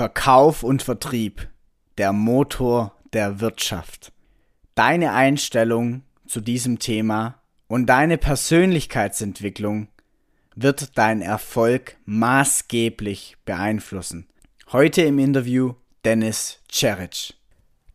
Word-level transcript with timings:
Verkauf 0.00 0.62
und 0.62 0.82
Vertrieb, 0.82 1.46
der 1.98 2.14
Motor 2.14 2.94
der 3.12 3.40
Wirtschaft. 3.40 4.12
Deine 4.74 5.12
Einstellung 5.12 6.04
zu 6.26 6.40
diesem 6.40 6.78
Thema 6.78 7.42
und 7.68 7.84
deine 7.84 8.16
Persönlichkeitsentwicklung 8.16 9.88
wird 10.56 10.96
deinen 10.96 11.20
Erfolg 11.20 11.98
maßgeblich 12.06 13.36
beeinflussen. 13.44 14.26
Heute 14.72 15.02
im 15.02 15.18
Interview 15.18 15.74
Dennis 16.06 16.60
Ceric. 16.72 17.34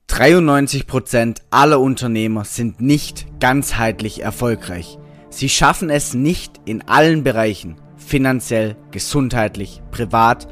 93% 0.07 1.37
aller 1.49 1.79
Unternehmer 1.79 2.45
sind 2.45 2.81
nicht 2.81 3.25
ganzheitlich 3.39 4.21
erfolgreich. 4.21 4.99
Sie 5.31 5.49
schaffen 5.49 5.89
es 5.89 6.13
nicht 6.13 6.61
in 6.65 6.87
allen 6.87 7.23
Bereichen, 7.23 7.77
finanziell, 7.97 8.75
gesundheitlich, 8.91 9.81
privat, 9.89 10.47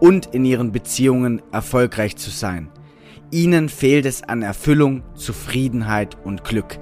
und 0.00 0.26
in 0.34 0.44
ihren 0.44 0.72
Beziehungen 0.72 1.42
erfolgreich 1.52 2.16
zu 2.16 2.30
sein. 2.30 2.68
Ihnen 3.30 3.68
fehlt 3.68 4.06
es 4.06 4.22
an 4.22 4.42
Erfüllung, 4.42 5.02
Zufriedenheit 5.14 6.16
und 6.24 6.44
Glück. 6.44 6.78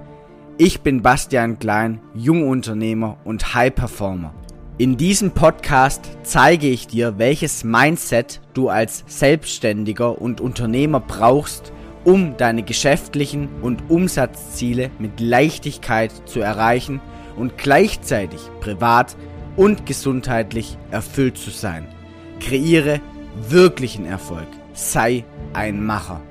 Ich 0.59 0.81
bin 0.81 1.03
Bastian 1.03 1.59
Klein, 1.59 2.01
Jungunternehmer 2.15 3.19
und 3.25 3.55
High 3.55 3.75
Performer. 3.75 4.33
In 4.79 4.97
diesem 4.97 5.31
Podcast 5.31 6.19
zeige 6.23 6.69
ich 6.69 6.87
dir, 6.87 7.19
welches 7.19 7.65
Mindset 7.65 8.41
du 8.55 8.69
als 8.69 9.05
Selbstständiger 9.07 10.21
und 10.21 10.41
Unternehmer 10.41 11.01
brauchst, 11.01 11.73
um 12.05 12.37
deine 12.37 12.63
geschäftlichen 12.63 13.49
und 13.63 13.91
Umsatzziele 13.91 14.91
mit 14.99 15.19
Leichtigkeit 15.19 16.13
zu 16.27 16.41
erreichen 16.41 17.01
und 17.37 17.59
gleichzeitig 17.59 18.41
privat 18.61 19.17
und 19.57 19.87
gesundheitlich 19.87 20.79
erfüllt 20.91 21.39
zu 21.39 21.51
sein. 21.51 21.89
Kreiere 22.41 23.01
wirklichen 23.49 24.07
Erfolg. 24.07 24.47
Sei 24.73 25.25
ein 25.53 25.85
Macher. 25.85 26.23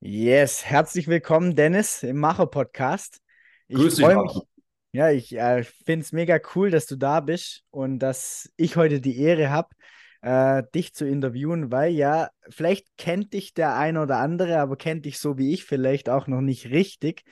Yes, 0.00 0.64
herzlich 0.64 1.08
willkommen, 1.08 1.54
Dennis, 1.54 2.02
im 2.02 2.18
Macher-Podcast. 2.18 3.20
Ich 3.68 3.94
freue 3.94 4.22
mich. 4.22 4.38
Ja, 4.92 5.10
ich 5.10 5.34
äh, 5.34 5.62
finde 5.62 6.04
es 6.04 6.12
mega 6.12 6.38
cool, 6.54 6.70
dass 6.70 6.86
du 6.86 6.96
da 6.96 7.20
bist 7.20 7.64
und 7.70 8.00
dass 8.00 8.52
ich 8.56 8.76
heute 8.76 9.00
die 9.00 9.18
Ehre 9.18 9.50
habe, 9.50 9.70
äh, 10.20 10.62
dich 10.74 10.92
zu 10.94 11.06
interviewen, 11.06 11.72
weil 11.72 11.92
ja, 11.92 12.28
vielleicht 12.50 12.86
kennt 12.98 13.32
dich 13.32 13.54
der 13.54 13.76
eine 13.76 14.02
oder 14.02 14.18
andere, 14.18 14.58
aber 14.58 14.76
kennt 14.76 15.06
dich 15.06 15.18
so 15.18 15.38
wie 15.38 15.54
ich 15.54 15.64
vielleicht 15.64 16.10
auch 16.10 16.26
noch 16.26 16.42
nicht 16.42 16.66
richtig. 16.66 17.24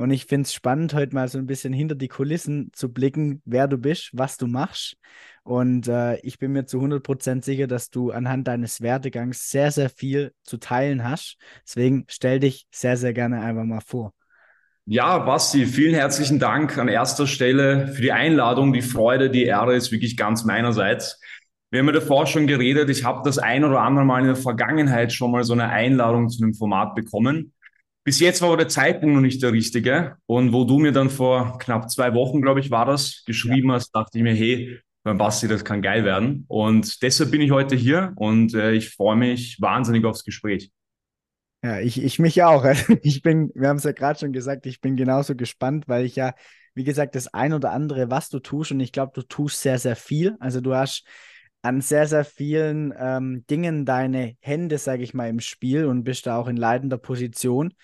Und 0.00 0.10
ich 0.12 0.24
finde 0.24 0.46
es 0.46 0.54
spannend, 0.54 0.94
heute 0.94 1.14
mal 1.14 1.28
so 1.28 1.36
ein 1.36 1.46
bisschen 1.46 1.74
hinter 1.74 1.94
die 1.94 2.08
Kulissen 2.08 2.70
zu 2.72 2.90
blicken, 2.90 3.42
wer 3.44 3.68
du 3.68 3.76
bist, 3.76 4.08
was 4.14 4.38
du 4.38 4.46
machst. 4.46 4.96
Und 5.42 5.88
äh, 5.88 6.16
ich 6.20 6.38
bin 6.38 6.52
mir 6.52 6.64
zu 6.64 6.78
100% 6.78 7.44
sicher, 7.44 7.66
dass 7.66 7.90
du 7.90 8.10
anhand 8.10 8.48
deines 8.48 8.80
Werdegangs 8.80 9.50
sehr, 9.50 9.70
sehr 9.70 9.90
viel 9.90 10.32
zu 10.42 10.56
teilen 10.56 11.04
hast. 11.04 11.36
Deswegen 11.66 12.06
stell 12.08 12.40
dich 12.40 12.66
sehr, 12.70 12.96
sehr 12.96 13.12
gerne 13.12 13.42
einfach 13.42 13.64
mal 13.64 13.82
vor. 13.84 14.14
Ja, 14.86 15.18
Basti, 15.18 15.66
vielen 15.66 15.94
herzlichen 15.94 16.38
Dank 16.38 16.78
an 16.78 16.88
erster 16.88 17.26
Stelle 17.26 17.88
für 17.88 18.00
die 18.00 18.12
Einladung. 18.12 18.72
Die 18.72 18.80
Freude, 18.80 19.28
die 19.28 19.44
Ehre 19.44 19.76
ist 19.76 19.92
wirklich 19.92 20.16
ganz 20.16 20.44
meinerseits. 20.44 21.20
Wir 21.70 21.80
haben 21.80 21.88
ja 21.88 21.92
davor 21.92 22.26
schon 22.26 22.46
geredet. 22.46 22.88
Ich 22.88 23.04
habe 23.04 23.20
das 23.22 23.38
ein 23.38 23.64
oder 23.64 23.82
andere 23.82 24.06
Mal 24.06 24.20
in 24.20 24.28
der 24.28 24.36
Vergangenheit 24.36 25.12
schon 25.12 25.30
mal 25.30 25.44
so 25.44 25.52
eine 25.52 25.68
Einladung 25.68 26.30
zu 26.30 26.42
einem 26.42 26.54
Format 26.54 26.94
bekommen. 26.94 27.52
Bis 28.04 28.18
jetzt 28.18 28.40
war 28.40 28.56
der 28.56 28.68
Zeitpunkt 28.68 29.14
noch 29.14 29.20
nicht 29.20 29.42
der 29.42 29.52
richtige. 29.52 30.16
Und 30.26 30.52
wo 30.52 30.64
du 30.64 30.78
mir 30.78 30.92
dann 30.92 31.10
vor 31.10 31.58
knapp 31.58 31.90
zwei 31.90 32.14
Wochen, 32.14 32.40
glaube 32.40 32.60
ich, 32.60 32.70
war 32.70 32.86
das, 32.86 33.22
geschrieben 33.26 33.68
ja. 33.68 33.74
hast, 33.74 33.94
dachte 33.94 34.18
ich 34.18 34.22
mir, 34.24 34.34
hey, 34.34 34.78
beim 35.02 35.18
Basti, 35.18 35.48
das 35.48 35.64
kann 35.64 35.82
geil 35.82 36.04
werden. 36.04 36.44
Und 36.48 37.02
deshalb 37.02 37.30
bin 37.30 37.40
ich 37.40 37.50
heute 37.50 37.76
hier 37.76 38.12
und 38.16 38.54
äh, 38.54 38.72
ich 38.72 38.90
freue 38.90 39.16
mich 39.16 39.60
wahnsinnig 39.60 40.04
aufs 40.04 40.24
Gespräch. 40.24 40.70
Ja, 41.62 41.80
ich, 41.80 42.02
ich 42.02 42.18
mich 42.18 42.42
auch. 42.42 42.64
Ich 43.02 43.22
bin, 43.22 43.50
wir 43.54 43.68
haben 43.68 43.76
es 43.76 43.84
ja 43.84 43.92
gerade 43.92 44.18
schon 44.18 44.32
gesagt, 44.32 44.66
ich 44.66 44.80
bin 44.80 44.96
genauso 44.96 45.34
gespannt, 45.34 45.88
weil 45.88 46.04
ich 46.04 46.16
ja, 46.16 46.34
wie 46.74 46.84
gesagt, 46.84 47.14
das 47.14 47.32
ein 47.32 47.52
oder 47.52 47.72
andere, 47.72 48.10
was 48.10 48.28
du 48.28 48.40
tust, 48.40 48.72
und 48.72 48.80
ich 48.80 48.92
glaube, 48.92 49.12
du 49.14 49.22
tust 49.22 49.60
sehr, 49.60 49.78
sehr 49.78 49.96
viel. 49.96 50.36
Also 50.40 50.60
du 50.60 50.74
hast 50.74 51.04
an 51.62 51.80
sehr, 51.80 52.06
sehr 52.06 52.24
vielen 52.24 52.94
ähm, 52.96 53.44
Dingen 53.48 53.84
deine 53.84 54.36
Hände, 54.40 54.78
sage 54.78 55.02
ich 55.02 55.14
mal, 55.14 55.28
im 55.28 55.40
Spiel 55.40 55.86
und 55.86 56.04
bist 56.04 56.26
da 56.26 56.36
auch 56.36 56.48
in 56.48 56.56
leitender 56.56 56.98
Position. 56.98 57.74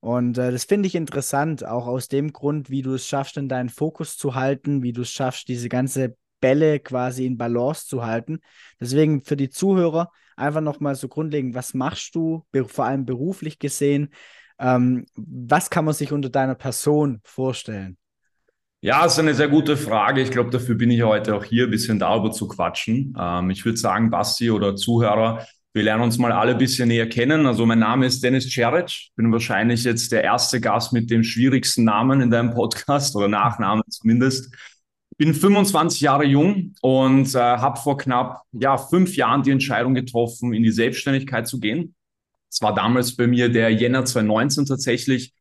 Und 0.00 0.36
äh, 0.36 0.50
das 0.50 0.64
finde 0.64 0.88
ich 0.88 0.94
interessant, 0.94 1.64
auch 1.64 1.86
aus 1.86 2.08
dem 2.08 2.32
Grund, 2.32 2.70
wie 2.70 2.82
du 2.82 2.94
es 2.94 3.06
schaffst, 3.06 3.36
in 3.36 3.48
deinen 3.48 3.68
Fokus 3.68 4.16
zu 4.16 4.34
halten, 4.34 4.82
wie 4.82 4.92
du 4.92 5.02
es 5.02 5.10
schaffst, 5.10 5.48
diese 5.48 5.68
ganze 5.68 6.16
Bälle 6.40 6.80
quasi 6.80 7.24
in 7.24 7.38
Balance 7.38 7.86
zu 7.86 8.04
halten. 8.04 8.40
Deswegen 8.80 9.22
für 9.22 9.36
die 9.36 9.48
Zuhörer 9.48 10.10
einfach 10.36 10.60
nochmal 10.60 10.96
so 10.96 11.08
grundlegend, 11.08 11.54
was 11.54 11.72
machst 11.72 12.14
du, 12.14 12.44
vor 12.66 12.84
allem 12.84 13.06
beruflich 13.06 13.58
gesehen? 13.58 14.12
Ähm, 14.58 15.06
was 15.14 15.70
kann 15.70 15.84
man 15.84 15.94
sich 15.94 16.12
unter 16.12 16.30
deiner 16.30 16.56
Person 16.56 17.20
vorstellen? 17.22 17.96
Ja, 18.84 19.06
ist 19.06 19.16
eine 19.20 19.32
sehr 19.32 19.46
gute 19.46 19.76
Frage. 19.76 20.20
Ich 20.22 20.32
glaube, 20.32 20.50
dafür 20.50 20.74
bin 20.74 20.90
ich 20.90 21.02
heute 21.02 21.36
auch 21.36 21.44
hier, 21.44 21.64
ein 21.64 21.70
bisschen 21.70 22.00
darüber 22.00 22.32
zu 22.32 22.48
quatschen. 22.48 23.16
Ähm, 23.16 23.50
ich 23.50 23.64
würde 23.64 23.78
sagen, 23.78 24.10
Basti 24.10 24.50
oder 24.50 24.74
Zuhörer, 24.74 25.46
wir 25.72 25.84
lernen 25.84 26.02
uns 26.02 26.18
mal 26.18 26.32
alle 26.32 26.50
ein 26.52 26.58
bisschen 26.58 26.88
näher 26.88 27.08
kennen. 27.08 27.46
Also 27.46 27.64
mein 27.64 27.78
Name 27.78 28.06
ist 28.06 28.24
Dennis 28.24 28.52
Ceric, 28.52 29.10
bin 29.14 29.30
wahrscheinlich 29.30 29.84
jetzt 29.84 30.10
der 30.10 30.24
erste 30.24 30.60
Gast 30.60 30.92
mit 30.92 31.10
dem 31.10 31.22
schwierigsten 31.22 31.84
Namen 31.84 32.20
in 32.22 32.30
deinem 32.32 32.50
Podcast 32.54 33.14
oder 33.14 33.28
Nachnamen 33.28 33.84
zumindest. 33.88 34.52
Bin 35.16 35.32
25 35.32 36.00
Jahre 36.00 36.24
jung 36.24 36.74
und 36.80 37.36
äh, 37.36 37.38
habe 37.38 37.78
vor 37.78 37.96
knapp 37.98 38.42
ja, 38.50 38.78
fünf 38.78 39.14
Jahren 39.14 39.44
die 39.44 39.52
Entscheidung 39.52 39.94
getroffen, 39.94 40.52
in 40.54 40.64
die 40.64 40.72
Selbstständigkeit 40.72 41.46
zu 41.46 41.60
gehen. 41.60 41.94
Es 42.50 42.60
war 42.60 42.74
damals 42.74 43.14
bei 43.14 43.28
mir 43.28 43.48
der 43.48 43.70
Jänner 43.70 44.04
2019 44.04 44.66
tatsächlich 44.66 45.32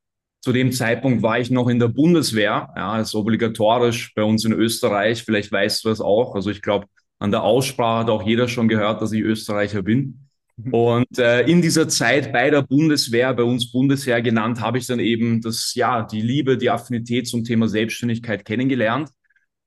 zu 0.42 0.52
dem 0.52 0.72
Zeitpunkt 0.72 1.22
war 1.22 1.40
ich 1.40 1.52
noch 1.52 1.70
in 1.70 1.80
der 1.80 1.88
Bundeswehr, 1.88 2.74
ja, 2.76 3.00
ist 3.00 3.14
obligatorisch 3.14 4.14
bei 4.16 4.24
uns 4.24 4.44
in 4.44 4.54
Österreich. 4.54 5.24
Vielleicht 5.24 5.52
weißt 5.52 5.86
du 5.86 5.90
das 5.90 6.02
auch. 6.02 6.34
Also 6.36 6.50
ich 6.50 6.64
glaube, 6.64 6.88
an 7.20 7.30
der 7.30 7.44
Aussprache 7.44 8.00
hat 8.00 8.10
auch 8.10 8.24
jeder 8.26 8.48
schon 8.48 8.68
gehört, 8.68 9.02
dass 9.02 9.12
ich 9.12 9.22
Österreicher 9.22 9.84
bin. 9.84 10.28
Mhm. 10.58 10.74
Und 10.74 11.20
äh, 11.20 11.42
in 11.44 11.62
dieser 11.62 11.88
Zeit 11.88 12.34
bei 12.34 12.50
der 12.50 12.64
Bundeswehr, 12.64 13.32
bei 13.36 13.44
uns 13.44 13.72
Bundesheer 13.72 14.24
genannt, 14.24 14.60
habe 14.60 14.80
ich 14.80 14.88
dann 14.88 15.00
eben 15.00 15.42
das, 15.42 15.76
ja, 15.76 16.02
die 16.02 16.22
Liebe, 16.22 16.58
die 16.58 16.72
Affinität 16.72 17.28
zum 17.28 17.44
Thema 17.44 17.68
Selbstständigkeit 17.68 18.44
kennengelernt. 18.44 19.10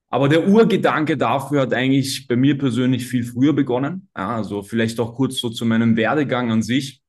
Aber 0.08 0.28
der 0.28 0.48
Urgedanke 0.48 1.16
dafür 1.16 1.62
hat 1.62 1.74
eigentlich 1.74 2.26
bei 2.26 2.34
mir 2.36 2.58
persönlich 2.58 3.06
viel 3.06 3.22
früher 3.22 3.52
begonnen. 3.52 4.08
Ja, 4.16 4.36
also 4.36 4.64
vielleicht 4.64 4.98
auch 4.98 5.14
kurz 5.14 5.38
so 5.38 5.50
zu 5.50 5.64
meinem 5.64 5.96
Werdegang 5.96 6.50
an 6.50 6.62
sich. 6.62 7.03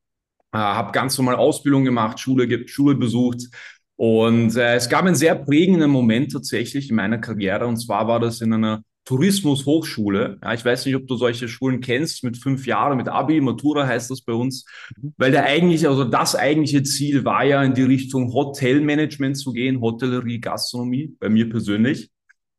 Äh, 0.56 0.58
habe 0.58 0.94
ganz 0.94 1.18
normal 1.18 1.36
Ausbildung 1.36 1.84
gemacht, 1.84 2.18
Schule, 2.18 2.66
Schule 2.70 2.96
besucht. 2.96 3.50
Und 3.98 4.56
äh, 4.56 4.76
es 4.76 4.88
gab 4.88 5.04
einen 5.04 5.16
sehr 5.16 5.36
prägenden 5.36 5.92
Moment 5.92 6.32
tatsächlich 6.32 6.90
in 6.90 6.96
meiner 6.96 7.18
Karriere. 7.18 7.68
Und 7.68 7.76
zwar 7.76 8.08
war 8.08 8.22
das 8.22 8.40
in 8.40 8.54
einer 8.54 8.82
Tourismushochschule. 9.04 10.38
Ja, 10.42 10.54
ich 10.54 10.64
weiß 10.64 10.86
nicht, 10.86 10.96
ob 10.96 11.08
du 11.08 11.18
solche 11.18 11.50
Schulen 11.50 11.82
kennst, 11.82 12.24
mit 12.24 12.38
fünf 12.38 12.66
Jahren, 12.68 12.96
mit 12.96 13.10
Abi, 13.10 13.42
Matura 13.42 13.86
heißt 13.86 14.10
das 14.10 14.22
bei 14.22 14.32
uns. 14.32 14.66
Weil 15.18 15.32
der 15.32 15.44
eigentliche, 15.44 15.90
also 15.90 16.06
das 16.06 16.36
eigentliche 16.36 16.84
Ziel 16.84 17.26
war 17.26 17.44
ja 17.44 17.62
in 17.62 17.74
die 17.74 17.84
Richtung 17.84 18.32
Hotelmanagement 18.32 19.38
zu 19.38 19.52
gehen, 19.52 19.82
Hotellerie, 19.82 20.40
Gastronomie, 20.40 21.18
bei 21.20 21.28
mir 21.28 21.50
persönlich. 21.50 22.12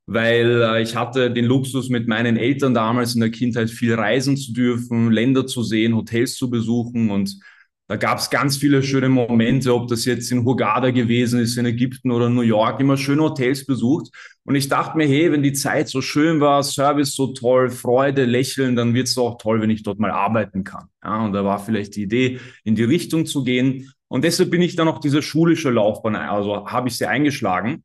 Weil 0.05 0.61
äh, 0.63 0.83
ich 0.83 0.95
hatte 0.97 1.31
den 1.31 1.47
Luxus, 1.47 1.89
mit 1.89 2.09
meinen 2.09 2.37
Eltern 2.37 2.75
damals 2.75 3.15
in 3.15 3.23
der 3.23 3.31
Kindheit 3.31 3.71
viel 3.71 3.95
reisen 3.95 4.37
zu 4.37 4.53
dürfen, 4.53 5.11
Länder 5.11 5.47
zu 5.47 5.63
sehen, 5.63 5.97
Hotels 5.97 6.37
zu 6.37 6.51
besuchen 6.51 7.11
und 7.11 7.41
da 7.89 7.97
gab 7.97 8.19
es 8.19 8.31
ganz 8.31 8.57
viele 8.57 8.83
schöne 8.83 9.09
Momente, 9.09 9.73
ob 9.73 9.87
das 9.87 10.05
jetzt 10.05 10.33
in 10.33 10.45
Hurghada 10.45 10.91
gewesen 10.91 11.39
ist, 11.39 11.57
in 11.57 11.67
Ägypten 11.67 12.11
oder 12.11 12.29
New 12.29 12.41
York, 12.41 12.81
immer 12.81 12.97
schöne 12.97 13.23
Hotels 13.23 13.65
besucht. 13.65 14.09
Und 14.45 14.57
ich 14.57 14.69
dachte 14.69 14.97
mir, 14.97 15.07
hey, 15.07 15.31
wenn 15.31 15.43
die 15.43 15.53
Zeit 15.53 15.89
so 15.89 16.03
schön 16.03 16.41
war, 16.41 16.65
Service 16.65 17.15
so 17.15 17.29
toll, 17.29 17.71
Freude, 17.71 18.25
Lächeln, 18.25 18.75
dann 18.75 18.93
wird 18.93 19.07
es 19.07 19.17
auch 19.17 19.39
toll, 19.39 19.61
wenn 19.61 19.71
ich 19.71 19.85
dort 19.85 20.01
mal 20.01 20.11
arbeiten 20.11 20.65
kann. 20.65 20.87
Ja, 21.05 21.25
und 21.25 21.33
da 21.33 21.45
war 21.45 21.61
vielleicht 21.61 21.95
die 21.95 22.03
Idee, 22.03 22.41
in 22.65 22.75
die 22.75 22.85
Richtung 22.85 23.25
zu 23.25 23.45
gehen. 23.45 23.93
Und 24.09 24.25
deshalb 24.25 24.51
bin 24.51 24.63
ich 24.63 24.75
dann 24.75 24.89
auch 24.89 24.99
diese 24.99 25.23
schulische 25.23 25.71
Laufbahn, 25.71 26.17
also 26.17 26.67
habe 26.67 26.89
ich 26.89 26.97
sie 26.97 27.07
eingeschlagen. 27.07 27.85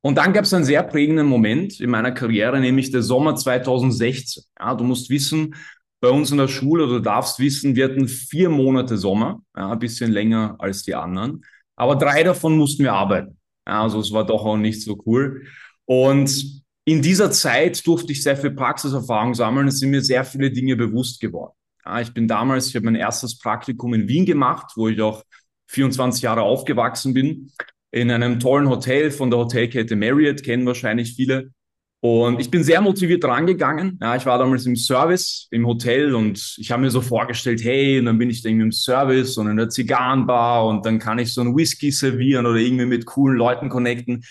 Und 0.00 0.16
dann 0.16 0.32
gab 0.32 0.44
es 0.44 0.54
einen 0.54 0.64
sehr 0.64 0.82
prägenden 0.82 1.26
Moment 1.26 1.80
in 1.80 1.90
meiner 1.90 2.12
Karriere, 2.12 2.60
nämlich 2.60 2.90
der 2.90 3.02
Sommer 3.02 3.36
2016. 3.36 4.44
Ja, 4.58 4.74
du 4.74 4.84
musst 4.84 5.10
wissen, 5.10 5.54
bei 6.00 6.08
uns 6.08 6.30
in 6.30 6.38
der 6.38 6.48
Schule, 6.48 6.86
du 6.86 7.00
darfst 7.00 7.38
wissen, 7.38 7.74
wir 7.74 7.84
hatten 7.86 8.08
vier 8.08 8.50
Monate 8.50 8.96
Sommer, 8.96 9.42
ja, 9.56 9.72
ein 9.72 9.78
bisschen 9.78 10.12
länger 10.12 10.56
als 10.58 10.82
die 10.82 10.94
anderen. 10.94 11.44
Aber 11.76 11.96
drei 11.96 12.22
davon 12.22 12.56
mussten 12.56 12.84
wir 12.84 12.92
arbeiten. 12.92 13.38
Ja, 13.66 13.82
also 13.82 14.00
es 14.00 14.12
war 14.12 14.24
doch 14.24 14.44
auch 14.44 14.56
nicht 14.56 14.82
so 14.82 15.00
cool. 15.06 15.46
Und 15.84 16.62
in 16.84 17.02
dieser 17.02 17.30
Zeit 17.30 17.86
durfte 17.86 18.12
ich 18.12 18.22
sehr 18.22 18.36
viel 18.36 18.52
Praxiserfahrung 18.52 19.34
sammeln. 19.34 19.68
Es 19.68 19.78
sind 19.78 19.90
mir 19.90 20.00
sehr 20.00 20.24
viele 20.24 20.50
Dinge 20.50 20.76
bewusst 20.76 21.20
geworden. 21.20 21.52
Ja, 21.84 22.00
ich 22.00 22.12
bin 22.14 22.28
damals, 22.28 22.68
ich 22.68 22.76
habe 22.76 22.86
mein 22.86 22.94
erstes 22.94 23.38
Praktikum 23.38 23.94
in 23.94 24.08
Wien 24.08 24.24
gemacht, 24.24 24.72
wo 24.76 24.88
ich 24.88 25.00
auch 25.00 25.22
24 25.68 26.22
Jahre 26.22 26.42
aufgewachsen 26.42 27.14
bin, 27.14 27.52
in 27.90 28.10
einem 28.10 28.40
tollen 28.40 28.68
Hotel 28.68 29.10
von 29.10 29.30
der 29.30 29.40
Hotelkette 29.40 29.96
Marriott, 29.96 30.42
kennen 30.42 30.66
wahrscheinlich 30.66 31.14
viele. 31.14 31.52
Und 32.00 32.40
ich 32.40 32.50
bin 32.50 32.62
sehr 32.62 32.80
motiviert 32.80 33.24
rangegangen. 33.24 33.98
Ja, 34.00 34.14
ich 34.14 34.24
war 34.24 34.38
damals 34.38 34.66
im 34.66 34.76
Service 34.76 35.48
im 35.50 35.66
Hotel 35.66 36.14
und 36.14 36.54
ich 36.56 36.70
habe 36.70 36.82
mir 36.82 36.90
so 36.90 37.00
vorgestellt, 37.00 37.62
hey, 37.64 37.98
und 37.98 38.04
dann 38.04 38.18
bin 38.18 38.30
ich 38.30 38.42
da 38.42 38.48
irgendwie 38.48 38.66
im 38.66 38.72
Service 38.72 39.36
und 39.36 39.48
in 39.48 39.56
der 39.56 39.68
Zigarrenbar 39.68 40.66
und 40.66 40.86
dann 40.86 41.00
kann 41.00 41.18
ich 41.18 41.34
so 41.34 41.40
einen 41.40 41.56
Whisky 41.56 41.90
servieren 41.90 42.46
oder 42.46 42.58
irgendwie 42.58 42.86
mit 42.86 43.04
coolen 43.04 43.36
Leuten 43.36 43.68
connecten. 43.68 44.22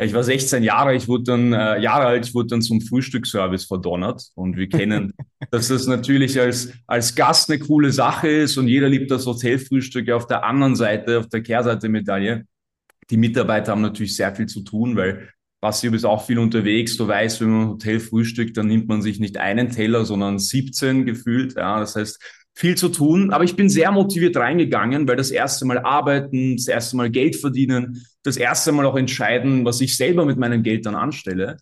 Ja, 0.00 0.06
ich 0.06 0.14
war 0.14 0.24
16 0.24 0.64
Jahre, 0.64 0.96
ich 0.96 1.06
wurde 1.06 1.24
dann 1.24 1.52
äh, 1.52 1.78
Jahre 1.78 2.06
alt, 2.06 2.26
ich 2.26 2.34
wurde 2.34 2.48
dann 2.48 2.62
zum 2.62 2.80
Frühstücksservice 2.80 3.66
verdonnert 3.66 4.30
und 4.34 4.56
wir 4.56 4.68
kennen, 4.68 5.12
dass 5.52 5.68
das 5.68 5.86
natürlich 5.86 6.40
als 6.40 6.72
als 6.88 7.14
Gast 7.14 7.50
eine 7.50 7.60
coole 7.60 7.92
Sache 7.92 8.26
ist 8.28 8.56
und 8.56 8.66
jeder 8.66 8.88
liebt 8.88 9.12
das 9.12 9.26
Hotelfrühstück. 9.26 10.10
Auf 10.10 10.26
der 10.26 10.42
anderen 10.44 10.74
Seite, 10.74 11.20
auf 11.20 11.28
der 11.28 11.42
Kehrseite 11.42 11.88
Medaille, 11.88 12.46
die 13.10 13.16
Mitarbeiter 13.16 13.72
haben 13.72 13.82
natürlich 13.82 14.16
sehr 14.16 14.34
viel 14.34 14.46
zu 14.46 14.62
tun, 14.62 14.96
weil 14.96 15.28
Basti, 15.62 15.86
du 15.86 15.92
bist 15.92 16.04
auch 16.04 16.26
viel 16.26 16.40
unterwegs. 16.40 16.96
Du 16.96 17.06
weißt, 17.06 17.40
wenn 17.40 17.50
man 17.50 17.62
im 17.62 17.68
Hotel 17.68 18.00
frühstückt, 18.00 18.56
dann 18.56 18.66
nimmt 18.66 18.88
man 18.88 19.00
sich 19.00 19.20
nicht 19.20 19.38
einen 19.38 19.70
Teller, 19.70 20.04
sondern 20.04 20.40
17 20.40 21.06
gefühlt. 21.06 21.54
Ja, 21.54 21.78
das 21.78 21.94
heißt, 21.94 22.20
viel 22.52 22.76
zu 22.76 22.88
tun. 22.88 23.32
Aber 23.32 23.44
ich 23.44 23.54
bin 23.54 23.68
sehr 23.68 23.92
motiviert 23.92 24.36
reingegangen, 24.36 25.06
weil 25.06 25.14
das 25.14 25.30
erste 25.30 25.64
Mal 25.64 25.78
arbeiten, 25.78 26.56
das 26.56 26.66
erste 26.66 26.96
Mal 26.96 27.10
Geld 27.10 27.36
verdienen, 27.36 28.04
das 28.24 28.36
erste 28.36 28.72
Mal 28.72 28.86
auch 28.86 28.96
entscheiden, 28.96 29.64
was 29.64 29.80
ich 29.80 29.96
selber 29.96 30.26
mit 30.26 30.36
meinem 30.36 30.64
Geld 30.64 30.84
dann 30.84 30.96
anstelle. 30.96 31.58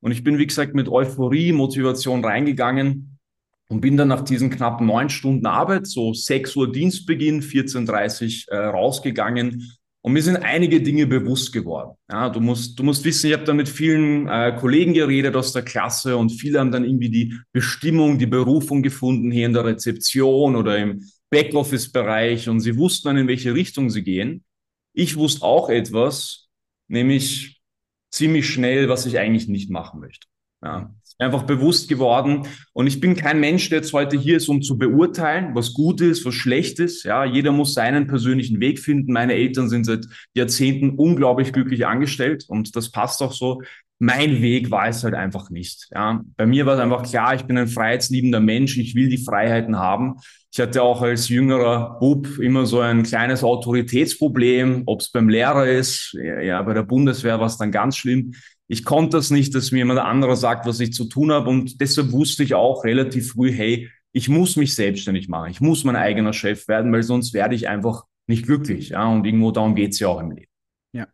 Und 0.00 0.10
ich 0.10 0.24
bin, 0.24 0.36
wie 0.38 0.48
gesagt, 0.48 0.74
mit 0.74 0.88
Euphorie, 0.88 1.52
Motivation 1.52 2.24
reingegangen 2.24 3.20
und 3.68 3.80
bin 3.80 3.96
dann 3.96 4.08
nach 4.08 4.22
diesen 4.22 4.50
knapp 4.50 4.80
neun 4.80 5.10
Stunden 5.10 5.46
Arbeit, 5.46 5.86
so 5.86 6.12
6 6.12 6.56
Uhr 6.56 6.72
Dienstbeginn, 6.72 7.40
14.30 7.40 8.48
Uhr 8.50 8.52
äh, 8.52 8.66
rausgegangen 8.66 9.70
und 10.04 10.12
mir 10.12 10.22
sind 10.22 10.36
einige 10.36 10.82
Dinge 10.82 11.06
bewusst 11.06 11.50
geworden. 11.50 11.96
Ja, 12.10 12.28
du 12.28 12.38
musst, 12.38 12.78
du 12.78 12.82
musst 12.82 13.02
wissen, 13.06 13.28
ich 13.28 13.32
habe 13.32 13.44
da 13.44 13.54
mit 13.54 13.70
vielen 13.70 14.28
äh, 14.28 14.54
Kollegen 14.54 14.92
geredet 14.92 15.34
aus 15.34 15.54
der 15.54 15.62
Klasse 15.62 16.18
und 16.18 16.28
viele 16.28 16.60
haben 16.60 16.70
dann 16.70 16.84
irgendwie 16.84 17.08
die 17.08 17.34
Bestimmung, 17.52 18.18
die 18.18 18.26
Berufung 18.26 18.82
gefunden 18.82 19.30
hier 19.30 19.46
in 19.46 19.54
der 19.54 19.64
Rezeption 19.64 20.56
oder 20.56 20.76
im 20.76 21.02
Backoffice-Bereich 21.30 22.50
und 22.50 22.60
sie 22.60 22.76
wussten 22.76 23.08
dann, 23.08 23.16
in 23.16 23.28
welche 23.28 23.54
Richtung 23.54 23.88
sie 23.88 24.02
gehen. 24.02 24.44
Ich 24.92 25.16
wusste 25.16 25.42
auch 25.42 25.70
etwas, 25.70 26.50
nämlich 26.86 27.62
ziemlich 28.10 28.46
schnell, 28.46 28.90
was 28.90 29.06
ich 29.06 29.18
eigentlich 29.18 29.48
nicht 29.48 29.70
machen 29.70 30.00
möchte. 30.00 30.26
Ja, 30.62 30.94
einfach 31.18 31.44
bewusst 31.44 31.88
geworden. 31.88 32.46
Und 32.72 32.86
ich 32.86 33.00
bin 33.00 33.14
kein 33.14 33.40
Mensch, 33.40 33.68
der 33.68 33.78
jetzt 33.78 33.92
heute 33.92 34.18
hier 34.18 34.36
ist, 34.36 34.48
um 34.48 34.62
zu 34.62 34.78
beurteilen, 34.78 35.54
was 35.54 35.72
gut 35.72 36.00
ist, 36.00 36.24
was 36.24 36.34
schlecht 36.34 36.78
ist. 36.78 37.04
Ja, 37.04 37.24
jeder 37.24 37.52
muss 37.52 37.74
seinen 37.74 38.06
persönlichen 38.06 38.60
Weg 38.60 38.78
finden. 38.78 39.12
Meine 39.12 39.34
Eltern 39.34 39.68
sind 39.68 39.84
seit 39.84 40.06
Jahrzehnten 40.34 40.90
unglaublich 40.90 41.52
glücklich 41.52 41.86
angestellt 41.86 42.44
und 42.48 42.74
das 42.76 42.90
passt 42.90 43.22
auch 43.22 43.32
so. 43.32 43.62
Mein 44.00 44.42
Weg 44.42 44.72
war 44.72 44.88
es 44.88 45.04
halt 45.04 45.14
einfach 45.14 45.50
nicht. 45.50 45.88
Ja, 45.94 46.20
bei 46.36 46.46
mir 46.46 46.66
war 46.66 46.74
es 46.74 46.80
einfach 46.80 47.04
klar, 47.04 47.36
ich 47.36 47.44
bin 47.44 47.56
ein 47.56 47.68
freiheitsliebender 47.68 48.40
Mensch. 48.40 48.76
Ich 48.76 48.96
will 48.96 49.08
die 49.08 49.24
Freiheiten 49.24 49.78
haben. 49.78 50.16
Ich 50.52 50.60
hatte 50.60 50.82
auch 50.82 51.00
als 51.00 51.28
jüngerer 51.28 51.98
Bub 52.00 52.38
immer 52.38 52.66
so 52.66 52.80
ein 52.80 53.04
kleines 53.04 53.44
Autoritätsproblem, 53.44 54.82
ob 54.86 55.00
es 55.00 55.10
beim 55.10 55.28
Lehrer 55.28 55.66
ist. 55.66 56.16
Ja, 56.42 56.60
bei 56.62 56.74
der 56.74 56.82
Bundeswehr 56.82 57.38
war 57.38 57.46
es 57.46 57.56
dann 57.56 57.70
ganz 57.70 57.96
schlimm 57.96 58.34
ich 58.66 58.84
konnte 58.84 59.16
das 59.18 59.30
nicht, 59.30 59.54
dass 59.54 59.72
mir 59.72 59.78
jemand 59.78 60.00
anderer 60.00 60.36
sagt, 60.36 60.66
was 60.66 60.80
ich 60.80 60.92
zu 60.92 61.04
tun 61.04 61.32
habe. 61.32 61.50
Und 61.50 61.80
deshalb 61.80 62.12
wusste 62.12 62.42
ich 62.42 62.54
auch 62.54 62.84
relativ 62.84 63.32
früh, 63.32 63.52
hey, 63.52 63.90
ich 64.12 64.28
muss 64.28 64.56
mich 64.56 64.74
selbstständig 64.74 65.28
machen. 65.28 65.50
Ich 65.50 65.60
muss 65.60 65.84
mein 65.84 65.96
eigener 65.96 66.32
Chef 66.32 66.66
werden, 66.68 66.92
weil 66.92 67.02
sonst 67.02 67.34
werde 67.34 67.54
ich 67.54 67.68
einfach 67.68 68.04
nicht 68.26 68.46
glücklich. 68.46 68.90
Ja, 68.90 69.06
und 69.06 69.26
irgendwo 69.26 69.50
darum 69.50 69.74
geht's 69.74 69.98
ja 69.98 70.08
auch 70.08 70.20
im 70.20 70.30
Leben. 70.30 70.50
Ja. 70.92 71.06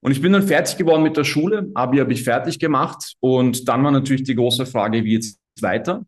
Und 0.00 0.12
ich 0.12 0.22
bin 0.22 0.32
dann 0.32 0.46
fertig 0.46 0.78
geworden 0.78 1.02
mit 1.02 1.16
der 1.16 1.24
Schule. 1.24 1.70
Abi 1.74 1.98
habe 1.98 2.12
ich 2.12 2.24
fertig 2.24 2.58
gemacht. 2.58 3.14
Und 3.20 3.68
dann 3.68 3.84
war 3.84 3.90
natürlich 3.90 4.22
die 4.22 4.36
große 4.36 4.64
Frage, 4.64 5.04
wie 5.04 5.14
jetzt 5.14 5.38
weiter? 5.60 6.06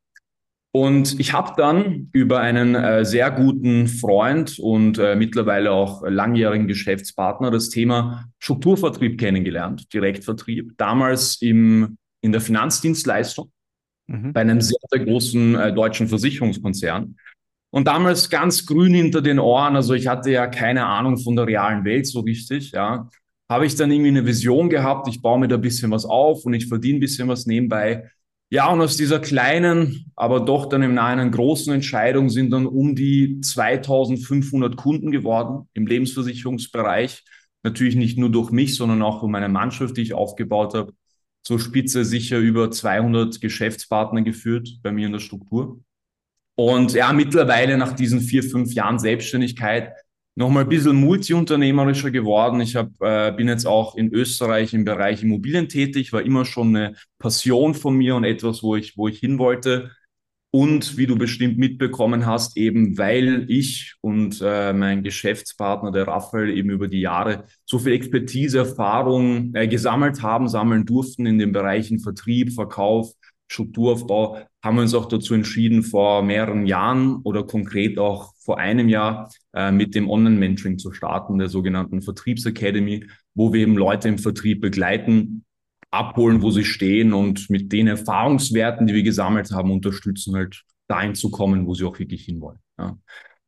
Und 0.74 1.20
ich 1.20 1.34
habe 1.34 1.52
dann 1.56 2.08
über 2.12 2.40
einen 2.40 2.74
äh, 2.74 3.04
sehr 3.04 3.30
guten 3.30 3.88
Freund 3.88 4.58
und 4.58 4.98
äh, 4.98 5.14
mittlerweile 5.14 5.70
auch 5.70 6.02
langjährigen 6.02 6.66
Geschäftspartner 6.66 7.50
das 7.50 7.68
Thema 7.68 8.24
Strukturvertrieb 8.38 9.20
kennengelernt, 9.20 9.92
Direktvertrieb, 9.92 10.72
damals 10.78 11.42
im, 11.42 11.98
in 12.22 12.32
der 12.32 12.40
Finanzdienstleistung 12.40 13.52
mhm. 14.06 14.32
bei 14.32 14.40
einem 14.40 14.62
sehr, 14.62 14.78
sehr 14.90 15.04
großen 15.04 15.54
äh, 15.56 15.74
deutschen 15.74 16.08
Versicherungskonzern. 16.08 17.16
Und 17.70 17.86
damals 17.86 18.30
ganz 18.30 18.64
grün 18.64 18.94
hinter 18.94 19.20
den 19.20 19.38
Ohren, 19.38 19.76
also 19.76 19.92
ich 19.92 20.06
hatte 20.06 20.30
ja 20.30 20.46
keine 20.46 20.86
Ahnung 20.86 21.18
von 21.18 21.36
der 21.36 21.46
realen 21.46 21.84
Welt 21.84 22.06
so 22.06 22.20
richtig, 22.20 22.72
ja, 22.72 23.08
habe 23.50 23.66
ich 23.66 23.76
dann 23.76 23.90
irgendwie 23.90 24.08
eine 24.08 24.24
Vision 24.24 24.70
gehabt, 24.70 25.08
ich 25.08 25.20
baue 25.20 25.38
mir 25.38 25.48
da 25.48 25.56
ein 25.56 25.60
bisschen 25.60 25.90
was 25.90 26.06
auf 26.06 26.46
und 26.46 26.54
ich 26.54 26.66
verdiene 26.68 26.98
ein 26.98 27.00
bisschen 27.00 27.28
was 27.28 27.44
nebenbei. 27.44 28.10
Ja, 28.52 28.70
und 28.70 28.82
aus 28.82 28.98
dieser 28.98 29.18
kleinen, 29.18 30.12
aber 30.14 30.38
doch 30.40 30.66
dann 30.68 30.82
im 30.82 30.92
Nahen 30.92 31.30
großen 31.30 31.72
Entscheidung 31.72 32.28
sind 32.28 32.50
dann 32.50 32.66
um 32.66 32.94
die 32.94 33.40
2500 33.40 34.76
Kunden 34.76 35.10
geworden 35.10 35.70
im 35.72 35.86
Lebensversicherungsbereich. 35.86 37.24
Natürlich 37.62 37.96
nicht 37.96 38.18
nur 38.18 38.30
durch 38.30 38.50
mich, 38.50 38.74
sondern 38.74 39.00
auch 39.00 39.20
von 39.20 39.30
meiner 39.30 39.48
Mannschaft, 39.48 39.96
die 39.96 40.02
ich 40.02 40.12
aufgebaut 40.12 40.74
habe. 40.74 40.92
Zur 41.42 41.60
Spitze 41.60 42.04
sicher 42.04 42.36
über 42.40 42.70
200 42.70 43.40
Geschäftspartner 43.40 44.20
geführt 44.20 44.68
bei 44.82 44.92
mir 44.92 45.06
in 45.06 45.12
der 45.12 45.20
Struktur. 45.20 45.80
Und 46.54 46.92
ja, 46.92 47.10
mittlerweile 47.14 47.78
nach 47.78 47.94
diesen 47.94 48.20
vier, 48.20 48.42
fünf 48.42 48.74
Jahren 48.74 48.98
Selbstständigkeit 48.98 49.94
nochmal 50.34 50.64
ein 50.64 50.68
bisschen 50.68 50.96
multiunternehmerischer 50.96 52.10
geworden. 52.10 52.60
Ich 52.60 52.76
hab, 52.76 52.88
äh, 53.00 53.32
bin 53.32 53.48
jetzt 53.48 53.66
auch 53.66 53.96
in 53.96 54.12
Österreich 54.12 54.74
im 54.74 54.84
Bereich 54.84 55.22
Immobilien 55.22 55.68
tätig, 55.68 56.12
war 56.12 56.22
immer 56.22 56.44
schon 56.44 56.74
eine 56.74 56.94
Passion 57.18 57.74
von 57.74 57.96
mir 57.96 58.16
und 58.16 58.24
etwas, 58.24 58.62
wo 58.62 58.76
ich, 58.76 58.96
wo 58.96 59.08
ich 59.08 59.18
hin 59.18 59.38
wollte. 59.38 59.90
Und 60.54 60.98
wie 60.98 61.06
du 61.06 61.16
bestimmt 61.16 61.56
mitbekommen 61.56 62.26
hast, 62.26 62.58
eben 62.58 62.98
weil 62.98 63.46
ich 63.48 63.94
und 64.02 64.42
äh, 64.44 64.74
mein 64.74 65.02
Geschäftspartner, 65.02 65.92
der 65.92 66.06
Raphael, 66.06 66.50
eben 66.50 66.68
über 66.68 66.88
die 66.88 67.00
Jahre 67.00 67.46
so 67.64 67.78
viel 67.78 67.92
Expertise, 67.92 68.58
Erfahrung 68.58 69.54
äh, 69.54 69.66
gesammelt 69.66 70.20
haben, 70.20 70.48
sammeln 70.48 70.84
durften 70.84 71.24
in 71.24 71.38
den 71.38 71.52
Bereichen 71.52 72.00
Vertrieb, 72.00 72.52
Verkauf, 72.52 73.12
Strukturaufbau, 73.50 74.42
haben 74.62 74.76
wir 74.76 74.82
uns 74.82 74.94
auch 74.94 75.06
dazu 75.06 75.34
entschieden, 75.34 75.82
vor 75.82 76.22
mehreren 76.22 76.66
Jahren 76.66 77.16
oder 77.24 77.44
konkret 77.44 77.98
auch 77.98 78.32
vor 78.38 78.58
einem 78.58 78.88
Jahr 78.88 79.30
äh, 79.54 79.72
mit 79.72 79.94
dem 79.94 80.08
Online-Mentoring 80.08 80.78
zu 80.78 80.92
starten, 80.92 81.38
der 81.38 81.48
sogenannten 81.48 82.00
Vertriebsacademy, 82.00 83.06
wo 83.34 83.52
wir 83.52 83.62
eben 83.62 83.76
Leute 83.76 84.08
im 84.08 84.18
Vertrieb 84.18 84.60
begleiten, 84.60 85.44
abholen, 85.90 86.42
wo 86.42 86.50
sie 86.50 86.64
stehen 86.64 87.12
und 87.12 87.50
mit 87.50 87.72
den 87.72 87.88
Erfahrungswerten, 87.88 88.86
die 88.86 88.94
wir 88.94 89.02
gesammelt 89.02 89.50
haben, 89.50 89.70
unterstützen, 89.70 90.34
halt 90.36 90.62
dahin 90.88 91.14
zu 91.14 91.30
kommen, 91.30 91.66
wo 91.66 91.74
sie 91.74 91.84
auch 91.84 91.98
wirklich 91.98 92.24
hinwollen. 92.24 92.58
Ja. 92.78 92.96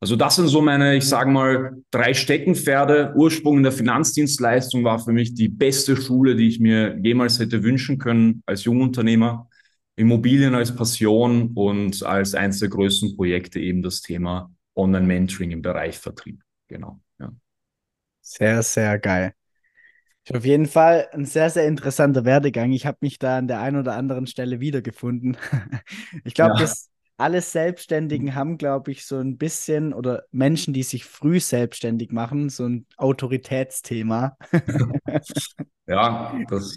Also 0.01 0.17
das 0.17 0.37
sind 0.37 0.49
so 0.49 0.61
meine, 0.61 0.97
ich 0.97 1.09
sage 1.09 1.31
mal, 1.31 1.83
drei 1.91 2.13
Steckenpferde. 2.13 3.15
Ursprung 3.17 3.59
in 3.59 3.63
der 3.63 3.73
Finanzdienstleistung 3.73 4.85
war 4.85 4.99
für 4.99 5.13
mich 5.13 5.33
die 5.33 5.49
beste 5.49 5.97
Schule, 5.97 6.37
die 6.37 6.49
ich 6.49 6.61
mir 6.61 6.99
jemals 7.03 7.39
hätte 7.39 7.63
wünschen 7.63 7.97
können 7.97 8.43
als 8.45 8.65
Jungunternehmer. 8.65 9.49
Immobilien 9.97 10.55
als 10.55 10.75
Passion 10.75 11.53
und 11.55 12.03
als 12.03 12.35
eines 12.35 12.59
der 12.59 12.69
größten 12.69 13.17
Projekte 13.17 13.61
eben 13.61 13.83
das 13.83 14.01
Thema 14.01 14.53
Online-Mentoring 14.75 15.53
im 15.53 15.63
Bereich 15.63 15.99
Vertrieb. 15.99 16.43
Genau. 16.69 17.01
Ja. 17.19 17.33
Sehr, 18.21 18.63
sehr 18.63 18.99
geil. 18.99 19.35
Auf 20.33 20.45
jeden 20.45 20.67
Fall 20.67 21.07
ein 21.13 21.27
sehr, 21.27 21.51
sehr 21.51 21.67
interessanter 21.67 22.25
Werdegang. 22.25 22.73
Ich 22.73 22.87
habe 22.87 22.99
mich 23.03 23.19
da 23.19 23.39
an 23.39 23.47
der 23.47 23.61
einen 23.61 23.77
oder 23.77 23.95
anderen 23.95 24.27
Stelle 24.27 24.59
wiedergefunden. 24.59 25.37
ich 26.25 26.35
glaube, 26.35 26.55
ja. 26.55 26.61
dass 26.61 26.89
alle 27.17 27.43
Selbstständigen 27.43 28.35
haben, 28.35 28.59
glaube 28.59 28.91
ich, 28.91 29.07
so 29.07 29.19
ein 29.19 29.37
bisschen 29.37 29.93
oder 29.93 30.25
Menschen, 30.33 30.75
die 30.75 30.83
sich 30.83 31.05
früh 31.05 31.41
selbstständig 31.41 32.11
machen, 32.11 32.49
so 32.49 32.67
ein 32.67 32.87
Autoritätsthema. 32.97 34.37
ja, 35.87 36.41
das 36.49 36.77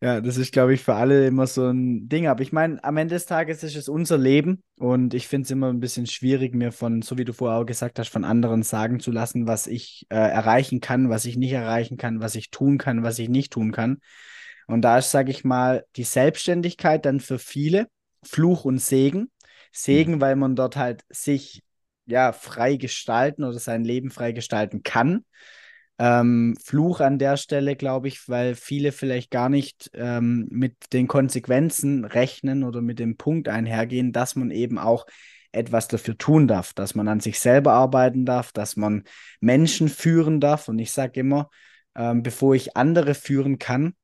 ja, 0.00 0.20
das 0.20 0.36
ist, 0.36 0.52
glaube 0.52 0.74
ich, 0.74 0.82
für 0.82 0.94
alle 0.94 1.26
immer 1.26 1.46
so 1.46 1.68
ein 1.68 2.08
Ding. 2.08 2.26
Aber 2.26 2.42
ich 2.42 2.52
meine, 2.52 2.82
am 2.84 2.96
Ende 2.96 3.14
des 3.14 3.26
Tages 3.26 3.62
ist 3.62 3.76
es 3.76 3.88
unser 3.88 4.18
Leben 4.18 4.62
und 4.78 5.14
ich 5.14 5.28
finde 5.28 5.44
es 5.44 5.50
immer 5.50 5.68
ein 5.68 5.80
bisschen 5.80 6.06
schwierig, 6.06 6.54
mir 6.54 6.72
von, 6.72 7.02
so 7.02 7.18
wie 7.18 7.24
du 7.24 7.32
vorher 7.32 7.58
auch 7.58 7.66
gesagt 7.66 7.98
hast, 7.98 8.08
von 8.08 8.24
anderen 8.24 8.62
sagen 8.62 9.00
zu 9.00 9.10
lassen, 9.10 9.46
was 9.46 9.66
ich 9.66 10.06
äh, 10.10 10.16
erreichen 10.16 10.80
kann, 10.80 11.10
was 11.10 11.24
ich 11.24 11.36
nicht 11.36 11.52
erreichen 11.52 11.96
kann, 11.96 12.20
was 12.20 12.34
ich 12.34 12.50
tun 12.50 12.78
kann, 12.78 13.02
was 13.02 13.18
ich 13.18 13.28
nicht 13.28 13.52
tun 13.52 13.72
kann. 13.72 13.98
Und 14.66 14.82
da 14.82 14.98
ist, 14.98 15.10
sage 15.10 15.30
ich 15.30 15.44
mal, 15.44 15.84
die 15.96 16.04
Selbstständigkeit 16.04 17.04
dann 17.04 17.20
für 17.20 17.38
viele 17.38 17.88
Fluch 18.22 18.64
und 18.64 18.78
Segen. 18.78 19.30
Segen, 19.72 20.16
mhm. 20.16 20.20
weil 20.20 20.36
man 20.36 20.56
dort 20.56 20.76
halt 20.76 21.04
sich 21.08 21.62
ja 22.06 22.32
frei 22.32 22.76
gestalten 22.76 23.44
oder 23.44 23.58
sein 23.58 23.84
Leben 23.84 24.10
frei 24.10 24.32
gestalten 24.32 24.82
kann 24.82 25.24
ähm, 25.98 26.56
Fluch 26.62 27.00
an 27.00 27.18
der 27.18 27.36
Stelle, 27.36 27.76
glaube 27.76 28.08
ich, 28.08 28.28
weil 28.28 28.54
viele 28.54 28.92
vielleicht 28.92 29.30
gar 29.30 29.48
nicht 29.48 29.90
ähm, 29.94 30.46
mit 30.50 30.92
den 30.92 31.08
Konsequenzen 31.08 32.04
rechnen 32.04 32.64
oder 32.64 32.82
mit 32.82 32.98
dem 32.98 33.16
Punkt 33.16 33.48
einhergehen, 33.48 34.12
dass 34.12 34.36
man 34.36 34.50
eben 34.50 34.78
auch 34.78 35.06
etwas 35.52 35.88
dafür 35.88 36.18
tun 36.18 36.48
darf, 36.48 36.74
dass 36.74 36.94
man 36.94 37.08
an 37.08 37.20
sich 37.20 37.40
selber 37.40 37.72
arbeiten 37.72 38.26
darf, 38.26 38.52
dass 38.52 38.76
man 38.76 39.04
Menschen 39.40 39.88
führen 39.88 40.40
darf. 40.40 40.68
Und 40.68 40.78
ich 40.78 40.92
sage 40.92 41.20
immer, 41.20 41.48
ähm, 41.94 42.22
bevor 42.22 42.54
ich 42.54 42.76
andere 42.76 43.14
führen 43.14 43.58
kann, 43.58 43.94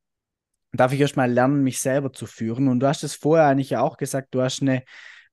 darf 0.72 0.92
ich 0.94 1.00
erst 1.00 1.16
mal 1.16 1.30
lernen, 1.30 1.62
mich 1.62 1.80
selber 1.80 2.12
zu 2.12 2.26
führen. 2.26 2.68
Und 2.68 2.80
du 2.80 2.86
hast 2.86 3.04
es 3.04 3.14
vorher 3.14 3.46
eigentlich 3.46 3.70
ja 3.70 3.82
auch 3.82 3.98
gesagt, 3.98 4.34
du 4.34 4.40
hast 4.40 4.62
eine 4.62 4.82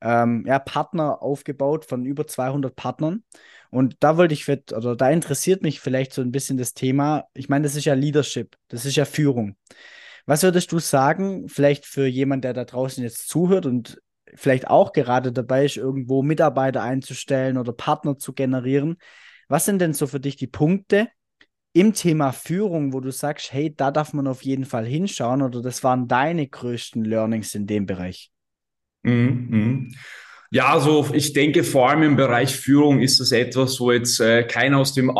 ähm, 0.01 0.43
ja, 0.47 0.59
Partner 0.59 1.21
aufgebaut 1.21 1.85
von 1.85 2.05
über 2.05 2.27
200 2.27 2.75
Partnern. 2.75 3.23
Und 3.69 3.97
da 3.99 4.17
wollte 4.17 4.33
ich, 4.33 4.47
oder 4.49 4.95
da 4.95 5.09
interessiert 5.09 5.61
mich 5.61 5.79
vielleicht 5.79 6.13
so 6.13 6.21
ein 6.21 6.31
bisschen 6.31 6.57
das 6.57 6.73
Thema. 6.73 7.25
Ich 7.33 7.49
meine, 7.49 7.63
das 7.63 7.75
ist 7.75 7.85
ja 7.85 7.93
Leadership, 7.93 8.55
das 8.67 8.85
ist 8.85 8.95
ja 8.95 9.05
Führung. 9.05 9.55
Was 10.25 10.43
würdest 10.43 10.71
du 10.71 10.79
sagen, 10.79 11.47
vielleicht 11.49 11.85
für 11.85 12.05
jemand, 12.05 12.43
der 12.43 12.53
da 12.53 12.65
draußen 12.65 13.03
jetzt 13.03 13.29
zuhört 13.29 13.65
und 13.65 14.01
vielleicht 14.35 14.67
auch 14.67 14.91
gerade 14.93 15.31
dabei 15.31 15.65
ist, 15.65 15.77
irgendwo 15.77 16.21
Mitarbeiter 16.21 16.83
einzustellen 16.83 17.57
oder 17.57 17.73
Partner 17.73 18.17
zu 18.17 18.33
generieren? 18.33 18.97
Was 19.47 19.65
sind 19.65 19.79
denn 19.79 19.93
so 19.93 20.07
für 20.07 20.19
dich 20.19 20.35
die 20.35 20.47
Punkte 20.47 21.09
im 21.73 21.93
Thema 21.93 22.31
Führung, 22.31 22.93
wo 22.93 22.99
du 22.99 23.11
sagst, 23.11 23.53
hey, 23.53 23.73
da 23.75 23.91
darf 23.91 24.13
man 24.13 24.27
auf 24.27 24.43
jeden 24.43 24.65
Fall 24.65 24.85
hinschauen 24.85 25.41
oder 25.41 25.61
das 25.61 25.83
waren 25.83 26.07
deine 26.07 26.47
größten 26.47 27.03
Learnings 27.03 27.55
in 27.55 27.67
dem 27.67 27.85
Bereich? 27.85 28.31
Mhm. 29.03 29.47
mhm. 29.49 29.95
Ja, 30.51 30.73
also 30.73 31.07
ich 31.13 31.33
denke, 31.33 31.63
vor 31.63 31.89
allem 31.89 32.01
im 32.01 32.15
Bereich 32.15 32.55
Führung 32.55 33.01
ist 33.01 33.19
das 33.19 33.31
etwas, 33.31 33.79
wo 33.79 33.91
jetzt 33.91 34.19
äh, 34.19 34.43
keiner 34.43 34.79
aus 34.79 34.93
dem 34.95 35.15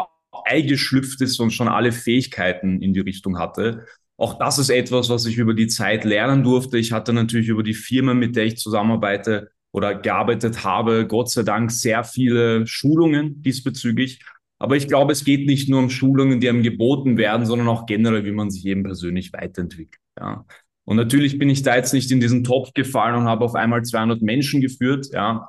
Ei 0.46 0.62
geschlüpft 0.62 1.22
ist 1.22 1.40
und 1.40 1.52
schon 1.52 1.68
alle 1.68 1.92
Fähigkeiten 1.92 2.82
in 2.82 2.94
die 2.94 3.02
Richtung 3.02 3.38
hatte. 3.38 3.86
Auch 4.18 4.40
das 4.40 4.58
ist 4.58 4.70
etwas, 4.70 5.10
was 5.10 5.26
ich 5.28 5.38
über 5.38 5.54
die 5.54 5.68
Zeit 5.68 6.04
lernen 6.04 6.44
durfte. 6.44 6.80
Ich 6.80 6.92
hatte 6.92 7.14
natürlich 7.14 7.48
über 7.48 7.62
die 7.62 7.76
Firma, 7.76 8.16
mit 8.16 8.36
der 8.36 8.46
ich 8.46 8.58
zusammenarbeite 8.58 9.52
oder 9.72 9.96
gearbeitet 9.96 10.64
habe, 10.64 11.06
Gott 11.08 11.30
sei 11.30 11.44
Dank 11.44 11.72
sehr 11.72 12.04
viele 12.04 12.66
Schulungen 12.66 13.42
diesbezüglich. 13.44 14.20
Aber 14.58 14.76
ich 14.76 14.88
glaube, 14.88 15.14
es 15.14 15.24
geht 15.24 15.46
nicht 15.46 15.70
nur 15.70 15.80
um 15.80 15.90
Schulungen, 15.90 16.40
die 16.42 16.50
einem 16.50 16.64
geboten 16.64 17.18
werden, 17.18 17.46
sondern 17.46 17.70
auch 17.70 17.86
generell, 17.86 18.26
wie 18.26 18.32
man 18.32 18.50
sich 18.50 18.66
eben 18.66 18.84
persönlich 18.84 19.32
weiterentwickelt. 19.32 20.02
Ja. 20.20 20.46
Und 20.90 20.96
natürlich 20.96 21.38
bin 21.38 21.52
ich 21.52 21.62
da 21.62 21.76
jetzt 21.76 21.94
nicht 21.94 22.10
in 22.10 22.20
diesen 22.20 22.44
Topf 22.44 22.74
gefallen 22.74 23.14
und 23.14 23.26
habe 23.26 23.46
auf 23.46 23.54
einmal 23.54 23.84
200 23.84 24.24
Menschen 24.24 24.60
geführt. 24.60 25.10
Ja, 25.14 25.48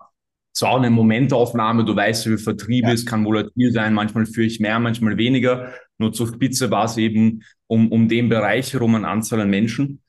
zwar 0.53 0.77
eine 0.77 0.91
Momentaufnahme, 0.91 1.87
du 1.87 1.97
weißt, 1.97 2.29
wie 2.29 2.37
Vertrieb 2.37 2.85
ja. 2.85 2.93
ist, 2.93 3.07
kann 3.07 3.25
volatil 3.25 3.73
sein, 3.73 3.95
manchmal 3.95 4.27
führe 4.27 4.47
ich 4.47 4.61
mehr, 4.61 4.79
manchmal 4.79 5.17
weniger. 5.17 5.73
Nur 5.97 6.13
zur 6.13 6.27
Spitze 6.27 6.71
war 6.71 6.85
es 6.85 6.99
eben 6.99 7.43
um, 7.69 7.91
um 7.91 8.07
den 8.07 8.29
Bereich 8.29 8.75
herum 8.75 8.97
an 8.97 9.07
Anzahl 9.07 9.41
an 9.41 9.49
Menschen. 9.49 10.03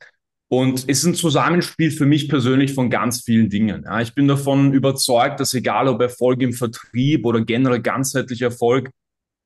Und 0.49 0.79
es 0.79 0.83
ist 0.83 1.05
ein 1.05 1.15
Zusammenspiel 1.15 1.91
für 1.91 2.05
mich 2.05 2.27
persönlich 2.27 2.73
von 2.73 2.89
ganz 2.89 3.21
vielen 3.21 3.49
Dingen. 3.49 3.83
Ja, 3.85 4.01
ich 4.01 4.13
bin 4.13 4.27
davon 4.27 4.73
überzeugt, 4.73 5.39
dass 5.39 5.53
egal 5.53 5.87
ob 5.87 6.01
Erfolg 6.01 6.41
im 6.41 6.51
Vertrieb 6.51 7.25
oder 7.25 7.39
generell 7.39 7.79
ganzheitlicher 7.79 8.47
Erfolg, 8.47 8.91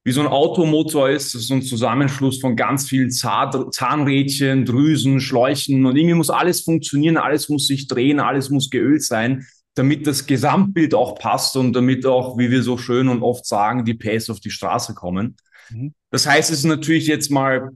wie 0.05 0.11
so 0.11 0.21
ein 0.21 0.27
Automotor 0.27 1.09
ist, 1.09 1.33
das 1.33 1.41
ist 1.41 1.47
so 1.47 1.55
ein 1.55 1.63
Zusammenschluss 1.63 2.39
von 2.39 2.55
ganz 2.55 2.87
vielen 2.87 3.09
Zahnrädchen, 3.09 4.63
Drüsen, 4.63 5.19
Schläuchen 5.19 5.83
und 5.87 5.97
irgendwie 5.97 6.13
muss 6.13 6.29
alles 6.29 6.61
funktionieren, 6.61 7.17
alles 7.17 7.49
muss 7.49 7.65
sich 7.65 7.87
drehen, 7.87 8.19
alles 8.19 8.51
muss 8.51 8.69
geölt 8.69 9.03
sein, 9.03 9.47
damit 9.73 10.05
das 10.05 10.27
Gesamtbild 10.27 10.93
auch 10.93 11.17
passt 11.17 11.57
und 11.57 11.73
damit 11.73 12.05
auch, 12.05 12.37
wie 12.37 12.51
wir 12.51 12.61
so 12.61 12.77
schön 12.77 13.09
und 13.09 13.23
oft 13.23 13.47
sagen, 13.47 13.83
die 13.83 13.95
Pace 13.95 14.29
auf 14.29 14.39
die 14.39 14.51
Straße 14.51 14.93
kommen. 14.93 15.37
Mhm. 15.71 15.95
Das 16.11 16.27
heißt, 16.27 16.51
es 16.51 16.59
ist 16.59 16.65
natürlich 16.65 17.07
jetzt 17.07 17.31
mal 17.31 17.71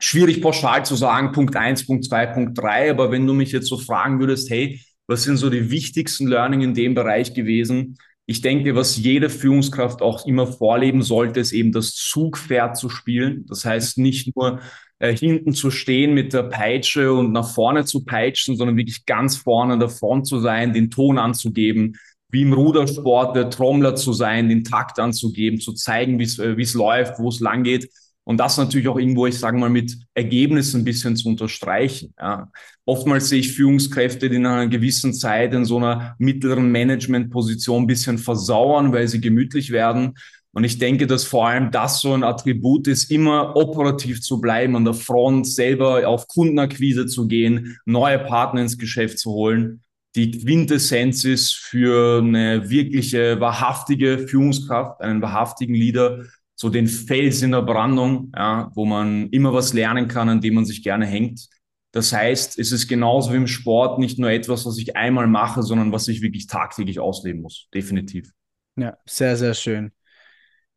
schwierig 0.00 0.42
pauschal 0.42 0.84
zu 0.84 0.96
sagen, 0.96 1.30
Punkt 1.30 1.54
eins, 1.54 1.86
Punkt 1.86 2.04
zwei, 2.04 2.26
Punkt 2.26 2.58
drei. 2.58 2.90
aber 2.90 3.12
wenn 3.12 3.28
du 3.28 3.32
mich 3.32 3.52
jetzt 3.52 3.68
so 3.68 3.78
fragen 3.78 4.18
würdest, 4.18 4.50
hey, 4.50 4.80
was 5.06 5.22
sind 5.22 5.36
so 5.36 5.48
die 5.48 5.70
wichtigsten 5.70 6.26
Learning 6.26 6.62
in 6.62 6.74
dem 6.74 6.94
Bereich 6.94 7.32
gewesen? 7.32 7.96
Ich 8.30 8.42
denke, 8.42 8.76
was 8.76 8.96
jede 8.96 9.28
Führungskraft 9.28 10.02
auch 10.02 10.24
immer 10.24 10.46
vorleben 10.46 11.02
sollte, 11.02 11.40
ist 11.40 11.50
eben 11.50 11.72
das 11.72 11.96
Zugpferd 11.96 12.76
zu 12.76 12.88
spielen. 12.88 13.44
Das 13.48 13.64
heißt, 13.64 13.98
nicht 13.98 14.36
nur 14.36 14.60
äh, 15.00 15.12
hinten 15.12 15.52
zu 15.52 15.72
stehen 15.72 16.14
mit 16.14 16.32
der 16.32 16.44
Peitsche 16.44 17.12
und 17.12 17.32
nach 17.32 17.52
vorne 17.52 17.86
zu 17.86 18.04
peitschen, 18.04 18.56
sondern 18.56 18.76
wirklich 18.76 19.04
ganz 19.04 19.36
vorne 19.36 19.72
an 19.72 19.80
der 19.80 19.88
Front 19.88 20.28
zu 20.28 20.38
sein, 20.38 20.72
den 20.72 20.92
Ton 20.92 21.18
anzugeben, 21.18 21.96
wie 22.28 22.42
im 22.42 22.52
Rudersport 22.52 23.34
der 23.34 23.50
Trommler 23.50 23.96
zu 23.96 24.12
sein, 24.12 24.48
den 24.48 24.62
Takt 24.62 25.00
anzugeben, 25.00 25.58
zu 25.58 25.72
zeigen, 25.72 26.20
wie 26.20 26.22
es 26.22 26.38
äh, 26.38 26.78
läuft, 26.78 27.18
wo 27.18 27.30
es 27.30 27.40
lang 27.40 27.64
geht. 27.64 27.90
Und 28.30 28.36
das 28.36 28.58
natürlich 28.58 28.86
auch 28.86 28.96
irgendwo, 28.96 29.26
ich 29.26 29.36
sage 29.36 29.58
mal, 29.58 29.70
mit 29.70 29.98
Ergebnissen 30.14 30.82
ein 30.82 30.84
bisschen 30.84 31.16
zu 31.16 31.28
unterstreichen. 31.28 32.14
Ja. 32.16 32.48
Oftmals 32.84 33.28
sehe 33.28 33.40
ich 33.40 33.54
Führungskräfte, 33.54 34.30
die 34.30 34.36
in 34.36 34.46
einer 34.46 34.68
gewissen 34.68 35.12
Zeit 35.12 35.52
in 35.52 35.64
so 35.64 35.78
einer 35.78 36.14
mittleren 36.20 36.70
Managementposition 36.70 37.82
ein 37.82 37.86
bisschen 37.88 38.18
versauern, 38.18 38.92
weil 38.92 39.08
sie 39.08 39.20
gemütlich 39.20 39.72
werden. 39.72 40.14
Und 40.52 40.62
ich 40.62 40.78
denke, 40.78 41.08
dass 41.08 41.24
vor 41.24 41.48
allem 41.48 41.72
das 41.72 42.02
so 42.02 42.14
ein 42.14 42.22
Attribut 42.22 42.86
ist, 42.86 43.10
immer 43.10 43.56
operativ 43.56 44.22
zu 44.22 44.40
bleiben, 44.40 44.76
an 44.76 44.84
der 44.84 44.94
Front 44.94 45.48
selber 45.48 46.06
auf 46.06 46.28
Kundenakquise 46.28 47.06
zu 47.06 47.26
gehen, 47.26 47.78
neue 47.84 48.20
Partner 48.20 48.60
ins 48.60 48.78
Geschäft 48.78 49.18
zu 49.18 49.32
holen. 49.32 49.82
Die 50.14 50.30
Quintessenz 50.30 51.24
ist 51.24 51.54
für 51.54 52.18
eine 52.18 52.70
wirkliche, 52.70 53.40
wahrhaftige 53.40 54.28
Führungskraft, 54.28 55.00
einen 55.00 55.20
wahrhaftigen 55.20 55.74
Leader, 55.74 56.26
so 56.60 56.68
den 56.68 56.88
Fels 56.88 57.40
in 57.40 57.52
der 57.52 57.62
Brandung, 57.62 58.30
ja, 58.36 58.70
wo 58.74 58.84
man 58.84 59.30
immer 59.30 59.54
was 59.54 59.72
lernen 59.72 60.08
kann, 60.08 60.28
an 60.28 60.42
dem 60.42 60.52
man 60.52 60.66
sich 60.66 60.82
gerne 60.82 61.06
hängt. 61.06 61.48
Das 61.90 62.12
heißt, 62.12 62.58
es 62.58 62.70
ist 62.70 62.86
genauso 62.86 63.32
wie 63.32 63.38
im 63.38 63.46
Sport 63.46 63.98
nicht 63.98 64.18
nur 64.18 64.30
etwas, 64.30 64.66
was 64.66 64.76
ich 64.76 64.94
einmal 64.94 65.26
mache, 65.26 65.62
sondern 65.62 65.90
was 65.90 66.06
ich 66.08 66.20
wirklich 66.20 66.48
tagtäglich 66.48 67.00
ausleben 67.00 67.40
muss. 67.40 67.68
Definitiv. 67.72 68.30
Ja, 68.76 68.98
sehr, 69.06 69.38
sehr 69.38 69.54
schön. 69.54 69.90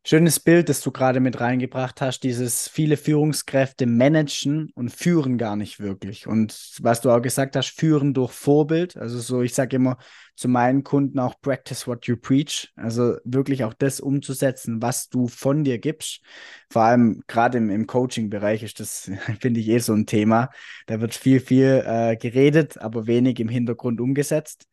Schönes 0.06 0.38
Bild, 0.38 0.68
das 0.68 0.82
du 0.82 0.90
gerade 0.90 1.18
mit 1.18 1.40
reingebracht 1.40 2.02
hast, 2.02 2.24
dieses 2.24 2.68
viele 2.68 2.98
Führungskräfte 2.98 3.86
managen 3.86 4.70
und 4.74 4.90
führen 4.90 5.38
gar 5.38 5.56
nicht 5.56 5.80
wirklich. 5.80 6.26
Und 6.26 6.76
was 6.82 7.00
du 7.00 7.10
auch 7.10 7.22
gesagt 7.22 7.56
hast, 7.56 7.68
führen 7.68 8.12
durch 8.12 8.30
Vorbild. 8.32 8.98
Also 8.98 9.18
so, 9.18 9.40
ich 9.40 9.54
sage 9.54 9.76
immer 9.76 9.96
zu 10.36 10.48
meinen 10.48 10.84
Kunden 10.84 11.18
auch 11.18 11.40
practice 11.40 11.86
what 11.86 12.06
you 12.06 12.18
preach. 12.18 12.70
Also 12.76 13.16
wirklich 13.24 13.64
auch 13.64 13.72
das 13.72 13.98
umzusetzen, 13.98 14.82
was 14.82 15.08
du 15.08 15.26
von 15.26 15.64
dir 15.64 15.78
gibst. 15.78 16.20
Vor 16.68 16.82
allem 16.82 17.22
gerade 17.26 17.56
im, 17.56 17.70
im 17.70 17.86
Coaching-Bereich 17.86 18.62
ist 18.62 18.80
das, 18.80 19.10
finde 19.40 19.60
ich, 19.60 19.68
eh 19.68 19.78
so 19.78 19.94
ein 19.94 20.04
Thema. 20.04 20.50
Da 20.84 21.00
wird 21.00 21.14
viel, 21.14 21.40
viel 21.40 21.82
äh, 21.86 22.16
geredet, 22.18 22.76
aber 22.76 23.06
wenig 23.06 23.40
im 23.40 23.48
Hintergrund 23.48 24.02
umgesetzt. 24.02 24.68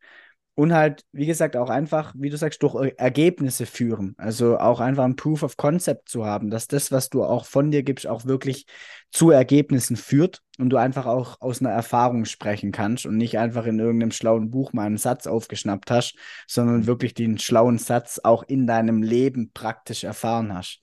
Und 0.54 0.74
halt, 0.74 1.04
wie 1.14 1.26
gesagt, 1.26 1.56
auch 1.56 1.70
einfach, 1.70 2.14
wie 2.18 2.30
du 2.30 2.38
sagst, 2.38 2.62
durch 2.62 2.94
Ergebnisse 2.98 3.66
führen. 3.66 4.16
Also 4.18 4.60
auch 4.60 4.82
einfach 4.82 5.06
ein 5.06 5.16
Proof 5.16 5.44
of 5.44 5.56
Concept 5.56 6.10
zu 6.10 6.26
haben, 6.26 6.50
dass 6.50 6.68
das, 6.68 6.92
was 6.92 7.10
du 7.10 7.24
auch 7.24 7.46
von 7.46 7.72
dir 7.72 7.84
gibst, 7.84 8.06
auch 8.06 8.26
wirklich 8.26 8.66
zu 9.12 9.32
Ergebnissen 9.32 9.96
führt 9.96 10.42
und 10.60 10.70
du 10.70 10.78
einfach 10.78 11.06
auch 11.06 11.40
aus 11.40 11.62
einer 11.62 11.72
Erfahrung 11.72 12.26
sprechen 12.26 12.72
kannst 12.72 13.06
und 13.06 13.16
nicht 13.18 13.38
einfach 13.38 13.66
in 13.66 13.80
irgendeinem 13.80 14.12
schlauen 14.12 14.52
Buch 14.52 14.74
mal 14.74 14.86
einen 14.86 14.98
Satz 14.98 15.26
aufgeschnappt 15.26 15.90
hast, 15.90 16.16
sondern 16.48 16.86
wirklich 16.86 17.14
den 17.14 17.38
schlauen 17.38 17.78
Satz 17.78 18.20
auch 18.22 18.44
in 18.44 18.68
deinem 18.68 19.04
Leben 19.04 19.52
praktisch 19.54 20.04
erfahren 20.04 20.54
hast. 20.54 20.82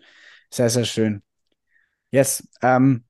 Sehr, 0.50 0.70
sehr 0.70 0.86
schön. 0.86 1.22
Yes. 2.10 2.48
Ähm, 2.62 3.04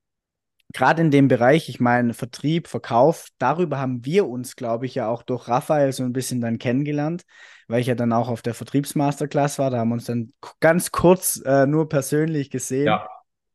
gerade 0.73 1.03
in 1.03 1.11
dem 1.11 1.29
Bereich, 1.29 1.69
ich 1.69 1.81
meine, 1.81 2.15
Vertrieb, 2.15 2.69
Verkauf, 2.69 3.29
darüber 3.39 3.79
haben 3.79 4.05
wir 4.05 4.29
uns, 4.29 4.57
glaube 4.57 4.87
ich, 4.87 4.95
ja 4.95 5.09
auch 5.09 5.23
durch 5.23 5.49
Raphael 5.49 5.93
so 5.93 6.03
ein 6.03 6.13
bisschen 6.13 6.41
dann 6.41 6.59
kennengelernt, 6.59 7.25
weil 7.69 7.81
ich 7.81 7.87
ja 7.87 7.95
dann 7.95 8.13
auch 8.13 8.29
auf 8.29 8.43
der 8.43 8.55
Vertriebsmasterclass 8.55 9.59
war. 9.59 9.71
Da 9.71 9.79
haben 9.79 9.89
wir 9.89 9.95
uns 9.95 10.05
dann 10.05 10.33
ganz 10.61 10.91
kurz 10.91 11.41
äh, 11.45 11.67
nur 11.67 11.89
persönlich 11.89 12.51
gesehen 12.51 12.87
ja. 12.87 13.09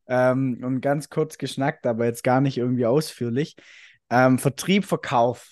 ähm, 0.08 0.60
und 0.64 0.82
ganz 0.82 1.10
kurz 1.10 1.38
geschnackt, 1.38 1.86
aber 1.86 2.06
jetzt 2.06 2.24
gar 2.24 2.42
nicht 2.42 2.58
irgendwie 2.58 2.86
ausführlich. 2.86 3.56
Ähm, 4.10 4.40
Vertrieb, 4.40 4.86
Verkauf 4.86 5.52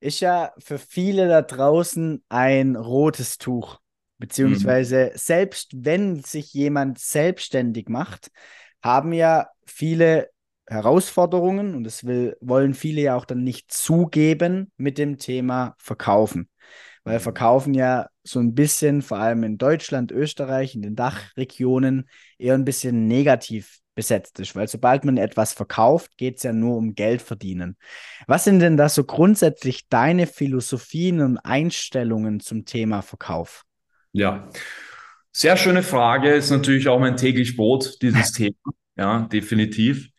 ist 0.00 0.20
ja 0.20 0.52
für 0.58 0.78
viele 0.78 1.28
da 1.28 1.42
draußen 1.42 2.22
ein 2.28 2.76
rotes 2.76 3.38
Tuch. 3.38 3.78
Beziehungsweise 4.18 5.10
mhm. 5.12 5.18
selbst 5.18 5.70
wenn 5.74 6.22
sich 6.22 6.52
jemand 6.52 6.98
selbstständig 6.98 7.88
macht, 7.88 8.30
haben 8.82 9.14
ja 9.14 9.48
viele 9.64 10.28
Herausforderungen 10.70 11.74
und 11.74 11.84
das 11.84 12.04
will, 12.04 12.36
wollen 12.40 12.74
viele 12.74 13.00
ja 13.02 13.16
auch 13.16 13.24
dann 13.24 13.42
nicht 13.42 13.72
zugeben 13.72 14.70
mit 14.76 14.98
dem 14.98 15.18
Thema 15.18 15.74
Verkaufen. 15.78 16.48
Weil 17.02 17.18
mhm. 17.18 17.22
Verkaufen 17.22 17.74
ja 17.74 18.08
so 18.22 18.38
ein 18.38 18.54
bisschen, 18.54 19.02
vor 19.02 19.18
allem 19.18 19.42
in 19.42 19.58
Deutschland, 19.58 20.12
Österreich, 20.12 20.74
in 20.74 20.82
den 20.82 20.94
Dachregionen, 20.94 22.08
eher 22.38 22.54
ein 22.54 22.64
bisschen 22.64 23.08
negativ 23.08 23.78
besetzt 23.94 24.38
ist. 24.38 24.54
Weil 24.54 24.68
sobald 24.68 25.04
man 25.04 25.16
etwas 25.16 25.52
verkauft, 25.52 26.16
geht 26.16 26.36
es 26.36 26.44
ja 26.44 26.52
nur 26.52 26.76
um 26.76 26.94
Geld 26.94 27.20
verdienen. 27.20 27.76
Was 28.26 28.44
sind 28.44 28.60
denn 28.60 28.76
da 28.76 28.88
so 28.88 29.04
grundsätzlich 29.04 29.88
deine 29.88 30.26
Philosophien 30.26 31.20
und 31.20 31.38
Einstellungen 31.38 32.40
zum 32.40 32.64
Thema 32.64 33.02
Verkauf? 33.02 33.64
Ja, 34.12 34.48
sehr 35.32 35.56
schöne 35.56 35.82
Frage. 35.82 36.32
Ist 36.32 36.50
natürlich 36.50 36.88
auch 36.88 37.00
mein 37.00 37.16
täglich 37.16 37.56
Brot, 37.56 38.00
dieses 38.02 38.32
Thema. 38.32 38.54
Ja, 38.96 39.20
definitiv. 39.22 40.09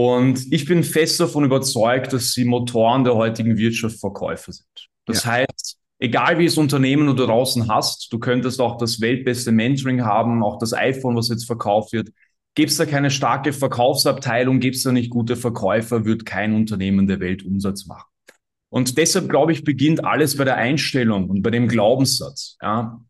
Und 0.00 0.52
ich 0.52 0.64
bin 0.64 0.84
fest 0.84 1.18
davon 1.18 1.42
überzeugt, 1.42 2.12
dass 2.12 2.30
sie 2.30 2.44
Motoren 2.44 3.02
der 3.02 3.16
heutigen 3.16 3.58
Wirtschaft 3.58 3.98
Verkäufer 3.98 4.52
sind. 4.52 4.88
Das 5.06 5.24
ja. 5.24 5.32
heißt, 5.32 5.76
egal 5.98 6.38
wie 6.38 6.44
es 6.44 6.56
Unternehmen 6.56 7.08
du 7.08 7.14
draußen 7.14 7.66
hast, 7.66 8.12
du 8.12 8.20
könntest 8.20 8.60
auch 8.60 8.78
das 8.78 9.00
weltbeste 9.00 9.50
Mentoring 9.50 10.04
haben, 10.04 10.44
auch 10.44 10.60
das 10.60 10.72
iPhone, 10.72 11.16
was 11.16 11.30
jetzt 11.30 11.46
verkauft 11.46 11.92
wird. 11.92 12.10
Gibt 12.54 12.70
es 12.70 12.76
da 12.76 12.86
keine 12.86 13.10
starke 13.10 13.52
Verkaufsabteilung, 13.52 14.60
gibt 14.60 14.76
es 14.76 14.84
da 14.84 14.92
nicht 14.92 15.10
gute 15.10 15.34
Verkäufer, 15.34 16.04
wird 16.04 16.24
kein 16.24 16.54
Unternehmen 16.54 17.08
der 17.08 17.18
Welt 17.18 17.44
Umsatz 17.44 17.86
machen. 17.86 18.06
Und 18.68 18.98
deshalb, 18.98 19.28
glaube 19.28 19.50
ich, 19.50 19.64
beginnt 19.64 20.04
alles 20.04 20.36
bei 20.36 20.44
der 20.44 20.58
Einstellung 20.58 21.28
und 21.28 21.42
bei 21.42 21.50
dem 21.50 21.66
Glaubenssatz. 21.66 22.56
Ja? 22.62 23.00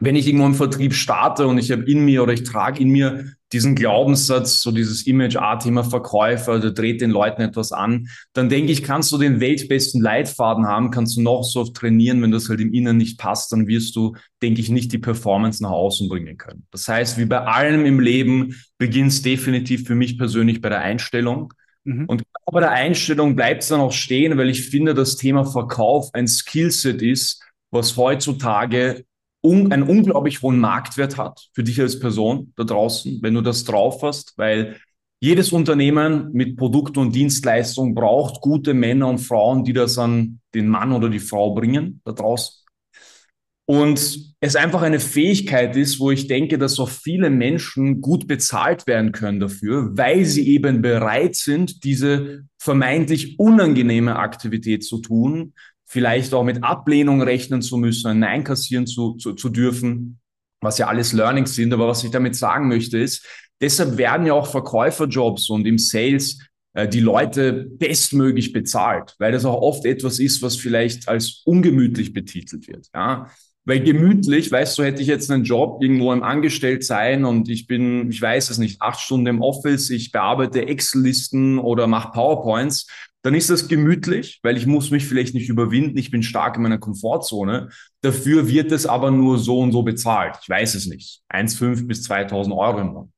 Wenn 0.00 0.16
ich 0.16 0.26
irgendwo 0.26 0.46
im 0.46 0.54
Vertrieb 0.54 0.94
starte 0.94 1.46
und 1.46 1.58
ich 1.58 1.70
habe 1.72 1.82
in 1.82 2.06
mir 2.06 2.22
oder 2.22 2.32
ich 2.32 2.44
trage 2.44 2.80
in 2.80 2.88
mir 2.88 3.34
diesen 3.52 3.74
Glaubenssatz, 3.74 4.60
so 4.60 4.70
dieses 4.70 5.06
Image, 5.06 5.36
A-Thema 5.36 5.82
Verkäufer, 5.82 6.58
der 6.58 6.72
dreht 6.72 7.00
den 7.00 7.10
Leuten 7.10 7.40
etwas 7.40 7.72
an, 7.72 8.08
dann 8.34 8.48
denke 8.48 8.72
ich, 8.72 8.82
kannst 8.82 9.10
du 9.12 9.18
den 9.18 9.40
weltbesten 9.40 10.02
Leitfaden 10.02 10.66
haben, 10.66 10.90
kannst 10.90 11.16
du 11.16 11.22
noch 11.22 11.42
so 11.42 11.60
oft 11.60 11.74
trainieren, 11.74 12.20
wenn 12.22 12.30
das 12.30 12.48
halt 12.48 12.60
im 12.60 12.72
Inneren 12.72 12.98
nicht 12.98 13.18
passt, 13.18 13.52
dann 13.52 13.66
wirst 13.66 13.96
du, 13.96 14.14
denke 14.42 14.60
ich, 14.60 14.68
nicht 14.68 14.92
die 14.92 14.98
Performance 14.98 15.62
nach 15.62 15.70
außen 15.70 16.08
bringen 16.08 16.36
können. 16.36 16.66
Das 16.70 16.86
heißt, 16.88 17.18
wie 17.18 17.24
bei 17.24 17.40
allem 17.40 17.86
im 17.86 18.00
Leben 18.00 18.54
beginnt 18.76 19.12
es 19.12 19.22
definitiv 19.22 19.86
für 19.86 19.94
mich 19.94 20.18
persönlich 20.18 20.60
bei 20.60 20.68
der 20.68 20.80
Einstellung. 20.80 21.54
Mhm. 21.84 22.04
Und 22.06 22.22
bei 22.52 22.60
der 22.60 22.72
Einstellung 22.72 23.34
bleibt 23.34 23.62
es 23.62 23.68
dann 23.68 23.80
auch 23.80 23.92
stehen, 23.92 24.36
weil 24.36 24.50
ich 24.50 24.68
finde, 24.68 24.92
das 24.94 25.16
Thema 25.16 25.44
Verkauf 25.44 26.10
ein 26.12 26.28
Skillset 26.28 27.00
ist, 27.00 27.42
was 27.70 27.96
heutzutage 27.96 29.04
un 29.42 29.72
einen 29.72 29.84
unglaublich 29.84 30.42
hohen 30.42 30.58
Marktwert 30.58 31.16
hat 31.16 31.48
für 31.52 31.62
dich 31.62 31.80
als 31.80 31.98
Person 31.98 32.52
da 32.56 32.64
draußen, 32.64 33.20
wenn 33.22 33.34
du 33.34 33.40
das 33.40 33.64
drauf 33.64 34.02
hast, 34.02 34.34
weil 34.36 34.76
jedes 35.20 35.52
Unternehmen 35.52 36.30
mit 36.32 36.56
Produkt 36.56 36.96
und 36.96 37.14
Dienstleistung 37.14 37.94
braucht 37.94 38.40
gute 38.40 38.74
Männer 38.74 39.08
und 39.08 39.18
Frauen, 39.18 39.64
die 39.64 39.72
das 39.72 39.98
an 39.98 40.40
den 40.54 40.68
Mann 40.68 40.92
oder 40.92 41.08
die 41.08 41.18
Frau 41.18 41.54
bringen 41.54 42.00
da 42.04 42.12
draußen. 42.12 42.64
Und 43.66 44.34
es 44.40 44.56
einfach 44.56 44.80
eine 44.80 44.98
Fähigkeit 44.98 45.76
ist, 45.76 46.00
wo 46.00 46.10
ich 46.10 46.26
denke, 46.26 46.56
dass 46.56 46.78
auch 46.78 46.88
viele 46.88 47.28
Menschen 47.28 48.00
gut 48.00 48.26
bezahlt 48.26 48.86
werden 48.86 49.12
können 49.12 49.40
dafür, 49.40 49.90
weil 49.94 50.24
sie 50.24 50.48
eben 50.48 50.80
bereit 50.80 51.36
sind, 51.36 51.84
diese 51.84 52.44
vermeintlich 52.58 53.38
unangenehme 53.38 54.16
Aktivität 54.16 54.84
zu 54.84 55.02
tun, 55.02 55.52
vielleicht 55.88 56.34
auch 56.34 56.44
mit 56.44 56.62
Ablehnung 56.62 57.22
rechnen 57.22 57.62
zu 57.62 57.78
müssen, 57.78 58.08
ein 58.08 58.18
Nein 58.20 58.44
kassieren 58.44 58.86
zu, 58.86 59.14
zu, 59.14 59.32
zu 59.32 59.48
dürfen, 59.48 60.20
was 60.60 60.78
ja 60.78 60.86
alles 60.86 61.12
Learnings 61.12 61.54
sind. 61.54 61.72
Aber 61.72 61.88
was 61.88 62.04
ich 62.04 62.10
damit 62.10 62.36
sagen 62.36 62.68
möchte 62.68 62.98
ist, 62.98 63.26
deshalb 63.60 63.96
werden 63.96 64.26
ja 64.26 64.34
auch 64.34 64.46
Verkäuferjobs 64.46 65.48
und 65.48 65.66
im 65.66 65.78
Sales 65.78 66.38
äh, 66.74 66.86
die 66.86 67.00
Leute 67.00 67.52
bestmöglich 67.52 68.52
bezahlt, 68.52 69.14
weil 69.18 69.32
das 69.32 69.46
auch 69.46 69.62
oft 69.62 69.86
etwas 69.86 70.18
ist, 70.18 70.42
was 70.42 70.56
vielleicht 70.56 71.08
als 71.08 71.42
ungemütlich 71.46 72.12
betitelt 72.12 72.68
wird. 72.68 72.88
Ja? 72.94 73.30
Weil 73.64 73.80
gemütlich, 73.80 74.52
weißt 74.52 74.78
du, 74.78 74.82
hätte 74.82 75.00
ich 75.02 75.08
jetzt 75.08 75.30
einen 75.30 75.44
Job 75.44 75.82
irgendwo 75.82 76.12
im 76.12 76.22
Angestelltsein 76.22 77.24
und 77.24 77.48
ich 77.48 77.66
bin, 77.66 78.10
ich 78.10 78.20
weiß 78.20 78.50
es 78.50 78.58
nicht, 78.58 78.80
acht 78.80 79.00
Stunden 79.00 79.26
im 79.26 79.42
Office, 79.42 79.90
ich 79.90 80.12
bearbeite 80.12 80.66
Excel-Listen 80.66 81.58
oder 81.58 81.86
mache 81.86 82.12
PowerPoints, 82.12 82.86
dann 83.22 83.34
ist 83.34 83.50
das 83.50 83.68
gemütlich, 83.68 84.40
weil 84.42 84.56
ich 84.56 84.66
muss 84.66 84.90
mich 84.90 85.06
vielleicht 85.06 85.34
nicht 85.34 85.48
überwinden, 85.48 85.98
ich 85.98 86.10
bin 86.10 86.22
stark 86.22 86.56
in 86.56 86.62
meiner 86.62 86.78
Komfortzone. 86.78 87.68
Dafür 88.00 88.48
wird 88.48 88.70
es 88.70 88.86
aber 88.86 89.10
nur 89.10 89.38
so 89.38 89.60
und 89.60 89.72
so 89.72 89.82
bezahlt. 89.82 90.36
Ich 90.42 90.48
weiß 90.48 90.74
es 90.74 90.86
nicht. 90.86 91.22
1,5 91.32 91.86
bis 91.86 92.08
2.000 92.08 92.56
Euro 92.56 92.80
im 92.80 92.86
Monat. 92.88 93.08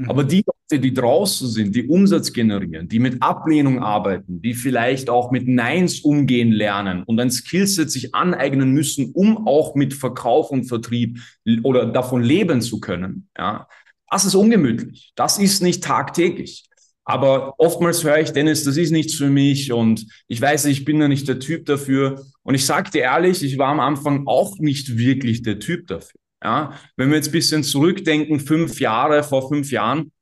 Mhm. 0.00 0.10
Aber 0.10 0.24
die 0.24 0.42
Leute, 0.46 0.80
die 0.80 0.94
draußen 0.94 1.48
sind, 1.48 1.74
die 1.74 1.86
Umsatz 1.88 2.32
generieren, 2.32 2.88
die 2.88 2.98
mit 2.98 3.22
Ablehnung 3.22 3.82
arbeiten, 3.82 4.40
die 4.40 4.54
vielleicht 4.54 5.10
auch 5.10 5.30
mit 5.30 5.46
Neins 5.46 6.00
umgehen 6.00 6.52
lernen 6.52 7.02
und 7.02 7.20
ein 7.20 7.30
Skillset 7.30 7.90
sich 7.90 8.14
aneignen 8.14 8.72
müssen, 8.72 9.12
um 9.12 9.46
auch 9.46 9.74
mit 9.74 9.92
Verkauf 9.92 10.50
und 10.50 10.64
Vertrieb 10.64 11.20
oder 11.62 11.86
davon 11.86 12.22
leben 12.22 12.62
zu 12.62 12.80
können, 12.80 13.28
ja, 13.36 13.68
das 14.10 14.24
ist 14.24 14.34
ungemütlich. 14.34 15.12
Das 15.14 15.38
ist 15.38 15.62
nicht 15.62 15.84
tagtäglich. 15.84 16.69
Aber 17.10 17.54
oftmals 17.58 18.04
höre 18.04 18.20
ich, 18.20 18.30
Dennis, 18.30 18.62
das 18.62 18.76
ist 18.76 18.92
nichts 18.92 19.16
für 19.16 19.30
mich 19.30 19.72
und 19.72 20.06
ich 20.28 20.40
weiß, 20.40 20.66
ich 20.66 20.84
bin 20.84 21.00
ja 21.00 21.08
nicht 21.08 21.26
der 21.26 21.40
Typ 21.40 21.66
dafür. 21.66 22.24
Und 22.44 22.54
ich 22.54 22.64
sage 22.64 22.88
dir 22.92 23.02
ehrlich, 23.02 23.42
ich 23.42 23.58
war 23.58 23.66
am 23.66 23.80
Anfang 23.80 24.28
auch 24.28 24.58
nicht 24.58 24.96
wirklich 24.96 25.42
der 25.42 25.58
Typ 25.58 25.88
dafür. 25.88 26.20
Ja, 26.42 26.78
wenn 26.96 27.08
wir 27.08 27.16
jetzt 27.16 27.30
ein 27.30 27.32
bisschen 27.32 27.64
zurückdenken, 27.64 28.38
fünf 28.38 28.78
Jahre, 28.78 29.24
vor 29.24 29.48
fünf 29.48 29.72
Jahren, 29.72 30.12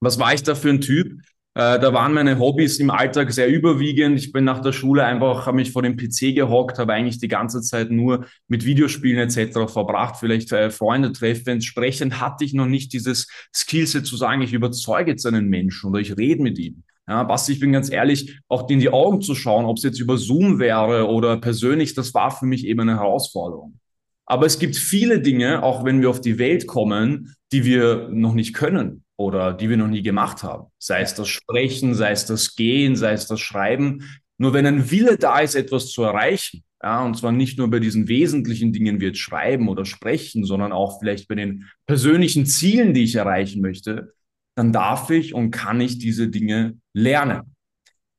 was 0.00 0.18
war 0.18 0.34
ich 0.34 0.42
da 0.42 0.54
für 0.54 0.68
ein 0.68 0.82
Typ? 0.82 1.22
Äh, 1.56 1.80
da 1.80 1.94
waren 1.94 2.12
meine 2.12 2.38
Hobbys 2.38 2.78
im 2.80 2.90
Alltag 2.90 3.32
sehr 3.32 3.48
überwiegend. 3.48 4.18
Ich 4.18 4.30
bin 4.30 4.44
nach 4.44 4.60
der 4.60 4.72
Schule 4.72 5.06
einfach, 5.06 5.46
habe 5.46 5.56
mich 5.56 5.72
vor 5.72 5.80
dem 5.80 5.96
PC 5.96 6.34
gehockt, 6.34 6.78
habe 6.78 6.92
eigentlich 6.92 7.18
die 7.18 7.28
ganze 7.28 7.62
Zeit 7.62 7.90
nur 7.90 8.26
mit 8.46 8.66
Videospielen 8.66 9.18
etc. 9.18 9.66
verbracht, 9.66 10.16
vielleicht 10.20 10.52
äh, 10.52 10.68
Freunde 10.68 11.12
treffen. 11.12 11.48
Entsprechend 11.48 12.20
hatte 12.20 12.44
ich 12.44 12.52
noch 12.52 12.66
nicht 12.66 12.92
dieses 12.92 13.26
Skillset 13.54 14.04
zu 14.04 14.18
sagen, 14.18 14.42
ich 14.42 14.52
überzeuge 14.52 15.12
jetzt 15.12 15.24
einen 15.24 15.48
Menschen 15.48 15.88
oder 15.88 16.00
ich 16.00 16.14
rede 16.18 16.42
mit 16.42 16.58
ihm. 16.58 16.82
Ja, 17.08 17.22
Basti, 17.22 17.52
ich 17.52 17.60
bin 17.60 17.72
ganz 17.72 17.90
ehrlich, 17.90 18.38
auch 18.48 18.68
in 18.68 18.78
die 18.80 18.90
Augen 18.90 19.22
zu 19.22 19.34
schauen, 19.34 19.64
ob 19.64 19.78
es 19.78 19.82
jetzt 19.82 19.98
über 19.98 20.18
Zoom 20.18 20.58
wäre 20.58 21.08
oder 21.08 21.38
persönlich, 21.38 21.94
das 21.94 22.12
war 22.12 22.32
für 22.32 22.44
mich 22.44 22.66
eben 22.66 22.80
eine 22.80 22.96
Herausforderung. 22.96 23.78
Aber 24.26 24.44
es 24.44 24.58
gibt 24.58 24.76
viele 24.76 25.20
Dinge, 25.20 25.62
auch 25.62 25.86
wenn 25.86 26.02
wir 26.02 26.10
auf 26.10 26.20
die 26.20 26.38
Welt 26.38 26.66
kommen, 26.66 27.34
die 27.50 27.64
wir 27.64 28.10
noch 28.12 28.34
nicht 28.34 28.52
können 28.52 29.05
oder 29.16 29.52
die 29.52 29.70
wir 29.70 29.76
noch 29.76 29.88
nie 29.88 30.02
gemacht 30.02 30.42
haben. 30.42 30.66
Sei 30.78 31.00
es 31.00 31.14
das 31.14 31.28
Sprechen, 31.28 31.94
sei 31.94 32.10
es 32.10 32.26
das 32.26 32.54
Gehen, 32.54 32.96
sei 32.96 33.12
es 33.12 33.26
das 33.26 33.40
Schreiben. 33.40 34.02
Nur 34.38 34.52
wenn 34.52 34.66
ein 34.66 34.90
Wille 34.90 35.16
da 35.16 35.40
ist, 35.40 35.54
etwas 35.54 35.90
zu 35.90 36.02
erreichen, 36.02 36.62
ja, 36.82 37.04
und 37.04 37.16
zwar 37.16 37.32
nicht 37.32 37.58
nur 37.58 37.70
bei 37.70 37.80
diesen 37.80 38.06
wesentlichen 38.06 38.72
Dingen 38.72 39.00
wie 39.00 39.06
jetzt 39.06 39.18
Schreiben 39.18 39.68
oder 39.68 39.84
Sprechen, 39.84 40.44
sondern 40.44 40.72
auch 40.72 40.98
vielleicht 41.00 41.26
bei 41.26 41.34
den 41.34 41.68
persönlichen 41.86 42.44
Zielen, 42.44 42.92
die 42.92 43.04
ich 43.04 43.14
erreichen 43.14 43.62
möchte, 43.62 44.12
dann 44.56 44.72
darf 44.72 45.10
ich 45.10 45.34
und 45.34 45.50
kann 45.50 45.80
ich 45.80 45.98
diese 45.98 46.28
Dinge 46.28 46.78
lernen. 46.92 47.56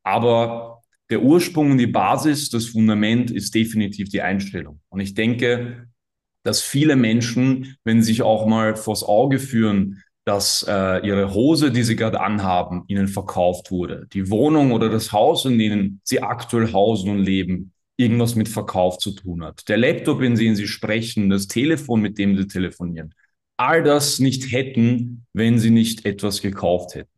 Aber 0.03 0.81
der 1.09 1.21
Ursprung 1.21 1.71
und 1.71 1.77
die 1.77 1.87
Basis, 1.87 2.49
das 2.49 2.65
Fundament 2.65 3.31
ist 3.31 3.55
definitiv 3.55 4.09
die 4.09 4.21
Einstellung. 4.21 4.81
Und 4.89 4.99
ich 4.99 5.13
denke, 5.13 5.87
dass 6.43 6.61
viele 6.61 6.95
Menschen, 6.95 7.77
wenn 7.83 8.01
sie 8.01 8.13
sich 8.13 8.21
auch 8.21 8.47
mal 8.47 8.75
vors 8.75 9.03
Auge 9.03 9.39
führen, 9.39 10.03
dass 10.27 10.65
äh, 10.67 11.07
ihre 11.07 11.33
Hose, 11.33 11.71
die 11.71 11.83
sie 11.83 11.95
gerade 11.95 12.19
anhaben, 12.19 12.83
ihnen 12.87 13.07
verkauft 13.07 13.71
wurde. 13.71 14.07
Die 14.11 14.29
Wohnung 14.29 14.73
oder 14.73 14.89
das 14.89 15.13
Haus, 15.13 15.45
in 15.45 15.57
dem 15.57 16.01
sie 16.03 16.21
aktuell 16.21 16.73
hausen 16.73 17.11
und 17.11 17.19
leben, 17.19 17.71
irgendwas 17.95 18.35
mit 18.35 18.49
Verkauf 18.49 18.97
zu 18.97 19.11
tun 19.11 19.41
hat. 19.41 19.69
Der 19.69 19.77
Laptop, 19.77 20.21
in 20.21 20.35
dem 20.35 20.53
sie 20.53 20.67
sprechen, 20.67 21.29
das 21.29 21.47
Telefon, 21.47 22.01
mit 22.01 22.17
dem 22.17 22.35
sie 22.35 22.45
telefonieren. 22.45 23.15
All 23.55 23.83
das 23.83 24.19
nicht 24.19 24.51
hätten, 24.51 25.25
wenn 25.31 25.59
sie 25.59 25.71
nicht 25.71 26.05
etwas 26.05 26.41
gekauft 26.41 26.95
hätten. 26.95 27.09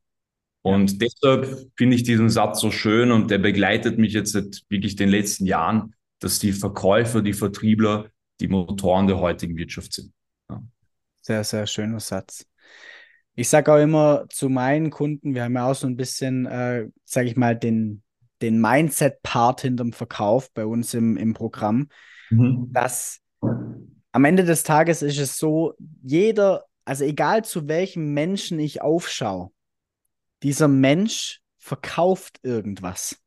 Und 0.62 1.02
deshalb 1.02 1.68
finde 1.76 1.96
ich 1.96 2.04
diesen 2.04 2.30
Satz 2.30 2.62
so 2.62 2.70
schön 2.70 3.12
und 3.12 3.32
der 3.32 3.40
begleitet 3.40 3.98
mich 3.98 4.14
jetzt 4.14 4.34
seit 4.34 4.62
wirklich 4.70 4.96
den 4.96 5.10
letzten 5.10 5.48
Jahren, 5.48 5.96
dass 6.20 6.38
die 6.38 6.52
Verkäufer, 6.52 7.24
die 7.24 7.34
Vertriebler 7.34 8.12
die 8.40 8.50
Motoren 8.50 9.08
der 9.08 9.20
heutigen 9.20 9.58
Wirtschaft 9.58 9.94
sind. 9.94 10.14
Ja. 10.48 10.62
Sehr, 11.22 11.44
sehr 11.44 11.66
schöner 11.66 12.00
Satz. 12.00 12.46
Ich 13.40 13.48
sage 13.48 13.72
auch 13.72 13.80
immer 13.80 14.26
zu 14.30 14.50
meinen 14.50 14.90
Kunden, 14.90 15.34
wir 15.34 15.46
haben 15.46 15.56
ja 15.56 15.72
auch 15.72 15.74
so 15.74 15.88
ein 15.88 15.96
bisschen, 15.96 16.46
äh, 16.46 16.90
sage 17.06 17.28
ich 17.30 17.38
mal, 17.38 17.56
den, 17.56 18.04
den 18.42 18.60
Mindset-Part 18.60 19.62
hinterm 19.62 19.94
Verkauf 19.94 20.52
bei 20.52 20.66
uns 20.66 20.94
im, 20.94 21.16
im 21.16 21.34
Programm, 21.34 21.88
mhm. 22.32 22.68
dass 22.74 23.22
am 24.12 24.26
Ende 24.26 24.44
des 24.44 24.64
Tages 24.64 25.02
ist 25.02 25.20
es 25.20 25.38
so, 25.38 25.74
jeder, 26.04 26.66
also 26.84 27.06
egal 27.06 27.46
zu 27.46 27.70
welchem 27.70 28.14
Menschen 28.14 28.60
ich 28.60 28.82
aufschaue, 28.82 29.52
dieser 30.44 30.68
Mensch 30.68 31.40
verkauft 31.60 32.42
irgendwas. 32.44 33.22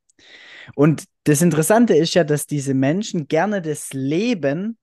Und 0.74 1.04
das 1.24 1.40
Interessante 1.40 1.96
ist 1.96 2.12
ja, 2.12 2.24
dass 2.24 2.46
diese 2.46 2.74
Menschen 2.74 3.28
gerne 3.28 3.62
das 3.62 3.94
Leben 3.94 4.76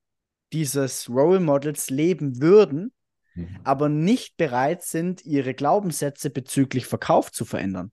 dieses 0.53 1.07
Role 1.07 1.39
Models 1.39 1.91
leben 1.91 2.41
würden. 2.41 2.91
Aber 3.63 3.89
nicht 3.89 4.37
bereit 4.37 4.83
sind, 4.83 5.25
ihre 5.25 5.53
Glaubenssätze 5.53 6.29
bezüglich 6.29 6.85
Verkauf 6.85 7.31
zu 7.31 7.45
verändern. 7.45 7.91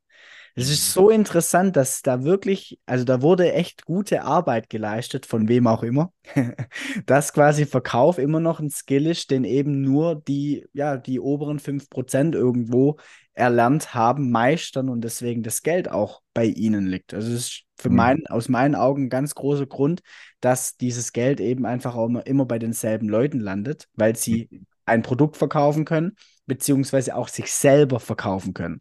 Es 0.59 0.71
ist 0.71 0.97
mhm. 0.97 1.01
so 1.01 1.11
interessant, 1.11 1.77
dass 1.77 2.01
da 2.01 2.25
wirklich, 2.25 2.81
also 2.87 3.05
da 3.05 3.21
wurde 3.21 3.53
echt 3.53 3.85
gute 3.85 4.23
Arbeit 4.23 4.71
geleistet, 4.71 5.27
von 5.27 5.49
wem 5.49 5.67
auch 5.67 5.83
immer, 5.83 6.13
dass 7.07 7.35
quasi 7.35 7.67
Verkauf 7.67 8.17
immer 8.17 8.41
noch 8.41 8.59
ein 8.59 8.71
Skill 8.71 9.07
ist, 9.07 9.31
den 9.31 9.45
eben 9.45 9.83
nur 9.83 10.17
die, 10.17 10.67
ja, 10.73 10.97
die 10.97 11.21
oberen 11.21 11.59
5% 11.59 12.35
irgendwo 12.35 12.97
erlernt 13.35 13.93
haben, 13.93 14.31
meistern 14.31 14.89
und 14.89 15.03
deswegen 15.03 15.43
das 15.43 15.63
Geld 15.63 15.91
auch 15.91 16.23
bei 16.33 16.47
ihnen 16.47 16.87
liegt. 16.87 17.13
Also 17.13 17.29
es 17.35 17.35
ist 17.35 17.63
für 17.77 17.91
mhm. 17.91 17.97
mein, 17.97 18.27
aus 18.29 18.49
meinen 18.49 18.77
Augen 18.77 19.05
ein 19.05 19.11
ganz 19.11 19.35
großer 19.35 19.67
Grund, 19.67 20.01
dass 20.41 20.79
dieses 20.79 21.13
Geld 21.13 21.39
eben 21.39 21.67
einfach 21.67 21.97
auch 21.97 22.09
immer 22.25 22.47
bei 22.47 22.59
denselben 22.59 23.11
Leuten 23.11 23.41
landet, 23.41 23.89
weil 23.93 24.17
sie 24.17 24.49
mhm 24.51 24.67
ein 24.87 25.03
Produkt 25.03 25.37
verkaufen 25.37 25.85
können, 25.85 26.17
beziehungsweise 26.47 27.15
auch 27.17 27.29
sich 27.29 27.53
selber 27.53 28.01
verkaufen 28.01 28.55
können. 28.55 28.81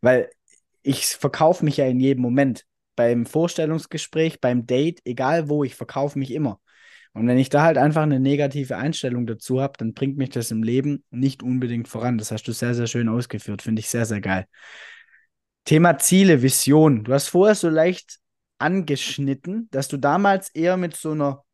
Weil 0.00 0.30
ich 0.82 1.06
verkaufe 1.06 1.64
mich 1.64 1.78
ja 1.78 1.86
in 1.86 2.00
jedem 2.00 2.22
Moment. 2.22 2.64
Beim 2.94 3.26
Vorstellungsgespräch, 3.26 4.40
beim 4.40 4.66
Date, 4.66 5.00
egal 5.04 5.48
wo, 5.48 5.64
ich 5.64 5.74
verkaufe 5.74 6.18
mich 6.18 6.32
immer. 6.32 6.60
Und 7.12 7.26
wenn 7.26 7.38
ich 7.38 7.48
da 7.48 7.62
halt 7.62 7.78
einfach 7.78 8.02
eine 8.02 8.20
negative 8.20 8.76
Einstellung 8.76 9.26
dazu 9.26 9.60
habe, 9.60 9.74
dann 9.78 9.94
bringt 9.94 10.18
mich 10.18 10.30
das 10.30 10.50
im 10.50 10.62
Leben 10.62 11.04
nicht 11.10 11.42
unbedingt 11.42 11.88
voran. 11.88 12.18
Das 12.18 12.30
hast 12.30 12.44
du 12.44 12.52
sehr, 12.52 12.74
sehr 12.74 12.86
schön 12.86 13.08
ausgeführt. 13.08 13.62
Finde 13.62 13.80
ich 13.80 13.88
sehr, 13.88 14.04
sehr 14.04 14.20
geil. 14.20 14.46
Thema 15.64 15.98
Ziele, 15.98 16.42
Vision. 16.42 17.04
Du 17.04 17.12
hast 17.12 17.28
vorher 17.28 17.54
so 17.54 17.68
leicht 17.68 18.18
angeschnitten, 18.58 19.68
dass 19.70 19.88
du 19.88 19.96
damals 19.96 20.50
eher 20.50 20.76
mit 20.76 20.96
so 20.96 21.12
einer 21.12 21.44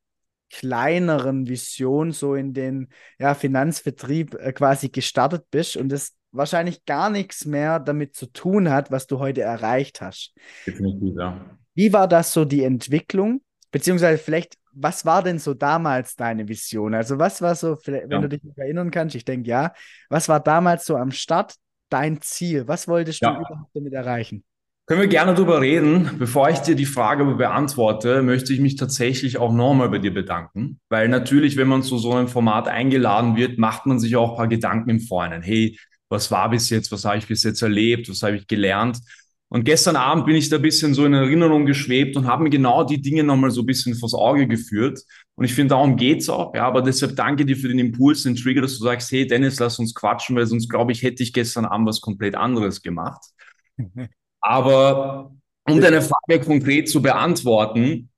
kleineren 0.54 1.48
Vision 1.48 2.12
so 2.12 2.36
in 2.36 2.52
den 2.52 2.88
ja, 3.18 3.34
Finanzvertrieb 3.34 4.34
äh, 4.34 4.52
quasi 4.52 4.88
gestartet 4.88 5.46
bist 5.50 5.76
und 5.76 5.92
es 5.92 6.14
wahrscheinlich 6.30 6.84
gar 6.84 7.10
nichts 7.10 7.44
mehr 7.44 7.80
damit 7.80 8.14
zu 8.14 8.26
tun 8.26 8.70
hat, 8.70 8.90
was 8.92 9.06
du 9.06 9.18
heute 9.18 9.42
erreicht 9.42 10.00
hast. 10.00 10.32
Definitiv, 10.64 11.14
ja. 11.18 11.58
Wie 11.74 11.92
war 11.92 12.06
das 12.06 12.32
so 12.32 12.44
die 12.44 12.62
Entwicklung? 12.62 13.40
Beziehungsweise 13.72 14.18
vielleicht, 14.18 14.54
was 14.72 15.04
war 15.04 15.24
denn 15.24 15.40
so 15.40 15.54
damals 15.54 16.14
deine 16.14 16.46
Vision? 16.46 16.94
Also 16.94 17.18
was 17.18 17.42
war 17.42 17.56
so, 17.56 17.76
wenn 17.86 18.10
ja. 18.10 18.20
du 18.20 18.28
dich 18.28 18.44
noch 18.44 18.56
erinnern 18.56 18.92
kannst, 18.92 19.16
ich 19.16 19.24
denke 19.24 19.48
ja, 19.48 19.72
was 20.08 20.28
war 20.28 20.38
damals 20.38 20.86
so 20.86 20.96
am 20.96 21.10
Start 21.10 21.56
dein 21.88 22.20
Ziel? 22.20 22.68
Was 22.68 22.86
wolltest 22.86 23.22
ja. 23.22 23.32
du 23.32 23.40
überhaupt 23.40 23.70
damit 23.74 23.92
erreichen? 23.92 24.44
Können 24.86 25.00
wir 25.00 25.08
gerne 25.08 25.32
darüber 25.32 25.62
reden. 25.62 26.10
Bevor 26.18 26.50
ich 26.50 26.58
dir 26.58 26.74
die 26.74 26.84
Frage 26.84 27.24
beantworte, 27.24 28.22
möchte 28.22 28.52
ich 28.52 28.60
mich 28.60 28.76
tatsächlich 28.76 29.38
auch 29.38 29.50
nochmal 29.50 29.88
bei 29.88 29.98
dir 29.98 30.12
bedanken. 30.12 30.78
Weil 30.90 31.08
natürlich, 31.08 31.56
wenn 31.56 31.68
man 31.68 31.82
zu 31.82 31.96
so 31.96 32.12
einem 32.12 32.28
Format 32.28 32.68
eingeladen 32.68 33.34
wird, 33.34 33.58
macht 33.58 33.86
man 33.86 33.98
sich 33.98 34.14
auch 34.16 34.32
ein 34.32 34.36
paar 34.36 34.48
Gedanken 34.48 34.90
im 34.90 35.00
Vorhinein. 35.00 35.42
Hey, 35.42 35.78
was 36.10 36.30
war 36.30 36.50
bis 36.50 36.68
jetzt? 36.68 36.92
Was 36.92 37.06
habe 37.06 37.16
ich 37.16 37.26
bis 37.26 37.42
jetzt 37.44 37.62
erlebt? 37.62 38.10
Was 38.10 38.22
habe 38.22 38.36
ich 38.36 38.46
gelernt? 38.46 38.98
Und 39.48 39.64
gestern 39.64 39.96
Abend 39.96 40.26
bin 40.26 40.36
ich 40.36 40.50
da 40.50 40.56
ein 40.56 40.62
bisschen 40.62 40.92
so 40.92 41.06
in 41.06 41.14
Erinnerung 41.14 41.64
geschwebt 41.64 42.16
und 42.16 42.26
habe 42.26 42.42
mir 42.42 42.50
genau 42.50 42.84
die 42.84 43.00
Dinge 43.00 43.24
nochmal 43.24 43.52
so 43.52 43.62
ein 43.62 43.66
bisschen 43.66 43.94
vors 43.94 44.12
Auge 44.12 44.46
geführt. 44.46 45.00
Und 45.36 45.46
ich 45.46 45.54
finde, 45.54 45.74
darum 45.74 45.96
geht's 45.96 46.28
auch. 46.28 46.54
Ja, 46.54 46.66
aber 46.66 46.82
deshalb 46.82 47.16
danke 47.16 47.46
dir 47.46 47.56
für 47.56 47.68
den 47.68 47.78
Impuls, 47.78 48.24
den 48.24 48.36
Trigger, 48.36 48.60
dass 48.60 48.76
du 48.76 48.84
sagst, 48.84 49.10
hey 49.12 49.26
Dennis, 49.26 49.58
lass 49.60 49.78
uns 49.78 49.94
quatschen, 49.94 50.36
weil 50.36 50.44
sonst 50.46 50.68
glaube 50.68 50.92
ich, 50.92 51.02
hätte 51.02 51.22
ich 51.22 51.32
gestern 51.32 51.64
Abend 51.64 51.86
was 51.86 52.02
komplett 52.02 52.34
anderes 52.34 52.82
gemacht. 52.82 53.22
Aber 54.46 55.32
um 55.66 55.80
deine 55.80 56.02
Frage 56.02 56.44
konkret 56.44 56.90
zu 56.90 57.00
beantworten, 57.00 58.10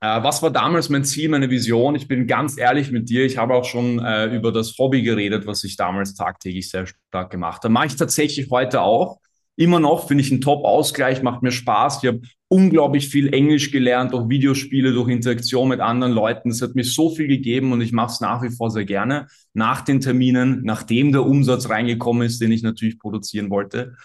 äh, 0.00 0.22
was 0.22 0.42
war 0.42 0.50
damals 0.50 0.88
mein 0.88 1.04
Ziel, 1.04 1.28
meine 1.28 1.50
Vision? 1.50 1.96
Ich 1.96 2.06
bin 2.06 2.28
ganz 2.28 2.56
ehrlich 2.56 2.92
mit 2.92 3.10
dir. 3.10 3.24
Ich 3.26 3.36
habe 3.36 3.54
auch 3.54 3.64
schon 3.64 3.98
äh, 3.98 4.26
über 4.26 4.52
das 4.52 4.78
Hobby 4.78 5.02
geredet, 5.02 5.46
was 5.46 5.64
ich 5.64 5.76
damals 5.76 6.14
tagtäglich 6.14 6.70
sehr 6.70 6.86
stark 6.86 7.30
gemacht 7.30 7.64
habe. 7.64 7.72
Mache 7.72 7.88
ich 7.88 7.96
tatsächlich 7.96 8.48
heute 8.50 8.80
auch. 8.82 9.18
Immer 9.56 9.80
noch 9.80 10.06
finde 10.06 10.22
ich 10.22 10.30
einen 10.30 10.40
Top-Ausgleich, 10.40 11.22
macht 11.22 11.42
mir 11.42 11.50
Spaß. 11.50 12.02
Ich 12.02 12.08
habe 12.08 12.20
unglaublich 12.48 13.08
viel 13.08 13.34
Englisch 13.34 13.72
gelernt, 13.72 14.12
durch 14.12 14.28
Videospiele, 14.28 14.92
durch 14.92 15.08
Interaktion 15.10 15.68
mit 15.68 15.80
anderen 15.80 16.12
Leuten. 16.12 16.50
Es 16.50 16.62
hat 16.62 16.76
mir 16.76 16.84
so 16.84 17.10
viel 17.10 17.26
gegeben 17.26 17.72
und 17.72 17.80
ich 17.80 17.92
mache 17.92 18.12
es 18.12 18.20
nach 18.20 18.42
wie 18.42 18.50
vor 18.50 18.70
sehr 18.70 18.84
gerne. 18.84 19.26
Nach 19.52 19.82
den 19.82 20.00
Terminen, 20.00 20.62
nachdem 20.62 21.10
der 21.10 21.26
Umsatz 21.26 21.68
reingekommen 21.68 22.22
ist, 22.22 22.40
den 22.40 22.52
ich 22.52 22.62
natürlich 22.62 23.00
produzieren 23.00 23.50
wollte. 23.50 23.96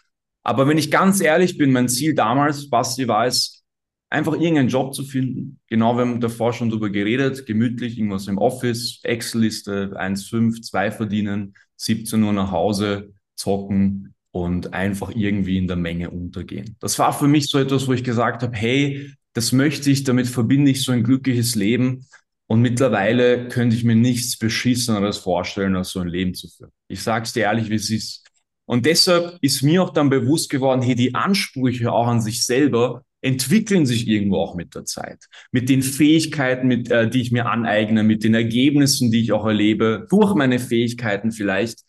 Aber 0.45 0.67
wenn 0.67 0.77
ich 0.77 0.91
ganz 0.91 1.21
ehrlich 1.21 1.57
bin, 1.57 1.71
mein 1.71 1.89
Ziel 1.89 2.13
damals, 2.13 2.69
Basti, 2.69 3.07
war 3.07 3.25
es, 3.25 3.63
einfach 4.11 4.33
irgendeinen 4.33 4.69
Job 4.69 4.93
zu 4.93 5.03
finden. 5.03 5.59
Genau, 5.67 5.95
wir 5.95 6.01
haben 6.01 6.21
davor 6.21 6.53
schon 6.53 6.69
drüber 6.69 6.91
geredet, 6.91 7.47
gemütlich, 7.47 7.97
irgendwas 7.97 8.27
im 8.27 8.37
Office, 8.37 8.99
Excel-Liste, 9.03 9.93
1,5, 9.99 10.61
2 10.61 10.91
verdienen, 10.91 11.55
17 11.77 12.21
Uhr 12.21 12.31
nach 12.31 12.51
Hause, 12.51 13.11
zocken 13.35 14.13
und 14.31 14.73
einfach 14.73 15.11
irgendwie 15.15 15.57
in 15.57 15.67
der 15.67 15.77
Menge 15.77 16.11
untergehen. 16.11 16.75
Das 16.79 16.99
war 16.99 17.11
für 17.11 17.27
mich 17.27 17.47
so 17.47 17.57
etwas, 17.57 17.87
wo 17.87 17.93
ich 17.93 18.03
gesagt 18.03 18.43
habe, 18.43 18.55
hey, 18.55 19.11
das 19.33 19.51
möchte 19.51 19.89
ich, 19.89 20.03
damit 20.03 20.27
verbinde 20.27 20.71
ich 20.71 20.83
so 20.83 20.91
ein 20.91 21.03
glückliches 21.03 21.55
Leben. 21.55 22.05
Und 22.47 22.61
mittlerweile 22.61 23.47
könnte 23.47 23.75
ich 23.75 23.83
mir 23.83 23.95
nichts 23.95 24.37
Beschisseneres 24.37 25.17
vorstellen, 25.17 25.75
als 25.75 25.89
so 25.89 25.99
ein 25.99 26.07
Leben 26.07 26.35
zu 26.35 26.47
führen. 26.47 26.71
Ich 26.87 27.01
sage 27.01 27.23
es 27.23 27.33
dir 27.33 27.43
ehrlich, 27.43 27.71
wie 27.71 27.75
es 27.75 27.89
ist. 27.89 28.24
Und 28.65 28.85
deshalb 28.85 29.37
ist 29.41 29.61
mir 29.61 29.83
auch 29.83 29.91
dann 29.91 30.09
bewusst 30.09 30.49
geworden, 30.49 30.81
hey, 30.81 30.95
die 30.95 31.13
Ansprüche 31.13 31.91
auch 31.91 32.07
an 32.07 32.21
sich 32.21 32.45
selber 32.45 33.03
entwickeln 33.21 33.85
sich 33.85 34.07
irgendwo 34.07 34.37
auch 34.37 34.55
mit 34.55 34.75
der 34.75 34.85
Zeit. 34.85 35.25
Mit 35.51 35.67
den 35.67 35.81
Fähigkeiten, 35.81 36.67
mit, 36.67 36.91
äh, 36.91 37.09
die 37.09 37.21
ich 37.21 37.31
mir 37.31 37.47
aneigne, 37.47 38.03
mit 38.03 38.23
den 38.23 38.35
Ergebnissen, 38.35 39.09
die 39.11 39.21
ich 39.21 39.31
auch 39.31 39.45
erlebe, 39.45 40.05
durch 40.09 40.35
meine 40.35 40.59
Fähigkeiten 40.59 41.31
vielleicht. 41.31 41.81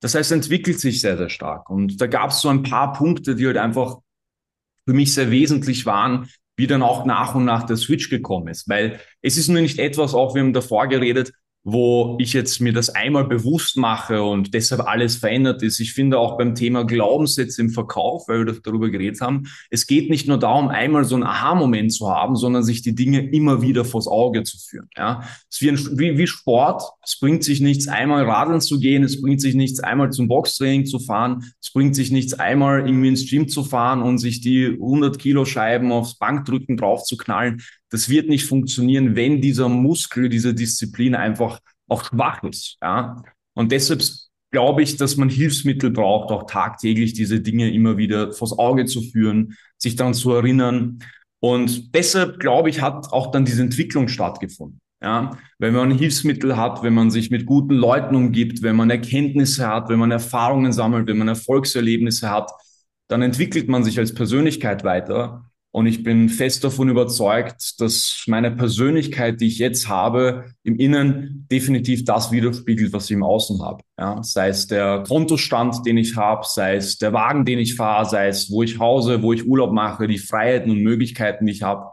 Das 0.00 0.14
heißt, 0.14 0.32
entwickelt 0.32 0.80
sich 0.80 1.00
sehr, 1.00 1.16
sehr 1.16 1.28
stark. 1.28 1.70
Und 1.70 2.00
da 2.00 2.06
gab 2.06 2.30
es 2.30 2.40
so 2.40 2.48
ein 2.48 2.64
paar 2.64 2.92
Punkte, 2.92 3.36
die 3.36 3.46
halt 3.46 3.58
einfach 3.58 3.98
für 4.84 4.94
mich 4.94 5.14
sehr 5.14 5.30
wesentlich 5.30 5.86
waren, 5.86 6.28
wie 6.56 6.66
dann 6.66 6.82
auch 6.82 7.06
nach 7.06 7.34
und 7.34 7.44
nach 7.44 7.64
der 7.64 7.76
Switch 7.76 8.10
gekommen 8.10 8.48
ist. 8.48 8.68
Weil 8.68 9.00
es 9.22 9.36
ist 9.36 9.48
nur 9.48 9.60
nicht 9.60 9.78
etwas, 9.78 10.14
auch 10.14 10.34
wir 10.34 10.42
haben 10.42 10.52
davor 10.52 10.88
geredet, 10.88 11.32
wo 11.62 12.16
ich 12.18 12.32
jetzt 12.32 12.60
mir 12.60 12.72
das 12.72 12.88
einmal 12.88 13.24
bewusst 13.24 13.76
mache 13.76 14.22
und 14.22 14.54
deshalb 14.54 14.86
alles 14.86 15.16
verändert 15.16 15.62
ist. 15.62 15.78
Ich 15.78 15.92
finde 15.92 16.18
auch 16.18 16.38
beim 16.38 16.54
Thema 16.54 16.84
Glaubenssätze 16.84 17.60
im 17.60 17.68
Verkauf, 17.68 18.28
weil 18.28 18.46
wir 18.46 18.54
darüber 18.62 18.88
geredet 18.88 19.20
haben, 19.20 19.46
es 19.68 19.86
geht 19.86 20.08
nicht 20.08 20.26
nur 20.26 20.38
darum, 20.38 20.68
einmal 20.68 21.04
so 21.04 21.16
einen 21.16 21.24
Aha-Moment 21.24 21.92
zu 21.92 22.08
haben, 22.08 22.36
sondern 22.36 22.62
sich 22.62 22.80
die 22.80 22.94
Dinge 22.94 23.30
immer 23.30 23.60
wieder 23.60 23.84
vors 23.84 24.08
Auge 24.08 24.42
zu 24.42 24.56
führen. 24.58 24.88
Ja, 24.96 25.22
es 25.50 25.56
ist 25.56 25.62
wie, 25.62 25.68
ein, 25.68 25.98
wie, 25.98 26.18
wie 26.18 26.26
Sport. 26.26 26.82
Es 27.04 27.18
bringt 27.18 27.44
sich 27.44 27.60
nichts, 27.60 27.88
einmal 27.88 28.24
radeln 28.24 28.62
zu 28.62 28.80
gehen. 28.80 29.02
Es 29.02 29.20
bringt 29.20 29.42
sich 29.42 29.54
nichts, 29.54 29.80
einmal 29.80 30.10
zum 30.10 30.28
Boxtraining 30.28 30.86
zu 30.86 30.98
fahren. 30.98 31.44
Es 31.60 31.72
bringt 31.72 31.94
sich 31.94 32.10
nichts, 32.10 32.32
einmal 32.34 32.86
irgendwie 32.86 33.08
ins 33.08 33.28
Gym 33.28 33.48
zu 33.48 33.64
fahren 33.64 34.00
und 34.00 34.16
sich 34.18 34.40
die 34.40 34.66
100 34.66 35.18
Kilo 35.18 35.44
Scheiben 35.44 35.92
aufs 35.92 36.16
Bankdrücken 36.16 36.78
drauf 36.78 37.04
zu 37.04 37.18
knallen. 37.18 37.60
Das 37.90 38.08
wird 38.08 38.28
nicht 38.28 38.46
funktionieren, 38.46 39.16
wenn 39.16 39.40
dieser 39.40 39.68
Muskel, 39.68 40.28
diese 40.28 40.54
Disziplin 40.54 41.14
einfach 41.14 41.60
auch 41.88 42.04
schwach 42.04 42.42
ist. 42.44 42.78
Ja? 42.80 43.22
Und 43.54 43.72
deshalb 43.72 44.02
glaube 44.50 44.82
ich, 44.82 44.96
dass 44.96 45.16
man 45.16 45.28
Hilfsmittel 45.28 45.90
braucht, 45.90 46.30
auch 46.30 46.46
tagtäglich 46.46 47.12
diese 47.12 47.40
Dinge 47.40 47.72
immer 47.72 47.96
wieder 47.96 48.32
vors 48.32 48.58
Auge 48.58 48.86
zu 48.86 49.02
führen, 49.02 49.56
sich 49.76 49.96
daran 49.96 50.14
zu 50.14 50.32
erinnern. 50.32 51.00
Und 51.40 51.94
deshalb, 51.94 52.38
glaube 52.38 52.70
ich, 52.70 52.80
hat 52.80 53.12
auch 53.12 53.30
dann 53.30 53.44
diese 53.44 53.62
Entwicklung 53.62 54.08
stattgefunden. 54.08 54.80
Ja, 55.02 55.38
wenn 55.58 55.72
man 55.72 55.90
Hilfsmittel 55.96 56.58
hat, 56.58 56.82
wenn 56.82 56.92
man 56.92 57.10
sich 57.10 57.30
mit 57.30 57.46
guten 57.46 57.72
Leuten 57.72 58.14
umgibt, 58.14 58.62
wenn 58.62 58.76
man 58.76 58.90
Erkenntnisse 58.90 59.66
hat, 59.66 59.88
wenn 59.88 59.98
man 59.98 60.10
Erfahrungen 60.10 60.74
sammelt, 60.74 61.06
wenn 61.06 61.16
man 61.16 61.28
Erfolgserlebnisse 61.28 62.28
hat, 62.30 62.50
dann 63.08 63.22
entwickelt 63.22 63.66
man 63.68 63.82
sich 63.82 63.98
als 63.98 64.14
Persönlichkeit 64.14 64.84
weiter. 64.84 65.49
Und 65.72 65.86
ich 65.86 66.02
bin 66.02 66.28
fest 66.28 66.64
davon 66.64 66.88
überzeugt, 66.88 67.80
dass 67.80 68.24
meine 68.26 68.50
Persönlichkeit, 68.50 69.40
die 69.40 69.46
ich 69.46 69.58
jetzt 69.58 69.88
habe, 69.88 70.46
im 70.64 70.76
Innen 70.76 71.46
definitiv 71.50 72.04
das 72.04 72.32
widerspiegelt, 72.32 72.92
was 72.92 73.04
ich 73.04 73.12
im 73.12 73.22
Außen 73.22 73.62
habe. 73.62 73.84
Ja, 73.96 74.20
sei 74.22 74.48
es 74.48 74.66
der 74.66 75.04
Kontostand, 75.06 75.86
den 75.86 75.96
ich 75.96 76.16
habe, 76.16 76.44
sei 76.44 76.74
es 76.74 76.98
der 76.98 77.12
Wagen, 77.12 77.44
den 77.44 77.60
ich 77.60 77.76
fahre, 77.76 78.04
sei 78.04 78.26
es, 78.26 78.50
wo 78.50 78.64
ich 78.64 78.80
hause, 78.80 79.22
wo 79.22 79.32
ich 79.32 79.46
Urlaub 79.46 79.72
mache, 79.72 80.08
die 80.08 80.18
Freiheiten 80.18 80.72
und 80.72 80.82
Möglichkeiten, 80.82 81.46
die 81.46 81.52
ich 81.52 81.62
habe. 81.62 81.92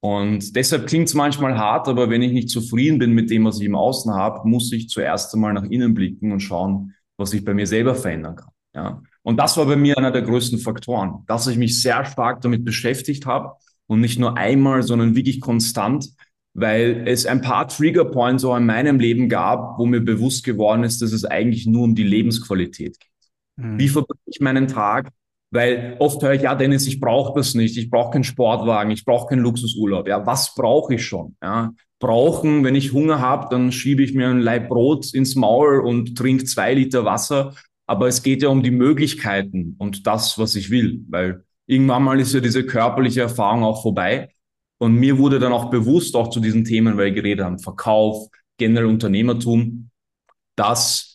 Und 0.00 0.56
deshalb 0.56 0.88
klingt 0.88 1.08
es 1.08 1.14
manchmal 1.14 1.56
hart, 1.56 1.88
aber 1.88 2.10
wenn 2.10 2.22
ich 2.22 2.32
nicht 2.32 2.50
zufrieden 2.50 2.98
bin 2.98 3.12
mit 3.12 3.30
dem, 3.30 3.44
was 3.44 3.60
ich 3.60 3.66
im 3.66 3.76
Außen 3.76 4.12
habe, 4.12 4.48
muss 4.48 4.72
ich 4.72 4.88
zuerst 4.88 5.32
einmal 5.32 5.52
nach 5.52 5.64
innen 5.64 5.94
blicken 5.94 6.32
und 6.32 6.40
schauen, 6.40 6.94
was 7.16 7.32
ich 7.32 7.44
bei 7.44 7.54
mir 7.54 7.66
selber 7.66 7.94
verändern 7.94 8.36
kann. 8.36 8.50
Ja. 8.74 9.02
Und 9.26 9.38
das 9.38 9.56
war 9.56 9.66
bei 9.66 9.74
mir 9.74 9.98
einer 9.98 10.12
der 10.12 10.22
größten 10.22 10.60
Faktoren, 10.60 11.24
dass 11.26 11.48
ich 11.48 11.56
mich 11.56 11.82
sehr 11.82 12.04
stark 12.04 12.42
damit 12.42 12.64
beschäftigt 12.64 13.26
habe 13.26 13.54
und 13.88 14.00
nicht 14.00 14.20
nur 14.20 14.38
einmal, 14.38 14.84
sondern 14.84 15.16
wirklich 15.16 15.40
konstant, 15.40 16.10
weil 16.54 17.02
es 17.08 17.26
ein 17.26 17.40
paar 17.40 17.66
Trigger 17.66 18.04
Points 18.04 18.44
auch 18.44 18.56
in 18.56 18.66
meinem 18.66 19.00
Leben 19.00 19.28
gab, 19.28 19.80
wo 19.80 19.86
mir 19.86 20.00
bewusst 20.00 20.44
geworden 20.44 20.84
ist, 20.84 21.02
dass 21.02 21.10
es 21.10 21.24
eigentlich 21.24 21.66
nur 21.66 21.82
um 21.82 21.96
die 21.96 22.04
Lebensqualität 22.04 23.00
geht. 23.00 23.10
Mhm. 23.56 23.80
Wie 23.80 23.88
verbringe 23.88 24.20
ich 24.26 24.40
meinen 24.40 24.68
Tag? 24.68 25.10
Weil 25.50 25.96
oft 25.98 26.22
höre 26.22 26.34
ich, 26.34 26.42
ja, 26.42 26.54
Dennis, 26.54 26.86
ich 26.86 27.00
brauche 27.00 27.36
das 27.36 27.54
nicht, 27.54 27.76
ich 27.76 27.90
brauche 27.90 28.12
keinen 28.12 28.24
Sportwagen, 28.24 28.92
ich 28.92 29.04
brauche 29.04 29.30
keinen 29.30 29.42
Luxusurlaub. 29.42 30.06
Ja, 30.06 30.24
was 30.24 30.54
brauche 30.54 30.94
ich 30.94 31.04
schon? 31.04 31.34
Ja, 31.42 31.72
brauchen, 31.98 32.62
wenn 32.62 32.76
ich 32.76 32.92
Hunger 32.92 33.18
habe, 33.18 33.48
dann 33.50 33.72
schiebe 33.72 34.04
ich 34.04 34.14
mir 34.14 34.28
ein 34.28 34.38
Leib 34.38 34.68
Brot 34.68 35.12
ins 35.14 35.34
Maul 35.34 35.80
und 35.80 36.16
trinke 36.16 36.44
zwei 36.44 36.74
Liter 36.74 37.04
Wasser 37.04 37.54
aber 37.86 38.08
es 38.08 38.22
geht 38.22 38.42
ja 38.42 38.48
um 38.48 38.62
die 38.62 38.70
Möglichkeiten 38.70 39.76
und 39.78 40.06
das, 40.06 40.38
was 40.38 40.54
ich 40.56 40.70
will, 40.70 41.04
weil 41.08 41.44
irgendwann 41.66 42.02
mal 42.02 42.20
ist 42.20 42.34
ja 42.34 42.40
diese 42.40 42.64
körperliche 42.64 43.22
Erfahrung 43.22 43.64
auch 43.64 43.82
vorbei. 43.82 44.32
Und 44.78 44.94
mir 44.94 45.16
wurde 45.18 45.38
dann 45.38 45.52
auch 45.52 45.70
bewusst, 45.70 46.14
auch 46.16 46.28
zu 46.28 46.40
diesen 46.40 46.64
Themen, 46.64 46.96
weil 46.96 47.06
wir 47.06 47.22
geredet 47.22 47.44
haben, 47.44 47.58
Verkauf, 47.58 48.28
generell 48.58 48.86
Unternehmertum, 48.86 49.90
dass 50.56 51.05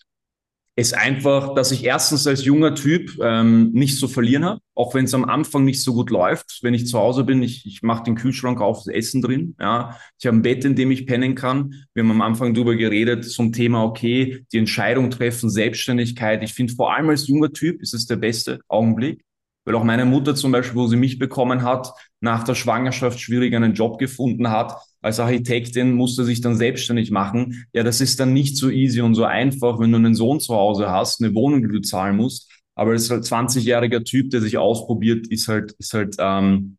ist 0.82 0.94
einfach, 0.94 1.56
dass 1.56 1.72
ich 1.72 1.84
erstens 1.84 2.28
als 2.28 2.44
junger 2.44 2.76
Typ 2.76 3.18
ähm, 3.22 3.72
nicht 3.72 3.98
so 3.98 4.08
verlieren 4.08 4.44
habe, 4.44 4.60
auch 4.76 4.94
wenn 4.94 5.06
es 5.06 5.14
am 5.14 5.24
Anfang 5.26 5.64
nicht 5.64 5.82
so 5.82 5.94
gut 5.94 6.10
läuft. 6.10 6.60
Wenn 6.62 6.74
ich 6.74 6.88
zu 6.88 7.00
Hause 7.00 7.24
bin, 7.24 7.42
ich, 7.42 7.66
ich 7.66 7.82
mache 7.84 8.04
den 8.04 8.16
Kühlschrank 8.16 8.60
auf, 8.60 8.80
das 8.80 8.88
Essen 8.88 9.22
drin. 9.22 9.56
Ja, 9.60 9.98
ich 10.20 10.26
habe 10.26 10.38
ein 10.38 10.42
Bett, 10.42 10.66
in 10.66 10.76
dem 10.76 10.92
ich 10.92 11.06
pennen 11.06 11.36
kann. 11.36 11.74
Wir 11.94 12.04
haben 12.04 12.12
am 12.12 12.22
Anfang 12.22 12.54
darüber 12.54 12.76
geredet 12.76 13.24
zum 13.24 13.54
Thema, 13.54 13.84
okay, 13.84 14.46
die 14.52 14.58
Entscheidung 14.58 15.10
treffen, 15.10 15.50
Selbstständigkeit. 15.50 16.44
Ich 16.44 16.54
finde 16.54 16.74
vor 16.74 16.94
allem 16.94 17.10
als 17.10 17.28
junger 17.28 17.54
Typ 17.54 17.82
ist 17.82 17.94
es 17.94 18.06
der 18.06 18.18
beste 18.18 18.60
Augenblick. 18.68 19.24
Weil 19.64 19.76
auch 19.76 19.84
meine 19.84 20.06
Mutter 20.06 20.34
zum 20.34 20.52
Beispiel, 20.52 20.76
wo 20.76 20.88
sie 20.88 20.96
mich 20.96 21.20
bekommen 21.20 21.62
hat, 21.62 21.94
nach 22.20 22.44
der 22.44 22.56
Schwangerschaft 22.56 23.20
schwierig 23.20 23.54
einen 23.56 23.74
Job 23.74 24.00
gefunden 24.00 24.50
hat. 24.50 24.76
Als 25.02 25.20
Architektin 25.20 25.94
musste 25.94 26.24
sich 26.24 26.42
dann 26.42 26.56
selbstständig 26.56 27.12
machen. 27.12 27.66
Ja, 27.74 27.84
das 27.84 28.02
ist 28.02 28.20
dann 28.20 28.34
nicht 28.34 28.56
so 28.56 28.70
easy 28.70 29.02
und 29.02 29.16
so 29.16 29.26
einfach, 29.26 29.80
wenn 29.80 29.92
du 29.92 29.98
einen 29.98 30.16
Sohn 30.16 30.40
zu 30.40 30.56
Hause 30.56 30.90
hast, 30.90 31.22
eine 31.22 31.34
Wohnung, 31.34 31.62
die 31.62 31.74
du 31.74 31.82
zahlen 31.82 32.18
musst. 32.18 32.52
Aber 32.76 32.92
als 32.92 33.10
halt 33.10 33.24
20-jähriger 33.24 34.04
Typ, 34.04 34.30
der 34.30 34.42
sich 34.42 34.58
ausprobiert, 34.58 35.28
ist 35.28 35.48
halt, 35.48 35.74
ist 35.74 35.94
halt 35.94 36.16
ähm, 36.20 36.78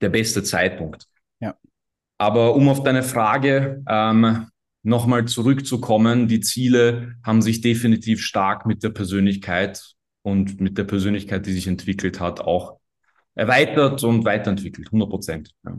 der 0.00 0.08
beste 0.08 0.42
Zeitpunkt. 0.42 1.06
Ja. 1.40 1.56
Aber 2.18 2.54
um 2.54 2.68
auf 2.68 2.82
deine 2.82 3.02
Frage 3.02 3.82
ähm, 3.88 4.46
nochmal 4.82 5.26
zurückzukommen, 5.26 6.28
die 6.28 6.40
Ziele 6.40 7.16
haben 7.24 7.42
sich 7.42 7.60
definitiv 7.60 8.22
stark 8.22 8.66
mit 8.66 8.82
der 8.82 8.90
Persönlichkeit 8.90 9.94
und 10.22 10.60
mit 10.60 10.78
der 10.78 10.84
Persönlichkeit, 10.84 11.46
die 11.46 11.52
sich 11.52 11.66
entwickelt 11.66 12.20
hat, 12.20 12.40
auch 12.40 12.78
erweitert 13.34 14.02
und 14.04 14.24
weiterentwickelt, 14.24 14.88
100 14.88 15.10
Prozent. 15.10 15.50
Ja. 15.64 15.78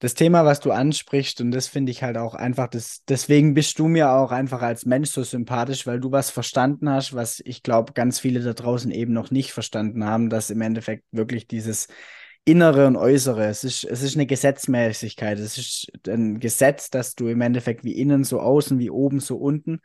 Das 0.00 0.14
Thema, 0.14 0.44
was 0.44 0.60
du 0.60 0.70
ansprichst, 0.70 1.40
und 1.40 1.50
das 1.50 1.66
finde 1.66 1.90
ich 1.90 2.02
halt 2.04 2.16
auch 2.16 2.34
einfach, 2.34 2.68
das, 2.68 3.02
deswegen 3.08 3.54
bist 3.54 3.78
du 3.78 3.88
mir 3.88 4.12
auch 4.12 4.30
einfach 4.30 4.62
als 4.62 4.86
Mensch 4.86 5.10
so 5.10 5.24
sympathisch, 5.24 5.86
weil 5.86 5.98
du 5.98 6.12
was 6.12 6.30
verstanden 6.30 6.88
hast, 6.88 7.14
was 7.14 7.40
ich 7.44 7.62
glaube, 7.64 7.94
ganz 7.94 8.20
viele 8.20 8.40
da 8.40 8.52
draußen 8.52 8.90
eben 8.92 9.12
noch 9.12 9.30
nicht 9.32 9.52
verstanden 9.52 10.04
haben, 10.04 10.30
dass 10.30 10.50
im 10.50 10.60
Endeffekt 10.60 11.04
wirklich 11.10 11.48
dieses 11.48 11.88
Innere 12.44 12.86
und 12.86 12.96
Äußere, 12.96 13.46
es 13.46 13.64
ist, 13.64 13.84
es 13.84 14.02
ist 14.02 14.14
eine 14.14 14.26
Gesetzmäßigkeit, 14.26 15.38
es 15.38 15.58
ist 15.58 15.92
ein 16.06 16.38
Gesetz, 16.38 16.90
dass 16.90 17.14
du 17.14 17.26
im 17.26 17.40
Endeffekt 17.40 17.82
wie 17.84 17.98
innen 17.98 18.24
so 18.24 18.40
außen, 18.40 18.78
wie 18.78 18.90
oben 18.90 19.20
so 19.20 19.36
unten 19.36 19.80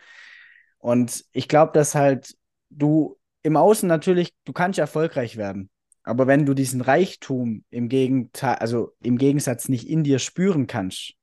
und 0.84 1.24
ich 1.32 1.48
glaube, 1.48 1.72
dass 1.72 1.96
halt 1.96 2.36
du 2.70 3.18
im 3.42 3.56
Außen 3.56 3.88
natürlich, 3.88 4.34
du 4.44 4.52
kannst 4.52 4.80
erfolgreich 4.80 5.38
werden. 5.38 5.70
Aber 6.04 6.28
wenn 6.28 6.46
du 6.46 6.54
diesen 6.54 6.82
Reichtum 6.82 7.64
im 7.70 7.90
Gegenteil, 7.90 8.56
also 8.56 8.94
im 9.02 9.18
Gegensatz 9.18 9.70
nicht 9.70 9.88
in 9.88 10.04
dir 10.04 10.20
spüren 10.20 10.68
kannst, 10.68 11.14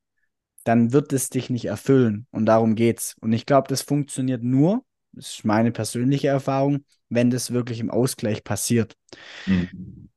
dann 0.64 0.92
wird 0.92 1.12
es 1.12 1.28
dich 1.28 1.50
nicht 1.50 1.66
erfüllen. 1.66 2.26
Und 2.30 2.46
darum 2.46 2.74
geht's. 2.74 3.16
Und 3.20 3.32
ich 3.32 3.46
glaube, 3.46 3.68
das 3.68 3.82
funktioniert 3.82 4.42
nur, 4.42 4.84
das 5.12 5.34
ist 5.34 5.44
meine 5.44 5.72
persönliche 5.72 6.28
Erfahrung, 6.28 6.84
wenn 7.08 7.30
das 7.30 7.52
wirklich 7.52 7.80
im 7.80 7.90
Ausgleich 7.90 8.44
passiert. 8.44 8.96
Mhm. 9.46 10.08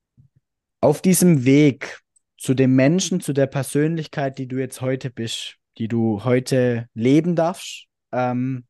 Auf 0.82 1.02
diesem 1.02 1.46
Weg 1.46 2.00
zu 2.38 2.54
dem 2.54 2.76
Menschen, 2.76 3.22
zu 3.22 3.34
der 3.34 3.48
Persönlichkeit, 3.48 4.38
die 4.38 4.48
du 4.48 4.58
jetzt 4.58 4.82
heute 4.82 5.10
bist, 5.10 5.58
die 5.78 5.88
du 5.88 6.24
heute 6.24 6.88
leben 6.94 7.36
darfst, 7.36 7.86
ähm, 8.12 8.66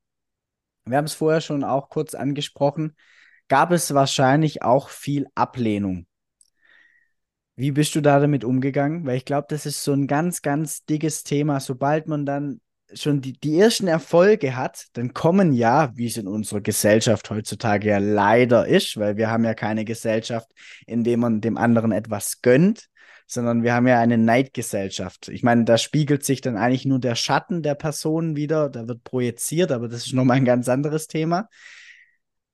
wir 0.85 0.97
haben 0.97 1.05
es 1.05 1.13
vorher 1.13 1.41
schon 1.41 1.63
auch 1.63 1.89
kurz 1.89 2.13
angesprochen, 2.13 2.95
gab 3.47 3.71
es 3.71 3.93
wahrscheinlich 3.93 4.61
auch 4.61 4.89
viel 4.89 5.27
Ablehnung. 5.35 6.05
Wie 7.55 7.71
bist 7.71 7.93
du 7.95 8.01
da 8.01 8.19
damit 8.19 8.43
umgegangen? 8.43 9.05
Weil 9.05 9.17
ich 9.17 9.25
glaube, 9.25 9.45
das 9.49 9.65
ist 9.65 9.83
so 9.83 9.93
ein 9.93 10.07
ganz, 10.07 10.41
ganz 10.41 10.85
dickes 10.85 11.23
Thema. 11.23 11.59
Sobald 11.59 12.07
man 12.07 12.25
dann 12.25 12.61
schon 12.93 13.21
die, 13.21 13.33
die 13.33 13.59
ersten 13.59 13.87
Erfolge 13.87 14.55
hat, 14.55 14.87
dann 14.93 15.13
kommen 15.13 15.53
ja, 15.53 15.91
wie 15.95 16.07
es 16.07 16.17
in 16.17 16.27
unserer 16.27 16.61
Gesellschaft 16.61 17.29
heutzutage 17.29 17.89
ja 17.89 17.97
leider 17.97 18.67
ist, 18.67 18.97
weil 18.97 19.17
wir 19.17 19.29
haben 19.29 19.43
ja 19.43 19.53
keine 19.53 19.85
Gesellschaft, 19.85 20.51
in 20.85 21.03
der 21.03 21.17
man 21.17 21.41
dem 21.41 21.57
anderen 21.57 21.91
etwas 21.91 22.41
gönnt, 22.41 22.89
sondern 23.27 23.63
wir 23.63 23.73
haben 23.73 23.87
ja 23.87 23.99
eine 23.99 24.17
Neidgesellschaft. 24.17 25.29
Ich 25.29 25.43
meine, 25.43 25.63
da 25.63 25.77
spiegelt 25.77 26.23
sich 26.23 26.41
dann 26.41 26.57
eigentlich 26.57 26.85
nur 26.85 26.99
der 26.99 27.15
Schatten 27.15 27.63
der 27.63 27.75
Person 27.75 28.35
wieder, 28.35 28.69
da 28.69 28.87
wird 28.87 29.03
projiziert, 29.03 29.71
aber 29.71 29.87
das 29.87 30.05
ist 30.05 30.13
nochmal 30.13 30.37
ein 30.37 30.45
ganz 30.45 30.69
anderes 30.69 31.07
Thema. 31.07 31.49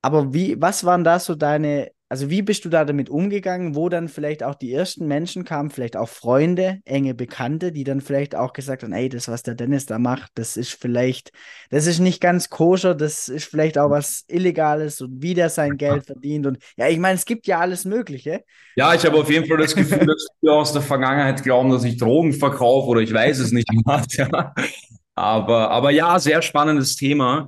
Aber 0.02 0.32
wie, 0.32 0.60
was 0.60 0.84
waren 0.84 1.04
da 1.04 1.18
so 1.18 1.34
deine 1.34 1.90
also 2.10 2.28
wie 2.28 2.42
bist 2.42 2.64
du 2.64 2.68
da 2.68 2.84
damit 2.84 3.08
umgegangen, 3.08 3.76
wo 3.76 3.88
dann 3.88 4.08
vielleicht 4.08 4.42
auch 4.42 4.56
die 4.56 4.72
ersten 4.72 5.06
Menschen 5.06 5.44
kamen, 5.44 5.70
vielleicht 5.70 5.96
auch 5.96 6.08
Freunde, 6.08 6.80
enge 6.84 7.14
Bekannte, 7.14 7.70
die 7.70 7.84
dann 7.84 8.00
vielleicht 8.00 8.34
auch 8.34 8.52
gesagt 8.52 8.82
haben, 8.82 8.92
ey, 8.92 9.08
das, 9.08 9.28
was 9.28 9.44
der 9.44 9.54
Dennis 9.54 9.86
da 9.86 10.00
macht, 10.00 10.32
das 10.34 10.56
ist 10.56 10.72
vielleicht, 10.72 11.30
das 11.70 11.86
ist 11.86 12.00
nicht 12.00 12.20
ganz 12.20 12.50
koscher, 12.50 12.96
das 12.96 13.28
ist 13.28 13.44
vielleicht 13.44 13.78
auch 13.78 13.90
was 13.90 14.24
Illegales 14.26 15.00
und 15.00 15.22
wie 15.22 15.34
der 15.34 15.50
sein 15.50 15.76
Geld 15.76 16.06
verdient. 16.06 16.48
Und 16.48 16.58
ja, 16.76 16.88
ich 16.88 16.98
meine, 16.98 17.14
es 17.14 17.24
gibt 17.24 17.46
ja 17.46 17.60
alles 17.60 17.84
Mögliche. 17.84 18.42
Ja, 18.74 18.92
ich 18.92 19.06
habe 19.06 19.16
auf 19.16 19.30
jeden 19.30 19.46
Fall 19.46 19.58
das 19.58 19.76
Gefühl, 19.76 20.04
dass 20.04 20.26
wir 20.40 20.52
aus 20.52 20.72
der 20.72 20.82
Vergangenheit 20.82 21.44
glauben, 21.44 21.70
dass 21.70 21.84
ich 21.84 21.96
Drogen 21.96 22.32
verkaufe 22.32 22.88
oder 22.88 23.02
ich 23.02 23.14
weiß 23.14 23.38
es 23.38 23.52
nicht. 23.52 23.68
aber, 25.14 25.70
aber 25.70 25.90
ja, 25.92 26.18
sehr 26.18 26.42
spannendes 26.42 26.96
Thema. 26.96 27.46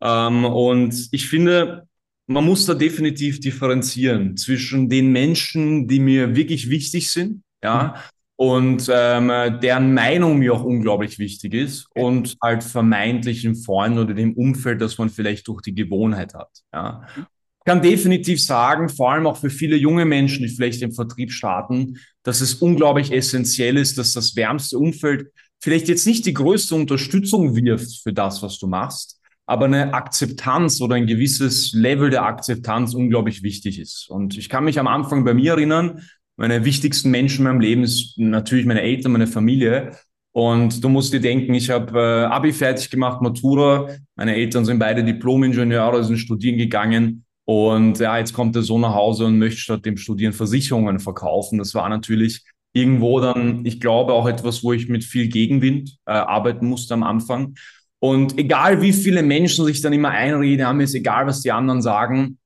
Ähm, 0.00 0.44
und 0.44 1.08
ich 1.10 1.28
finde, 1.28 1.85
man 2.26 2.44
muss 2.44 2.66
da 2.66 2.74
definitiv 2.74 3.40
differenzieren 3.40 4.36
zwischen 4.36 4.88
den 4.88 5.12
Menschen, 5.12 5.86
die 5.86 6.00
mir 6.00 6.34
wirklich 6.34 6.68
wichtig 6.68 7.10
sind, 7.10 7.42
ja, 7.62 7.94
mhm. 7.94 8.00
und 8.36 8.90
ähm, 8.92 9.28
deren 9.60 9.94
Meinung 9.94 10.38
mir 10.38 10.54
auch 10.54 10.64
unglaublich 10.64 11.18
wichtig 11.18 11.54
ist 11.54 11.86
und 11.94 12.36
halt 12.42 12.64
vermeintlichen 12.64 13.54
Freunden 13.54 13.98
oder 13.98 14.14
dem 14.14 14.34
Umfeld, 14.34 14.80
das 14.80 14.98
man 14.98 15.08
vielleicht 15.08 15.46
durch 15.48 15.62
die 15.62 15.74
Gewohnheit 15.74 16.34
hat, 16.34 16.50
ja. 16.72 17.06
Mhm. 17.16 17.26
Ich 17.58 17.72
kann 17.72 17.82
definitiv 17.82 18.44
sagen, 18.44 18.88
vor 18.88 19.10
allem 19.10 19.26
auch 19.26 19.38
für 19.38 19.50
viele 19.50 19.74
junge 19.74 20.04
Menschen, 20.04 20.44
die 20.44 20.54
vielleicht 20.54 20.82
im 20.82 20.92
Vertrieb 20.92 21.32
starten, 21.32 21.98
dass 22.22 22.40
es 22.40 22.54
unglaublich 22.54 23.10
essentiell 23.10 23.76
ist, 23.76 23.98
dass 23.98 24.12
das 24.12 24.36
wärmste 24.36 24.78
Umfeld 24.78 25.32
vielleicht 25.60 25.88
jetzt 25.88 26.06
nicht 26.06 26.26
die 26.26 26.32
größte 26.32 26.76
Unterstützung 26.76 27.56
wirft 27.56 28.02
für 28.04 28.12
das, 28.12 28.40
was 28.40 28.60
du 28.60 28.68
machst, 28.68 29.15
aber 29.46 29.66
eine 29.66 29.94
Akzeptanz 29.94 30.80
oder 30.80 30.96
ein 30.96 31.06
gewisses 31.06 31.72
Level 31.72 32.10
der 32.10 32.24
Akzeptanz 32.24 32.94
unglaublich 32.94 33.42
wichtig 33.42 33.78
ist. 33.78 34.10
Und 34.10 34.36
ich 34.36 34.48
kann 34.48 34.64
mich 34.64 34.78
am 34.78 34.88
Anfang 34.88 35.24
bei 35.24 35.34
mir 35.34 35.52
erinnern, 35.52 36.02
meine 36.36 36.64
wichtigsten 36.64 37.10
Menschen 37.10 37.38
in 37.38 37.44
meinem 37.44 37.60
Leben 37.60 37.82
ist 37.82 38.18
natürlich 38.18 38.66
meine 38.66 38.82
Eltern, 38.82 39.12
meine 39.12 39.26
Familie. 39.26 39.92
Und 40.32 40.84
du 40.84 40.90
musst 40.90 41.14
dir 41.14 41.20
denken, 41.20 41.54
ich 41.54 41.70
habe 41.70 41.98
äh, 41.98 42.24
Abi 42.26 42.52
fertig 42.52 42.90
gemacht, 42.90 43.22
Matura. 43.22 43.88
Meine 44.16 44.34
Eltern 44.34 44.66
sind 44.66 44.78
beide 44.78 45.02
Diplom-Ingenieure, 45.02 46.04
sind 46.04 46.18
studieren 46.18 46.58
gegangen. 46.58 47.24
Und 47.46 48.00
ja, 48.00 48.18
jetzt 48.18 48.34
kommt 48.34 48.54
der 48.54 48.62
Sohn 48.62 48.82
nach 48.82 48.94
Hause 48.94 49.24
und 49.24 49.38
möchte 49.38 49.60
statt 49.60 49.86
dem 49.86 49.96
Studieren 49.96 50.34
Versicherungen 50.34 50.98
verkaufen. 50.98 51.58
Das 51.58 51.74
war 51.74 51.88
natürlich 51.88 52.42
irgendwo 52.74 53.20
dann, 53.20 53.64
ich 53.64 53.80
glaube, 53.80 54.12
auch 54.12 54.26
etwas, 54.26 54.62
wo 54.62 54.74
ich 54.74 54.88
mit 54.88 55.04
viel 55.04 55.28
Gegenwind 55.28 55.96
äh, 56.04 56.12
arbeiten 56.12 56.66
musste 56.66 56.92
am 56.92 57.02
Anfang. 57.02 57.54
Und 57.98 58.38
egal 58.38 58.82
wie 58.82 58.92
viele 58.92 59.22
Menschen 59.22 59.64
sich 59.64 59.80
dann 59.80 59.92
immer 59.92 60.10
einreden, 60.10 60.66
haben 60.66 60.80
ist 60.80 60.94
egal, 60.94 61.26
was 61.26 61.42
die 61.42 61.52
anderen 61.52 61.82
sagen, 61.82 62.38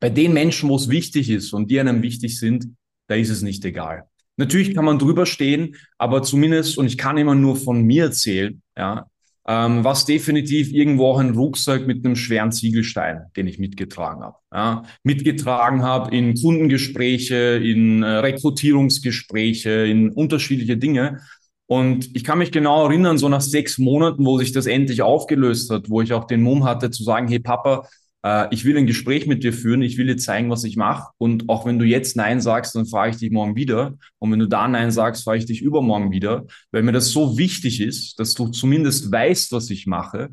bei 0.00 0.10
den 0.10 0.32
Menschen, 0.32 0.68
wo 0.68 0.76
es 0.76 0.88
wichtig 0.88 1.30
ist 1.30 1.52
und 1.52 1.70
die 1.70 1.80
einem 1.80 2.02
wichtig 2.02 2.38
sind, 2.38 2.66
da 3.08 3.14
ist 3.14 3.30
es 3.30 3.42
nicht 3.42 3.64
egal. 3.64 4.04
Natürlich 4.36 4.74
kann 4.74 4.84
man 4.84 4.98
drüber 4.98 5.24
stehen, 5.24 5.76
aber 5.96 6.22
zumindest, 6.22 6.76
und 6.76 6.86
ich 6.86 6.98
kann 6.98 7.16
immer 7.16 7.34
nur 7.34 7.56
von 7.56 7.82
mir 7.82 8.04
erzählen, 8.04 8.60
ja, 8.76 9.06
ähm, 9.48 9.84
was 9.84 10.04
definitiv 10.04 10.72
irgendwo 10.72 11.06
auch 11.06 11.18
ein 11.18 11.30
Rucksack 11.30 11.86
mit 11.86 12.04
einem 12.04 12.16
schweren 12.16 12.50
Ziegelstein, 12.50 13.26
den 13.36 13.46
ich 13.46 13.58
mitgetragen 13.58 14.22
habe. 14.22 14.36
Ja, 14.52 14.82
mitgetragen 15.04 15.82
habe 15.82 16.14
in 16.14 16.34
Kundengespräche, 16.34 17.60
in 17.62 18.02
äh, 18.02 18.06
Rekrutierungsgespräche, 18.06 19.70
in 19.86 20.10
unterschiedliche 20.10 20.76
Dinge. 20.76 21.20
Und 21.66 22.14
ich 22.14 22.22
kann 22.22 22.38
mich 22.38 22.52
genau 22.52 22.86
erinnern, 22.86 23.18
so 23.18 23.28
nach 23.28 23.40
sechs 23.40 23.78
Monaten, 23.78 24.24
wo 24.24 24.38
sich 24.38 24.52
das 24.52 24.66
endlich 24.66 25.02
aufgelöst 25.02 25.70
hat, 25.70 25.90
wo 25.90 26.00
ich 26.00 26.12
auch 26.12 26.24
den 26.24 26.42
Mumm 26.42 26.64
hatte 26.64 26.90
zu 26.90 27.02
sagen, 27.02 27.26
hey 27.28 27.40
Papa, 27.40 27.88
äh, 28.26 28.48
ich 28.50 28.64
will 28.64 28.76
ein 28.76 28.86
Gespräch 28.86 29.26
mit 29.26 29.44
dir 29.44 29.52
führen, 29.52 29.82
ich 29.82 29.98
will 29.98 30.06
dir 30.06 30.16
zeigen, 30.16 30.50
was 30.50 30.64
ich 30.64 30.76
mache. 30.76 31.10
Und 31.18 31.48
auch 31.48 31.66
wenn 31.66 31.78
du 31.78 31.84
jetzt 31.84 32.16
Nein 32.16 32.40
sagst, 32.40 32.74
dann 32.74 32.86
frage 32.86 33.12
ich 33.12 33.16
dich 33.18 33.30
morgen 33.30 33.56
wieder. 33.56 33.94
Und 34.18 34.32
wenn 34.32 34.38
du 34.38 34.48
da 34.48 34.68
Nein 34.68 34.90
sagst, 34.90 35.24
frage 35.24 35.38
ich 35.38 35.46
dich 35.46 35.62
übermorgen 35.62 36.10
wieder, 36.10 36.44
weil 36.72 36.82
mir 36.82 36.92
das 36.92 37.10
so 37.10 37.38
wichtig 37.38 37.80
ist, 37.80 38.18
dass 38.18 38.34
du 38.34 38.48
zumindest 38.48 39.10
weißt, 39.10 39.52
was 39.52 39.70
ich 39.70 39.86
mache. 39.86 40.30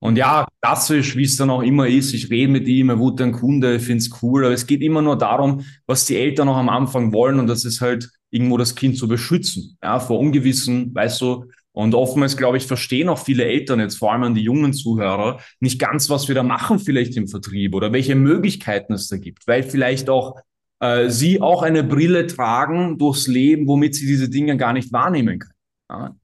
Und 0.00 0.16
ja, 0.16 0.46
klassisch, 0.62 1.16
wie 1.16 1.24
es 1.24 1.36
dann 1.36 1.50
auch 1.50 1.62
immer 1.62 1.88
ist, 1.88 2.14
ich 2.14 2.30
rede 2.30 2.52
mit 2.52 2.68
ihm, 2.68 2.88
er 2.88 3.00
wurde 3.00 3.24
ein 3.24 3.32
Kunde, 3.32 3.76
ich 3.76 3.82
finde 3.82 3.98
es 3.98 4.22
cool, 4.22 4.44
aber 4.44 4.54
es 4.54 4.66
geht 4.66 4.80
immer 4.80 5.02
nur 5.02 5.18
darum, 5.18 5.64
was 5.86 6.04
die 6.06 6.16
Eltern 6.16 6.46
noch 6.46 6.56
am 6.56 6.68
Anfang 6.68 7.12
wollen 7.12 7.40
und 7.40 7.48
das 7.48 7.64
ist 7.64 7.80
halt 7.80 8.08
irgendwo 8.30 8.56
das 8.56 8.74
Kind 8.74 8.96
zu 8.96 9.08
beschützen, 9.08 9.78
ja, 9.82 10.00
vor 10.00 10.18
Ungewissen, 10.18 10.94
weißt 10.94 11.20
du. 11.20 11.46
Und 11.72 11.94
oftmals, 11.94 12.36
glaube 12.36 12.56
ich, 12.56 12.66
verstehen 12.66 13.08
auch 13.08 13.18
viele 13.18 13.44
Eltern 13.44 13.78
jetzt, 13.78 13.96
vor 13.96 14.12
allem 14.12 14.24
an 14.24 14.34
die 14.34 14.42
jungen 14.42 14.72
Zuhörer, 14.72 15.40
nicht 15.60 15.78
ganz, 15.78 16.10
was 16.10 16.26
wir 16.26 16.34
da 16.34 16.42
machen 16.42 16.78
vielleicht 16.78 17.16
im 17.16 17.28
Vertrieb 17.28 17.74
oder 17.74 17.92
welche 17.92 18.16
Möglichkeiten 18.16 18.94
es 18.94 19.08
da 19.08 19.16
gibt, 19.16 19.46
weil 19.46 19.62
vielleicht 19.62 20.10
auch 20.10 20.34
äh, 20.80 21.08
sie 21.08 21.40
auch 21.40 21.62
eine 21.62 21.84
Brille 21.84 22.26
tragen 22.26 22.98
durchs 22.98 23.26
Leben, 23.26 23.66
womit 23.66 23.94
sie 23.94 24.06
diese 24.06 24.28
Dinge 24.28 24.56
gar 24.56 24.72
nicht 24.72 24.92
wahrnehmen 24.92 25.38
können. 25.38 25.54
Ja. 25.90 26.16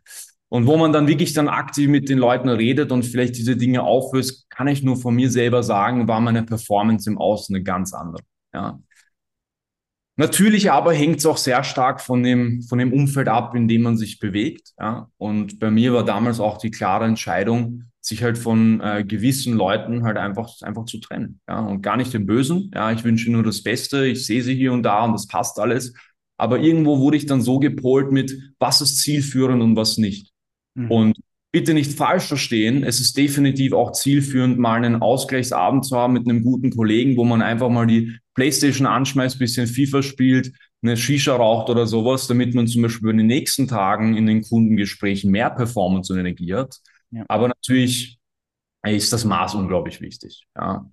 Und 0.49 0.67
wo 0.67 0.77
man 0.77 0.93
dann 0.93 1.09
wirklich 1.09 1.33
dann 1.33 1.49
aktiv 1.49 1.89
mit 1.89 2.09
den 2.09 2.19
Leuten 2.19 2.49
redet 2.49 2.93
und 2.93 3.05
vielleicht 3.05 3.37
diese 3.37 3.57
Dinge 3.57 3.83
auflöst, 3.83 4.49
kann 4.51 4.69
ich 4.69 4.83
nur 4.83 4.97
von 4.97 5.15
mir 5.15 5.31
selber 5.31 5.63
sagen, 5.63 6.07
war 6.07 6.21
meine 6.21 6.45
Performance 6.45 7.11
im 7.11 7.19
Außen 7.19 7.55
eine 7.55 7.65
ganz 7.65 7.93
andere. 7.93 8.23
Ja. 8.53 8.79
Natürlich 10.17 10.71
aber 10.71 10.93
hängt 10.93 11.19
es 11.19 11.27
auch 11.27 11.37
sehr 11.37 11.65
stark 11.65 12.01
von 12.01 12.23
dem, 12.23 12.63
von 12.63 12.79
dem 12.79 12.93
Umfeld 12.93 13.29
ab, 13.29 13.55
in 13.57 13.67
dem 13.67 13.83
man 13.83 13.97
sich 13.97 14.21
bewegt. 14.21 14.73
Ja? 14.79 15.11
Und 15.17 15.59
bei 15.59 15.71
mir 15.71 15.93
war 15.93 16.05
damals 16.05 16.39
auch 16.39 16.59
die 16.59 16.71
klare 16.71 17.05
Entscheidung, 17.05 17.85
sich 18.01 18.23
halt 18.23 18.39
von 18.39 18.81
äh, 18.81 19.05
gewissen 19.05 19.55
Leuten 19.55 20.05
halt 20.05 20.17
einfach, 20.17 20.51
einfach 20.63 20.85
zu 20.85 20.99
trennen. 20.99 21.41
Ja? 21.49 21.61
Und 21.61 21.83
gar 21.83 21.97
nicht 21.97 22.15
den 22.15 22.27
Bösen. 22.27 22.71
Ja? 22.73 22.93
Ich 22.93 23.03
wünsche 23.03 23.33
nur 23.33 23.43
das 23.43 23.63
Beste. 23.65 24.07
Ich 24.07 24.25
sehe 24.25 24.43
sie 24.43 24.55
hier 24.55 24.73
und 24.73 24.85
da 24.85 25.05
und 25.05 25.15
das 25.15 25.27
passt 25.27 25.59
alles. 25.59 25.95
Aber 26.37 26.61
irgendwo 26.61 27.01
wurde 27.01 27.17
ich 27.17 27.27
dann 27.27 27.43
so 27.43 27.59
gepolt 27.59 28.13
mit, 28.13 28.55
was 28.61 28.81
ist 28.81 28.99
zielführend 28.99 29.63
und 29.63 29.75
was 29.75 29.99
nicht. 29.99 30.33
Mhm. 30.75 30.91
Und 30.91 31.19
bitte 31.55 31.73
nicht 31.73 31.93
falsch 31.93 32.25
verstehen, 32.25 32.83
es 32.83 32.99
ist 32.99 33.17
definitiv 33.17 33.75
auch 33.75 33.93
zielführend, 33.93 34.59
mal 34.59 34.75
einen 34.75 35.01
Ausgleichsabend 35.01 35.85
zu 35.85 35.97
haben 35.97 36.13
mit 36.13 36.29
einem 36.29 36.43
guten 36.43 36.75
Kollegen, 36.75 37.17
wo 37.17 37.23
man 37.23 37.43
einfach 37.43 37.69
mal 37.69 37.87
die 37.87 38.19
Playstation 38.35 38.89
anschmeißt, 38.89 39.39
bisschen 39.39 39.69
FIFA 39.69 40.03
spielt, 40.03 40.53
eine 40.83 40.97
Shisha 40.97 41.37
raucht 41.37 41.71
oder 41.71 41.87
sowas, 41.87 42.27
damit 42.27 42.57
man 42.57 42.67
zum 42.67 42.83
Beispiel 42.83 43.09
in 43.11 43.19
den 43.19 43.29
nächsten 43.29 43.69
Tagen 43.69 44.17
in 44.17 44.27
den 44.27 44.43
Kundengesprächen 44.43 45.31
mehr 45.31 45.49
Performance 45.49 46.13
und 46.13 46.19
Energie 46.19 46.53
hat. 46.53 46.77
Ja. 47.13 47.25
Aber 47.29 47.47
natürlich 47.47 48.19
ist 48.85 49.13
das 49.13 49.25
Maß 49.25 49.55
unglaublich 49.55 50.01
wichtig. 50.01 50.49
Ja. 50.57 50.91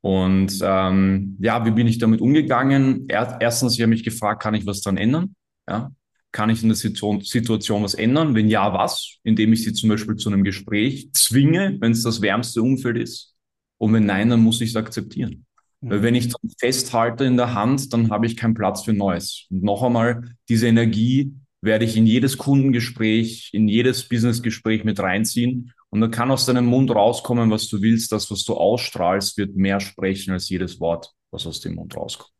Und 0.00 0.60
ähm, 0.62 1.36
ja, 1.40 1.66
wie 1.66 1.72
bin 1.72 1.88
ich 1.88 1.98
damit 1.98 2.20
umgegangen? 2.20 3.08
Erstens, 3.08 3.74
ich 3.74 3.80
habe 3.80 3.90
mich 3.90 4.04
gefragt, 4.04 4.40
kann 4.40 4.54
ich 4.54 4.64
was 4.64 4.80
dran 4.80 4.96
ändern? 4.96 5.34
Ja. 5.68 5.90
Kann 6.34 6.50
ich 6.50 6.64
in 6.64 6.68
der 6.68 6.76
Situation 6.76 7.84
was 7.84 7.94
ändern? 7.94 8.34
Wenn 8.34 8.48
ja, 8.48 8.72
was? 8.72 9.18
Indem 9.22 9.52
ich 9.52 9.62
sie 9.62 9.72
zum 9.72 9.88
Beispiel 9.88 10.16
zu 10.16 10.28
einem 10.28 10.42
Gespräch 10.42 11.12
zwinge, 11.12 11.76
wenn 11.78 11.92
es 11.92 12.02
das 12.02 12.22
wärmste 12.22 12.60
Umfeld 12.60 12.96
ist. 12.96 13.36
Und 13.78 13.92
wenn 13.92 14.04
nein, 14.04 14.30
dann 14.30 14.40
muss 14.40 14.60
ich 14.60 14.70
es 14.70 14.76
akzeptieren. 14.76 15.46
Mhm. 15.80 15.90
Weil 15.90 16.02
wenn 16.02 16.16
ich 16.16 16.26
dann 16.26 16.50
festhalte 16.58 17.24
in 17.24 17.36
der 17.36 17.54
Hand, 17.54 17.92
dann 17.92 18.10
habe 18.10 18.26
ich 18.26 18.36
keinen 18.36 18.54
Platz 18.54 18.82
für 18.82 18.92
Neues. 18.92 19.46
Und 19.48 19.62
noch 19.62 19.84
einmal, 19.84 20.34
diese 20.48 20.66
Energie 20.66 21.32
werde 21.60 21.84
ich 21.84 21.96
in 21.96 22.04
jedes 22.04 22.36
Kundengespräch, 22.36 23.50
in 23.52 23.68
jedes 23.68 24.08
Businessgespräch 24.08 24.82
mit 24.82 24.98
reinziehen. 24.98 25.72
Und 25.90 26.00
dann 26.00 26.10
kann 26.10 26.32
aus 26.32 26.46
deinem 26.46 26.66
Mund 26.66 26.90
rauskommen, 26.90 27.48
was 27.52 27.68
du 27.68 27.80
willst. 27.80 28.10
Das, 28.10 28.28
was 28.32 28.42
du 28.42 28.54
ausstrahlst, 28.54 29.38
wird 29.38 29.54
mehr 29.54 29.78
sprechen 29.78 30.32
als 30.32 30.48
jedes 30.48 30.80
Wort, 30.80 31.12
was 31.30 31.46
aus 31.46 31.60
dem 31.60 31.76
Mund 31.76 31.96
rauskommt. 31.96 32.32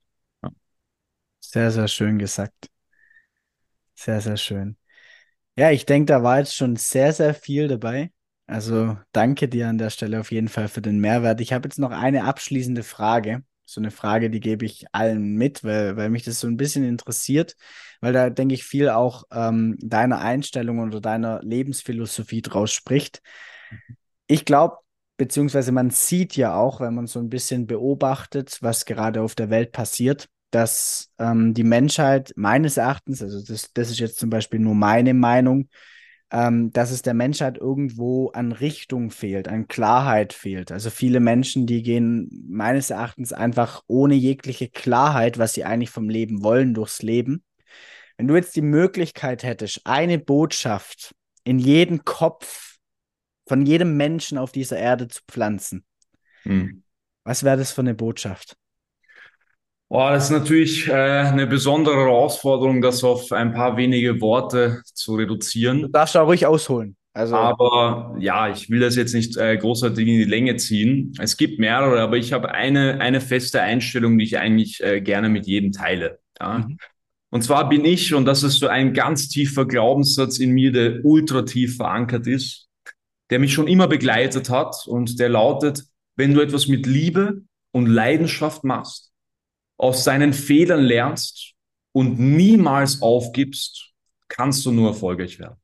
Ja. 0.42 0.50
Sehr, 1.38 1.70
sehr 1.70 1.86
schön 1.86 2.18
gesagt. 2.18 2.73
Sehr, 3.94 4.20
sehr 4.20 4.36
schön. 4.36 4.76
Ja, 5.56 5.70
ich 5.70 5.86
denke, 5.86 6.06
da 6.06 6.22
war 6.22 6.38
jetzt 6.40 6.56
schon 6.56 6.76
sehr, 6.76 7.12
sehr 7.12 7.34
viel 7.34 7.68
dabei. 7.68 8.12
Also 8.46 8.98
danke 9.12 9.48
dir 9.48 9.68
an 9.68 9.78
der 9.78 9.90
Stelle 9.90 10.20
auf 10.20 10.32
jeden 10.32 10.48
Fall 10.48 10.68
für 10.68 10.82
den 10.82 11.00
Mehrwert. 11.00 11.40
Ich 11.40 11.52
habe 11.52 11.68
jetzt 11.68 11.78
noch 11.78 11.92
eine 11.92 12.24
abschließende 12.24 12.82
Frage. 12.82 13.44
So 13.66 13.80
eine 13.80 13.90
Frage, 13.92 14.30
die 14.30 14.40
gebe 14.40 14.66
ich 14.66 14.86
allen 14.92 15.36
mit, 15.36 15.64
weil, 15.64 15.96
weil 15.96 16.10
mich 16.10 16.24
das 16.24 16.40
so 16.40 16.48
ein 16.48 16.56
bisschen 16.58 16.84
interessiert, 16.84 17.56
weil 18.00 18.12
da 18.12 18.30
denke 18.30 18.54
ich 18.54 18.64
viel 18.64 18.90
auch 18.90 19.24
ähm, 19.32 19.76
deiner 19.80 20.20
Einstellung 20.20 20.80
oder 20.80 21.00
deiner 21.00 21.40
Lebensphilosophie 21.42 22.42
draus 22.42 22.72
spricht. 22.72 23.22
Ich 24.26 24.44
glaube, 24.44 24.78
beziehungsweise 25.16 25.72
man 25.72 25.90
sieht 25.90 26.36
ja 26.36 26.54
auch, 26.56 26.80
wenn 26.80 26.94
man 26.94 27.06
so 27.06 27.18
ein 27.20 27.28
bisschen 27.28 27.66
beobachtet, 27.66 28.58
was 28.62 28.84
gerade 28.84 29.22
auf 29.22 29.34
der 29.34 29.50
Welt 29.50 29.72
passiert, 29.72 30.28
dass 30.54 31.10
ähm, 31.18 31.52
die 31.52 31.64
Menschheit 31.64 32.32
meines 32.36 32.76
Erachtens, 32.76 33.22
also 33.22 33.44
das, 33.44 33.72
das 33.72 33.90
ist 33.90 33.98
jetzt 33.98 34.18
zum 34.18 34.30
Beispiel 34.30 34.60
nur 34.60 34.76
meine 34.76 35.12
Meinung, 35.12 35.68
ähm, 36.30 36.72
dass 36.72 36.92
es 36.92 37.02
der 37.02 37.14
Menschheit 37.14 37.58
irgendwo 37.58 38.28
an 38.30 38.52
Richtung 38.52 39.10
fehlt, 39.10 39.48
an 39.48 39.66
Klarheit 39.66 40.32
fehlt. 40.32 40.70
Also 40.70 40.90
viele 40.90 41.18
Menschen, 41.18 41.66
die 41.66 41.82
gehen 41.82 42.46
meines 42.48 42.90
Erachtens 42.90 43.32
einfach 43.32 43.82
ohne 43.88 44.14
jegliche 44.14 44.68
Klarheit, 44.68 45.38
was 45.38 45.54
sie 45.54 45.64
eigentlich 45.64 45.90
vom 45.90 46.08
Leben 46.08 46.44
wollen, 46.44 46.72
durchs 46.72 47.02
Leben. 47.02 47.42
Wenn 48.16 48.28
du 48.28 48.36
jetzt 48.36 48.54
die 48.54 48.62
Möglichkeit 48.62 49.42
hättest, 49.42 49.80
eine 49.84 50.20
Botschaft 50.20 51.16
in 51.42 51.58
jeden 51.58 52.04
Kopf 52.04 52.76
von 53.48 53.66
jedem 53.66 53.96
Menschen 53.96 54.38
auf 54.38 54.52
dieser 54.52 54.76
Erde 54.76 55.08
zu 55.08 55.20
pflanzen, 55.28 55.84
hm. 56.44 56.84
was 57.24 57.42
wäre 57.42 57.56
das 57.56 57.72
für 57.72 57.80
eine 57.80 57.94
Botschaft? 57.94 58.56
Oh, 59.88 60.08
das 60.10 60.24
ist 60.24 60.30
natürlich 60.30 60.88
äh, 60.88 60.92
eine 60.92 61.46
besondere 61.46 61.96
Herausforderung, 61.96 62.80
das 62.80 63.04
auf 63.04 63.30
ein 63.32 63.52
paar 63.52 63.76
wenige 63.76 64.20
Worte 64.20 64.82
zu 64.92 65.14
reduzieren. 65.14 65.82
Du 65.82 65.88
darfst 65.88 66.16
auch 66.16 66.26
ruhig 66.26 66.46
ausholen. 66.46 66.96
Also 67.12 67.36
aber 67.36 68.16
ja, 68.18 68.48
ich 68.48 68.70
will 68.70 68.80
das 68.80 68.96
jetzt 68.96 69.14
nicht 69.14 69.36
äh, 69.36 69.56
großartig 69.56 70.00
in 70.00 70.18
die 70.18 70.24
Länge 70.24 70.56
ziehen. 70.56 71.12
Es 71.20 71.36
gibt 71.36 71.60
mehrere, 71.60 72.00
aber 72.00 72.16
ich 72.16 72.32
habe 72.32 72.50
eine, 72.50 73.00
eine 73.00 73.20
feste 73.20 73.60
Einstellung, 73.60 74.18
die 74.18 74.24
ich 74.24 74.38
eigentlich 74.38 74.82
äh, 74.82 75.00
gerne 75.00 75.28
mit 75.28 75.46
jedem 75.46 75.70
teile. 75.70 76.18
Ja? 76.40 76.58
Mhm. 76.58 76.76
Und 77.30 77.42
zwar 77.42 77.68
bin 77.68 77.84
ich, 77.84 78.14
und 78.14 78.26
das 78.26 78.42
ist 78.42 78.58
so 78.58 78.66
ein 78.66 78.94
ganz 78.94 79.28
tiefer 79.28 79.64
Glaubenssatz 79.64 80.38
in 80.38 80.50
mir, 80.52 80.72
der 80.72 81.04
ultra 81.04 81.42
tief 81.42 81.76
verankert 81.76 82.26
ist, 82.26 82.68
der 83.30 83.38
mich 83.38 83.52
schon 83.52 83.68
immer 83.68 83.86
begleitet 83.86 84.50
hat 84.50 84.86
und 84.86 85.20
der 85.20 85.28
lautet, 85.28 85.84
wenn 86.16 86.34
du 86.34 86.40
etwas 86.40 86.66
mit 86.68 86.86
Liebe 86.86 87.42
und 87.72 87.86
Leidenschaft 87.86 88.64
machst, 88.64 89.12
aus 89.76 90.04
seinen 90.04 90.32
Fehlern 90.32 90.82
lernst 90.82 91.54
und 91.92 92.18
niemals 92.18 93.02
aufgibst, 93.02 93.92
kannst 94.28 94.64
du 94.66 94.72
nur 94.72 94.88
erfolgreich 94.88 95.38
werden. 95.38 95.56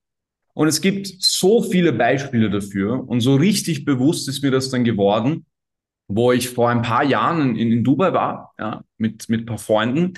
Und 0.54 0.68
es 0.68 0.80
gibt 0.80 1.06
so 1.20 1.62
viele 1.62 1.92
Beispiele 1.92 2.50
dafür 2.50 3.08
und 3.08 3.20
so 3.20 3.36
richtig 3.36 3.84
bewusst 3.84 4.28
ist 4.28 4.42
mir 4.42 4.50
das 4.50 4.70
dann 4.70 4.84
geworden, 4.84 5.46
wo 6.08 6.32
ich 6.32 6.48
vor 6.48 6.70
ein 6.70 6.82
paar 6.82 7.04
Jahren 7.04 7.56
in, 7.56 7.72
in 7.72 7.84
Dubai 7.84 8.12
war, 8.12 8.52
ja, 8.58 8.82
mit, 8.98 9.28
mit 9.28 9.46
paar 9.46 9.58
Freunden. 9.58 10.14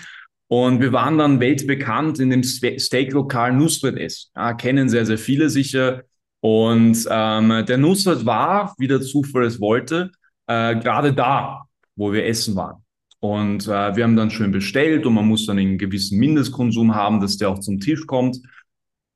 Und 0.48 0.80
wir 0.80 0.92
waren 0.92 1.16
dann 1.18 1.40
weltbekannt 1.40 2.18
in 2.18 2.30
dem 2.30 2.42
Steak-Lokal 2.42 3.52
Nusret 3.52 3.96
essen. 3.96 4.30
Ja, 4.34 4.52
kennen 4.54 4.88
sehr, 4.88 5.06
sehr 5.06 5.18
viele 5.18 5.48
sicher. 5.48 6.02
Und 6.40 7.06
ähm, 7.10 7.64
der 7.66 7.78
Nusret 7.78 8.26
war, 8.26 8.74
wie 8.78 8.88
der 8.88 9.00
Zufall 9.00 9.44
es 9.44 9.60
wollte, 9.60 10.10
äh, 10.46 10.74
gerade 10.76 11.12
da, 11.14 11.62
wo 11.94 12.12
wir 12.12 12.26
essen 12.26 12.56
waren. 12.56 12.81
Und 13.22 13.68
äh, 13.68 13.94
wir 13.94 14.02
haben 14.02 14.16
dann 14.16 14.32
schön 14.32 14.50
bestellt 14.50 15.06
und 15.06 15.14
man 15.14 15.28
muss 15.28 15.46
dann 15.46 15.56
einen 15.56 15.78
gewissen 15.78 16.18
Mindestkonsum 16.18 16.96
haben, 16.96 17.20
dass 17.20 17.36
der 17.36 17.50
auch 17.50 17.60
zum 17.60 17.78
Tisch 17.78 18.04
kommt. 18.08 18.40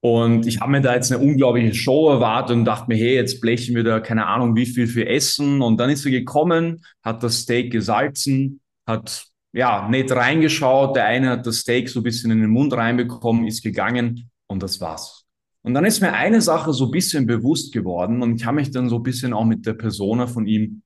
Und 0.01 0.47
ich 0.47 0.61
habe 0.61 0.71
mir 0.71 0.81
da 0.81 0.95
jetzt 0.95 1.11
eine 1.11 1.21
unglaubliche 1.21 1.75
Show 1.75 2.09
erwartet 2.11 2.57
und 2.57 2.64
dachte 2.64 2.85
mir, 2.87 2.97
hey, 2.97 3.16
jetzt 3.16 3.40
blechen 3.40 3.75
wir 3.75 3.83
da 3.83 3.99
keine 3.99 4.27
Ahnung 4.27 4.55
wie 4.55 4.66
viel 4.66 4.87
für 4.87 5.09
Essen. 5.09 5.61
Und 5.61 5.79
dann 5.81 5.90
ist 5.90 6.05
er 6.05 6.12
gekommen, 6.12 6.85
hat 7.03 7.25
das 7.25 7.40
Steak 7.40 7.73
gesalzen, 7.73 8.61
hat 8.87 9.27
ja 9.53 9.88
nett 9.88 10.12
reingeschaut. 10.12 10.95
Der 10.95 11.07
eine 11.07 11.31
hat 11.31 11.47
das 11.47 11.57
Steak 11.57 11.88
so 11.88 11.99
ein 11.99 12.05
bisschen 12.05 12.31
in 12.31 12.42
den 12.42 12.51
Mund 12.51 12.75
reinbekommen, 12.75 13.45
ist 13.45 13.64
gegangen 13.64 14.31
und 14.47 14.62
das 14.62 14.81
war's. 14.81 15.25
Und 15.62 15.75
dann 15.75 15.85
ist 15.85 16.01
mir 16.01 16.12
eine 16.12 16.40
Sache 16.40 16.73
so 16.73 16.85
ein 16.85 16.90
bisschen 16.92 17.27
bewusst 17.27 17.73
geworden 17.73 18.23
und 18.23 18.37
ich 18.37 18.47
habe 18.47 18.55
mich 18.55 18.71
dann 18.71 18.88
so 18.88 18.99
ein 18.99 19.03
bisschen 19.03 19.33
auch 19.33 19.45
mit 19.45 19.66
der 19.66 19.75
Persona 19.75 20.29
von 20.29 20.47
ihm 20.47 20.83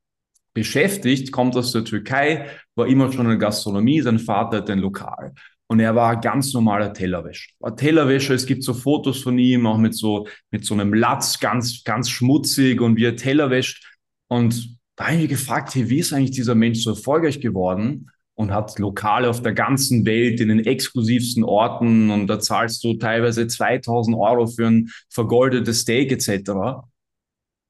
beschäftigt, 0.52 1.32
kommt 1.32 1.56
aus 1.56 1.72
der 1.72 1.84
Türkei, 1.84 2.46
war 2.74 2.86
immer 2.86 3.12
schon 3.12 3.30
in 3.30 3.38
Gastronomie, 3.38 4.00
sein 4.00 4.18
Vater 4.18 4.58
hat 4.58 4.70
ein 4.70 4.80
Lokal. 4.80 5.32
Und 5.70 5.78
er 5.78 5.94
war 5.94 6.20
ganz 6.20 6.52
normaler 6.52 6.92
Tellerwäscher. 6.92 7.52
War 7.60 7.76
Tellerwäscher, 7.76 8.34
es 8.34 8.44
gibt 8.44 8.64
so 8.64 8.74
Fotos 8.74 9.22
von 9.22 9.38
ihm, 9.38 9.66
auch 9.66 9.78
mit 9.78 9.94
so, 9.94 10.26
mit 10.50 10.64
so 10.64 10.74
einem 10.74 10.92
Latz, 10.92 11.38
ganz, 11.38 11.84
ganz 11.84 12.10
schmutzig 12.10 12.80
und 12.80 12.96
wie 12.96 13.04
er 13.04 13.14
Teller 13.14 13.50
wäscht. 13.50 13.86
Und 14.26 14.76
da 14.96 15.04
habe 15.04 15.14
ich 15.14 15.20
mich 15.20 15.30
gefragt, 15.30 15.74
hey, 15.76 15.88
wie 15.88 16.00
ist 16.00 16.12
eigentlich 16.12 16.32
dieser 16.32 16.56
Mensch 16.56 16.82
so 16.82 16.90
erfolgreich 16.90 17.40
geworden? 17.40 18.10
Und 18.34 18.52
hat 18.52 18.78
Lokale 18.80 19.30
auf 19.30 19.42
der 19.42 19.52
ganzen 19.52 20.04
Welt 20.06 20.40
in 20.40 20.48
den 20.48 20.60
exklusivsten 20.66 21.44
Orten 21.44 22.10
und 22.10 22.26
da 22.26 22.40
zahlst 22.40 22.82
du 22.82 22.94
teilweise 22.94 23.46
2000 23.46 24.16
Euro 24.16 24.46
für 24.46 24.66
ein 24.66 24.90
vergoldetes 25.08 25.80
Steak 25.80 26.10
etc. 26.10 26.82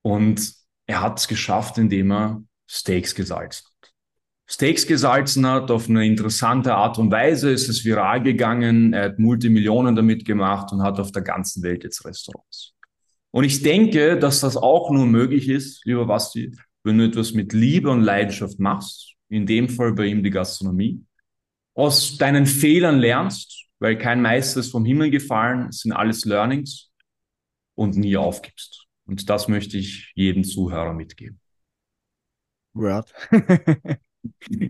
Und 0.02 0.54
er 0.86 1.02
hat 1.02 1.18
es 1.18 1.28
geschafft, 1.28 1.76
indem 1.76 2.12
er 2.12 2.42
Steaks 2.72 3.16
gesalzen 3.16 3.66
hat. 3.66 3.92
Steaks 4.46 4.86
gesalzen 4.86 5.44
hat 5.44 5.72
auf 5.72 5.88
eine 5.88 6.06
interessante 6.06 6.74
Art 6.74 6.98
und 6.98 7.10
Weise, 7.10 7.50
ist 7.50 7.68
es 7.68 7.84
viral 7.84 8.22
gegangen, 8.22 8.92
er 8.92 9.06
hat 9.06 9.18
Multimillionen 9.18 9.96
damit 9.96 10.24
gemacht 10.24 10.72
und 10.72 10.80
hat 10.82 11.00
auf 11.00 11.10
der 11.10 11.22
ganzen 11.22 11.64
Welt 11.64 11.82
jetzt 11.82 12.04
Restaurants. 12.04 12.74
Und 13.32 13.42
ich 13.42 13.62
denke, 13.62 14.16
dass 14.16 14.40
das 14.40 14.56
auch 14.56 14.92
nur 14.92 15.06
möglich 15.06 15.48
ist, 15.48 15.84
lieber 15.84 16.06
Basti, 16.06 16.56
wenn 16.84 16.98
du 16.98 17.06
etwas 17.06 17.32
mit 17.32 17.52
Liebe 17.52 17.90
und 17.90 18.02
Leidenschaft 18.02 18.60
machst, 18.60 19.14
in 19.28 19.46
dem 19.46 19.68
Fall 19.68 19.92
bei 19.92 20.06
ihm 20.06 20.22
die 20.22 20.30
Gastronomie, 20.30 21.04
aus 21.74 22.18
deinen 22.18 22.46
Fehlern 22.46 23.00
lernst, 23.00 23.66
weil 23.80 23.98
kein 23.98 24.22
Meister 24.22 24.60
ist 24.60 24.70
vom 24.70 24.84
Himmel 24.84 25.10
gefallen, 25.10 25.68
es 25.70 25.80
sind 25.80 25.92
alles 25.92 26.24
Learnings 26.24 26.90
und 27.74 27.96
nie 27.96 28.16
aufgibst. 28.16 28.86
Und 29.06 29.28
das 29.28 29.48
möchte 29.48 29.76
ich 29.76 30.12
jedem 30.14 30.44
Zuhörer 30.44 30.92
mitgeben. 30.92 31.40
Word. 32.74 33.12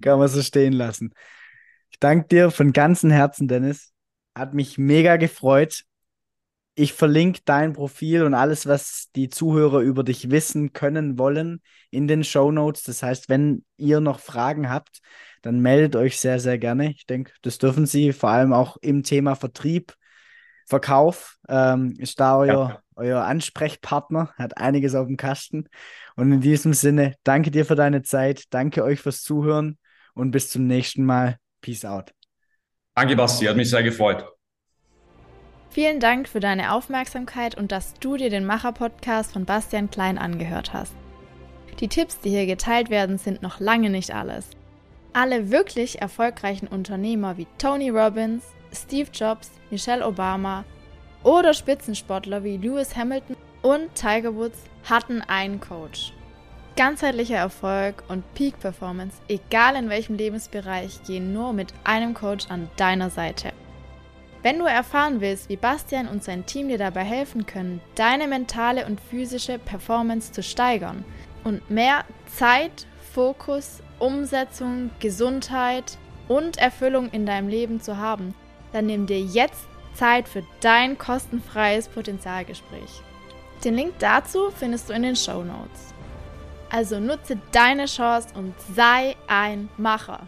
Kann 0.01 0.19
man 0.19 0.29
so 0.29 0.43
stehen 0.43 0.73
lassen. 0.73 1.13
Ich 1.91 1.99
danke 1.99 2.29
dir 2.29 2.51
von 2.51 2.73
ganzem 2.73 3.11
Herzen, 3.11 3.49
Dennis. 3.49 3.93
Hat 4.35 4.55
mich 4.55 4.79
mega 4.79 5.17
gefreut. 5.17 5.85
Ich 6.75 6.93
verlinke 6.93 7.41
dein 7.45 7.73
Profil 7.73 8.23
und 8.23 8.33
alles, 8.33 8.67
was 8.67 9.09
die 9.17 9.29
Zuhörer 9.29 9.81
über 9.81 10.05
dich 10.05 10.31
wissen 10.31 10.73
können 10.73 11.19
wollen, 11.19 11.61
in 11.91 12.09
den 12.09 12.25
Show 12.25 12.53
Notes. 12.53 12.85
Das 12.85 13.03
heißt, 13.03 13.29
wenn 13.29 13.65
ihr 13.77 14.01
noch 14.01 14.21
Fragen 14.21 14.71
habt, 14.71 15.01
dann 15.43 15.61
meldet 15.61 15.97
euch 15.97 16.19
sehr, 16.19 16.39
sehr 16.39 16.59
gerne. 16.59 16.91
Ich 16.93 17.07
denke, 17.07 17.33
das 17.43 17.59
dürfen 17.59 17.87
Sie, 17.87 18.13
vor 18.13 18.31
allem 18.31 18.53
auch 18.53 18.77
im 18.79 19.03
Thema 19.03 19.35
Vertrieb, 19.35 19.95
Verkauf, 20.71 21.37
ähm, 21.49 21.95
ist 21.99 22.21
da 22.21 22.39
euer, 22.39 22.69
ja. 22.69 22.83
euer 22.95 23.25
Ansprechpartner, 23.25 24.33
hat 24.39 24.57
einiges 24.57 24.95
auf 24.95 25.09
dem 25.09 25.17
Kasten. 25.17 25.69
Und 26.15 26.33
in 26.33 26.41
diesem 26.41 26.73
Sinne, 26.75 27.17
danke 27.25 27.51
dir 27.51 27.67
für 27.67 27.75
deine 27.75 28.03
Zeit, 28.03 28.45
danke 28.51 28.85
euch 28.85 29.01
fürs 29.01 29.23
Zuhören 29.23 29.79
und 30.15 30.31
bis 30.31 30.49
zum 30.49 30.67
nächsten 30.67 31.05
Mal. 31.05 31.37
Peace 31.61 31.85
out. 31.85 32.13
Danke, 32.95 33.17
Basti, 33.17 33.47
hat 33.47 33.57
mich 33.57 33.69
sehr 33.69 33.83
gefreut. 33.83 34.25
Vielen 35.71 36.01
Dank 36.01 36.29
für 36.29 36.41
deine 36.41 36.73
Aufmerksamkeit 36.73 37.57
und 37.57 37.71
dass 37.71 37.95
du 37.95 38.17
dir 38.17 38.31
den 38.31 38.45
Macher-Podcast 38.45 39.33
von 39.33 39.45
Bastian 39.45 39.91
Klein 39.91 40.19
angehört 40.19 40.73
hast. 40.73 40.95
Die 41.81 41.89
Tipps, 41.89 42.21
die 42.21 42.31
hier 42.31 42.47
geteilt 42.47 42.91
werden, 42.91 43.19
sind 43.19 43.43
noch 43.43 43.61
lange 43.61 43.91
nicht 43.91 44.15
alles. 44.15 44.51
Alle 45.13 45.51
wirklich 45.51 46.01
erfolgreichen 46.01 46.69
Unternehmer 46.69 47.37
wie 47.37 47.47
Tony 47.59 47.91
Robbins, 47.91 48.45
Steve 48.73 49.11
Jobs, 49.13 49.51
Michelle 49.71 50.07
Obama 50.07 50.65
oder 51.23 51.55
Spitzensportler 51.55 52.45
wie 52.45 52.57
Lewis 52.57 52.97
Hamilton 52.97 53.37
und 53.63 53.95
Tiger 53.95 54.35
Woods 54.35 54.59
hatten 54.89 55.23
einen 55.23 55.61
Coach. 55.61 56.13
Ganzheitlicher 56.77 57.37
Erfolg 57.37 58.05
und 58.09 58.25
Peak 58.35 58.59
Performance, 58.59 59.17
egal 59.29 59.77
in 59.77 59.91
welchem 59.91 60.17
Lebensbereich, 60.17 61.03
gehen 61.05 61.33
nur 61.33 61.53
mit 61.53 61.75
einem 61.85 62.15
Coach 62.15 62.47
an 62.49 62.71
deiner 62.77 63.11
Seite. 63.11 63.53
Wenn 64.43 64.59
du 64.59 64.65
erfahren 64.65 65.21
willst, 65.21 65.51
wie 65.51 65.57
Bastian 65.57 66.09
und 66.09 66.25
sein 66.25 66.47
Team 66.47 66.69
dir 66.69 66.79
dabei 66.79 67.05
helfen 67.05 67.45
können, 67.45 67.83
deine 67.95 68.27
mentale 68.27 68.87
und 68.87 68.99
physische 68.99 69.59
Performance 69.59 70.33
zu 70.33 70.43
steigern 70.43 71.05
und 71.45 71.71
mehr 71.71 72.05
Zeit, 72.27 72.87
Fokus, 73.13 73.83
Umsetzung, 73.99 74.91
Gesundheit 75.01 75.99
und 76.29 76.57
Erfüllung 76.57 77.11
in 77.11 77.27
deinem 77.27 77.49
Leben 77.49 77.83
zu 77.83 77.99
haben, 77.99 78.35
dann 78.73 78.87
nimm 78.87 79.07
dir 79.07 79.21
jetzt 79.21 79.67
Zeit 79.95 80.29
für 80.29 80.43
dein 80.61 80.97
kostenfreies 80.99 81.89
Potenzialgespräch. 81.89 83.03
Den 83.65 83.75
Link 83.75 83.95
dazu 83.99 84.51
findest 84.51 84.89
du 84.89 84.95
in 84.95 85.03
den 85.03 85.17
Show 85.17 85.43
Notes. 85.43 85.95
Also 86.71 87.01
nutze 87.01 87.39
deine 87.53 87.87
Chance 87.87 88.29
und 88.35 88.55
sei 88.75 89.17
ein 89.27 89.69
Macher. 89.77 90.21